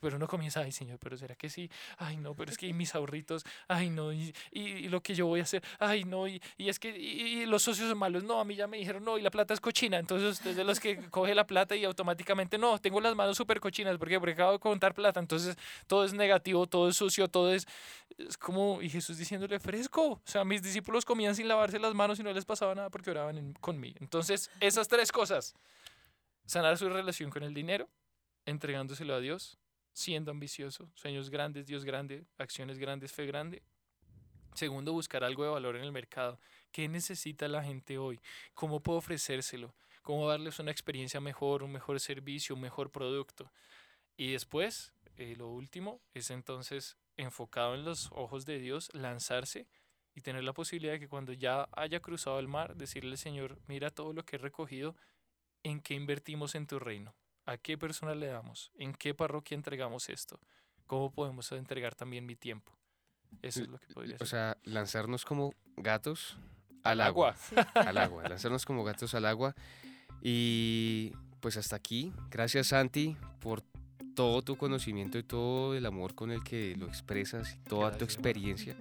Pero 0.00 0.16
uno 0.16 0.26
comienza, 0.26 0.58
ay 0.62 0.72
señor, 0.72 0.98
pero 0.98 1.16
¿será 1.16 1.36
que 1.36 1.48
sí? 1.48 1.70
Ay 1.96 2.16
no, 2.16 2.34
pero 2.34 2.50
es 2.50 2.58
que 2.58 2.72
mis 2.74 2.92
ahorritos, 2.96 3.44
ay 3.68 3.88
no, 3.88 4.12
y, 4.12 4.34
y- 4.50 4.60
y 4.62 4.88
lo 4.88 5.00
que 5.00 5.14
yo 5.14 5.26
voy 5.26 5.38
a 5.38 5.44
hacer, 5.44 5.62
ay 5.78 6.02
no, 6.02 6.26
y, 6.26 6.42
y 6.56 6.68
es 6.70 6.80
que 6.80 6.88
y, 6.98 7.46
los 7.46 7.62
socios 7.62 7.88
son 7.88 7.98
malos, 7.98 8.24
no, 8.24 8.40
a 8.40 8.44
mí 8.44 8.56
ya 8.56 8.66
me 8.66 8.78
dijeron, 8.78 9.04
no, 9.04 9.16
y 9.16 9.22
la 9.22 9.30
plata 9.30 9.54
es 9.54 9.60
cochina, 9.60 9.98
entonces 10.00 10.32
usted 10.32 10.50
es 10.50 10.56
de 10.56 10.64
los 10.64 10.80
que 10.80 10.96
coge 11.10 11.36
la 11.36 11.46
plata 11.46 11.76
y 11.76 11.84
automáticamente, 11.84 12.58
no, 12.58 12.80
tengo 12.80 13.00
las 13.00 13.14
manos 13.14 13.36
súper 13.36 13.60
cochinas, 13.60 13.96
¿por 13.96 14.08
qué? 14.08 14.18
Porque 14.18 14.32
acabo 14.32 14.50
de 14.54 14.58
contar 14.58 14.92
plata, 14.92 15.20
entonces 15.20 15.56
todo 15.86 16.04
es 16.04 16.12
negativo, 16.14 16.66
todo 16.66 16.88
es 16.88 16.96
sucio, 16.96 17.28
todo 17.28 17.54
es, 17.54 17.68
es 18.18 18.36
como, 18.36 18.82
y 18.82 18.90
Jesús 18.90 19.18
diciéndole, 19.18 19.60
fresco, 19.60 20.14
o 20.14 20.20
sea, 20.24 20.44
mis 20.44 20.64
discípulos 20.64 21.04
comían 21.04 21.36
sin 21.36 21.46
lavarse 21.46 21.78
las 21.78 21.94
manos 21.94 22.18
y 22.18 22.24
no 22.24 22.32
les 22.32 22.44
pasaba 22.44 22.74
nada 22.74 22.90
porque 22.90 23.10
oraban 23.12 23.38
en- 23.38 23.52
conmigo. 23.52 23.98
Entonces, 24.00 24.50
esas 24.58 24.88
tres 24.88 25.12
cosas, 25.12 25.54
sanar 26.46 26.78
su 26.78 26.88
relación 26.88 27.30
con 27.30 27.42
el 27.42 27.54
dinero, 27.54 27.88
entregándoselo 28.46 29.14
a 29.14 29.20
Dios, 29.20 29.58
siendo 29.92 30.30
ambicioso, 30.30 30.90
sueños 30.94 31.30
grandes, 31.30 31.66
Dios 31.66 31.84
grande, 31.84 32.24
acciones 32.38 32.78
grandes, 32.78 33.12
fe 33.12 33.26
grande. 33.26 33.62
Segundo, 34.54 34.92
buscar 34.92 35.24
algo 35.24 35.44
de 35.44 35.50
valor 35.50 35.76
en 35.76 35.84
el 35.84 35.92
mercado. 35.92 36.38
¿Qué 36.70 36.88
necesita 36.88 37.48
la 37.48 37.62
gente 37.62 37.98
hoy? 37.98 38.20
¿Cómo 38.54 38.80
puedo 38.80 38.98
ofrecérselo? 38.98 39.74
¿Cómo 40.02 40.28
darles 40.28 40.58
una 40.58 40.70
experiencia 40.70 41.20
mejor, 41.20 41.62
un 41.62 41.72
mejor 41.72 42.00
servicio, 42.00 42.54
un 42.54 42.60
mejor 42.60 42.90
producto? 42.90 43.50
Y 44.16 44.32
después, 44.32 44.92
eh, 45.16 45.36
lo 45.36 45.48
último, 45.48 46.02
es 46.12 46.30
entonces 46.30 46.96
enfocado 47.16 47.74
en 47.74 47.84
los 47.84 48.10
ojos 48.12 48.44
de 48.44 48.58
Dios, 48.58 48.90
lanzarse 48.94 49.68
y 50.14 50.20
tener 50.20 50.44
la 50.44 50.52
posibilidad 50.52 50.94
de 50.94 51.00
que 51.00 51.08
cuando 51.08 51.32
ya 51.32 51.68
haya 51.72 52.00
cruzado 52.00 52.38
el 52.38 52.48
mar, 52.48 52.76
decirle 52.76 53.16
Señor, 53.16 53.58
mira 53.66 53.90
todo 53.90 54.12
lo 54.12 54.24
que 54.24 54.36
he 54.36 54.38
recogido, 54.38 54.96
¿en 55.62 55.80
qué 55.80 55.94
invertimos 55.94 56.54
en 56.54 56.66
tu 56.66 56.78
reino? 56.78 57.14
¿A 57.46 57.56
qué 57.56 57.76
persona 57.76 58.14
le 58.14 58.26
damos? 58.26 58.70
¿En 58.76 58.92
qué 58.94 59.14
parroquia 59.14 59.54
entregamos 59.54 60.08
esto? 60.08 60.40
¿Cómo 60.86 61.10
podemos 61.12 61.50
entregar 61.52 61.94
también 61.94 62.24
mi 62.26 62.36
tiempo? 62.36 62.72
Eso 63.40 63.62
es 63.62 63.68
lo 63.68 63.78
que 63.78 63.86
podría 63.94 64.16
O 64.16 64.18
ser. 64.18 64.28
sea, 64.28 64.58
lanzarnos 64.64 65.24
como 65.24 65.54
gatos 65.76 66.36
al 66.84 67.00
agua. 67.00 67.30
Agua. 67.30 67.36
Sí. 67.36 67.54
Al 67.88 67.96
agua, 67.98 68.28
lanzarnos 68.28 68.64
como 68.66 68.84
gatos 68.84 69.14
al 69.14 69.24
agua. 69.26 69.54
Y 70.20 71.12
pues 71.40 71.56
hasta 71.56 71.76
aquí. 71.76 72.12
Gracias 72.30 72.68
Santi 72.68 73.16
por 73.40 73.62
todo 74.14 74.42
tu 74.42 74.56
conocimiento 74.56 75.16
y 75.18 75.22
todo 75.22 75.74
el 75.74 75.86
amor 75.86 76.14
con 76.14 76.30
el 76.30 76.44
que 76.44 76.76
lo 76.76 76.86
expresas 76.86 77.54
y 77.54 77.58
toda 77.68 77.96
tu 77.96 78.04
experiencia. 78.04 78.76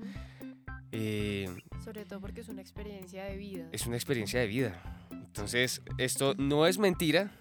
Eh, 0.91 1.47
Sobre 1.83 2.05
todo 2.05 2.19
porque 2.19 2.41
es 2.41 2.49
una 2.49 2.61
experiencia 2.61 3.23
de 3.25 3.37
vida. 3.37 3.69
es 3.71 3.85
una 3.87 3.95
experiencia 3.95 4.39
de 4.41 4.47
vida. 4.47 4.81
Entonces, 5.31 5.81
esto 5.97 6.33
no 6.37 6.67
es 6.67 6.77
mentira. 6.77 7.31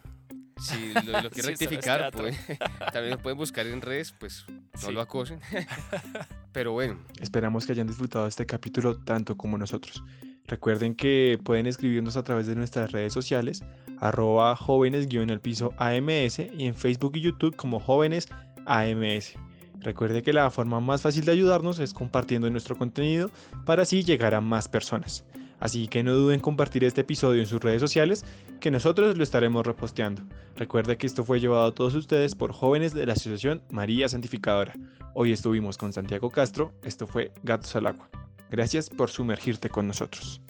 Si 0.61 0.93
lo, 0.95 1.23
lo 1.23 1.31
quieren 1.31 1.57
Sí, 1.57 1.65
rectificar, 1.67 2.13
pues, 2.13 2.37
también 2.93 3.11
lo 3.11 3.19
pueden 3.19 3.37
buscar 3.37 3.67
en 3.67 3.81
redes, 3.81 4.13
pues 4.19 4.45
no 4.49 4.79
Sí. 4.79 4.93
lo 4.93 5.01
acosen. 5.01 5.41
Pero 6.53 6.73
bueno, 6.73 6.99
Esperamos 7.21 7.67
que 7.67 7.73
hayan 7.73 7.87
disfrutado 7.89 8.27
este 8.27 8.47
capítulo 8.47 8.97
tanto 8.99 9.37
como 9.37 9.59
nosotros. 9.59 10.03
Recuerden 10.47 10.95
que 10.95 11.39
pueden 11.45 11.67
escribirnos 11.67 12.17
a 12.17 12.23
través 12.25 12.47
de 12.47 12.55
nuestras 12.57 12.93
redes 12.93 13.13
sociales, 13.13 13.63
arroba 13.99 14.55
jóvenes 14.57 15.09
guion 15.09 15.31
el 15.31 15.41
piso 15.41 15.73
AMS 15.79 16.39
y 16.41 16.67
en 16.67 16.75
Facebook 16.75 17.13
y 17.17 17.21
YouTube 17.21 17.55
como 17.57 17.79
jóvenes 17.81 18.29
AMS. 18.67 19.35
Recuerde 19.81 20.23
que 20.23 20.33
la 20.33 20.51
forma 20.51 20.79
más 20.81 21.03
fácil 21.03 21.25
de 21.25 21.33
ayudarnos 21.33 21.79
es 21.79 21.95
compartiendo 21.95 22.51
nuestro 22.51 22.77
contenido 22.77 23.31
para 23.65 23.83
así 23.83 24.03
llegar 24.05 24.35
a 24.35 24.41
más 24.41 24.69
personas. 24.69 25.25
Así 25.61 25.87
que 25.87 26.03
no 26.03 26.15
duden 26.15 26.37
en 26.37 26.41
compartir 26.41 26.85
este 26.85 27.03
episodio 27.03 27.41
en 27.41 27.47
sus 27.47 27.61
redes 27.61 27.81
sociales, 27.81 28.25
que 28.61 28.71
nosotros 28.71 29.17
lo 29.17 29.23
estaremos 29.23 29.67
reposteando. 29.67 30.23
Recuerde 30.57 30.97
que 30.97 31.07
esto 31.07 31.25
fue 31.25 31.39
llevado 31.39 31.67
a 31.67 31.75
todos 31.75 31.95
ustedes 31.95 32.35
por 32.35 32.53
jóvenes 32.53 32.95
de 32.95 33.07
la 33.07 33.13
Asociación 33.13 33.63
María 33.71 34.09
Santificadora. 34.09 34.73
Hoy 35.15 35.33
estuvimos 35.33 35.77
con 35.77 35.93
Santiago 35.93 36.31
Castro, 36.31 36.73
esto 36.83 37.07
fue 37.07 37.33
Gatos 37.43 37.77
al 37.77 37.87
Agua. 37.87 38.09
Gracias 38.51 38.91
por 38.91 39.11
sumergirte 39.11 39.69
con 39.69 39.87
nosotros. 39.87 40.41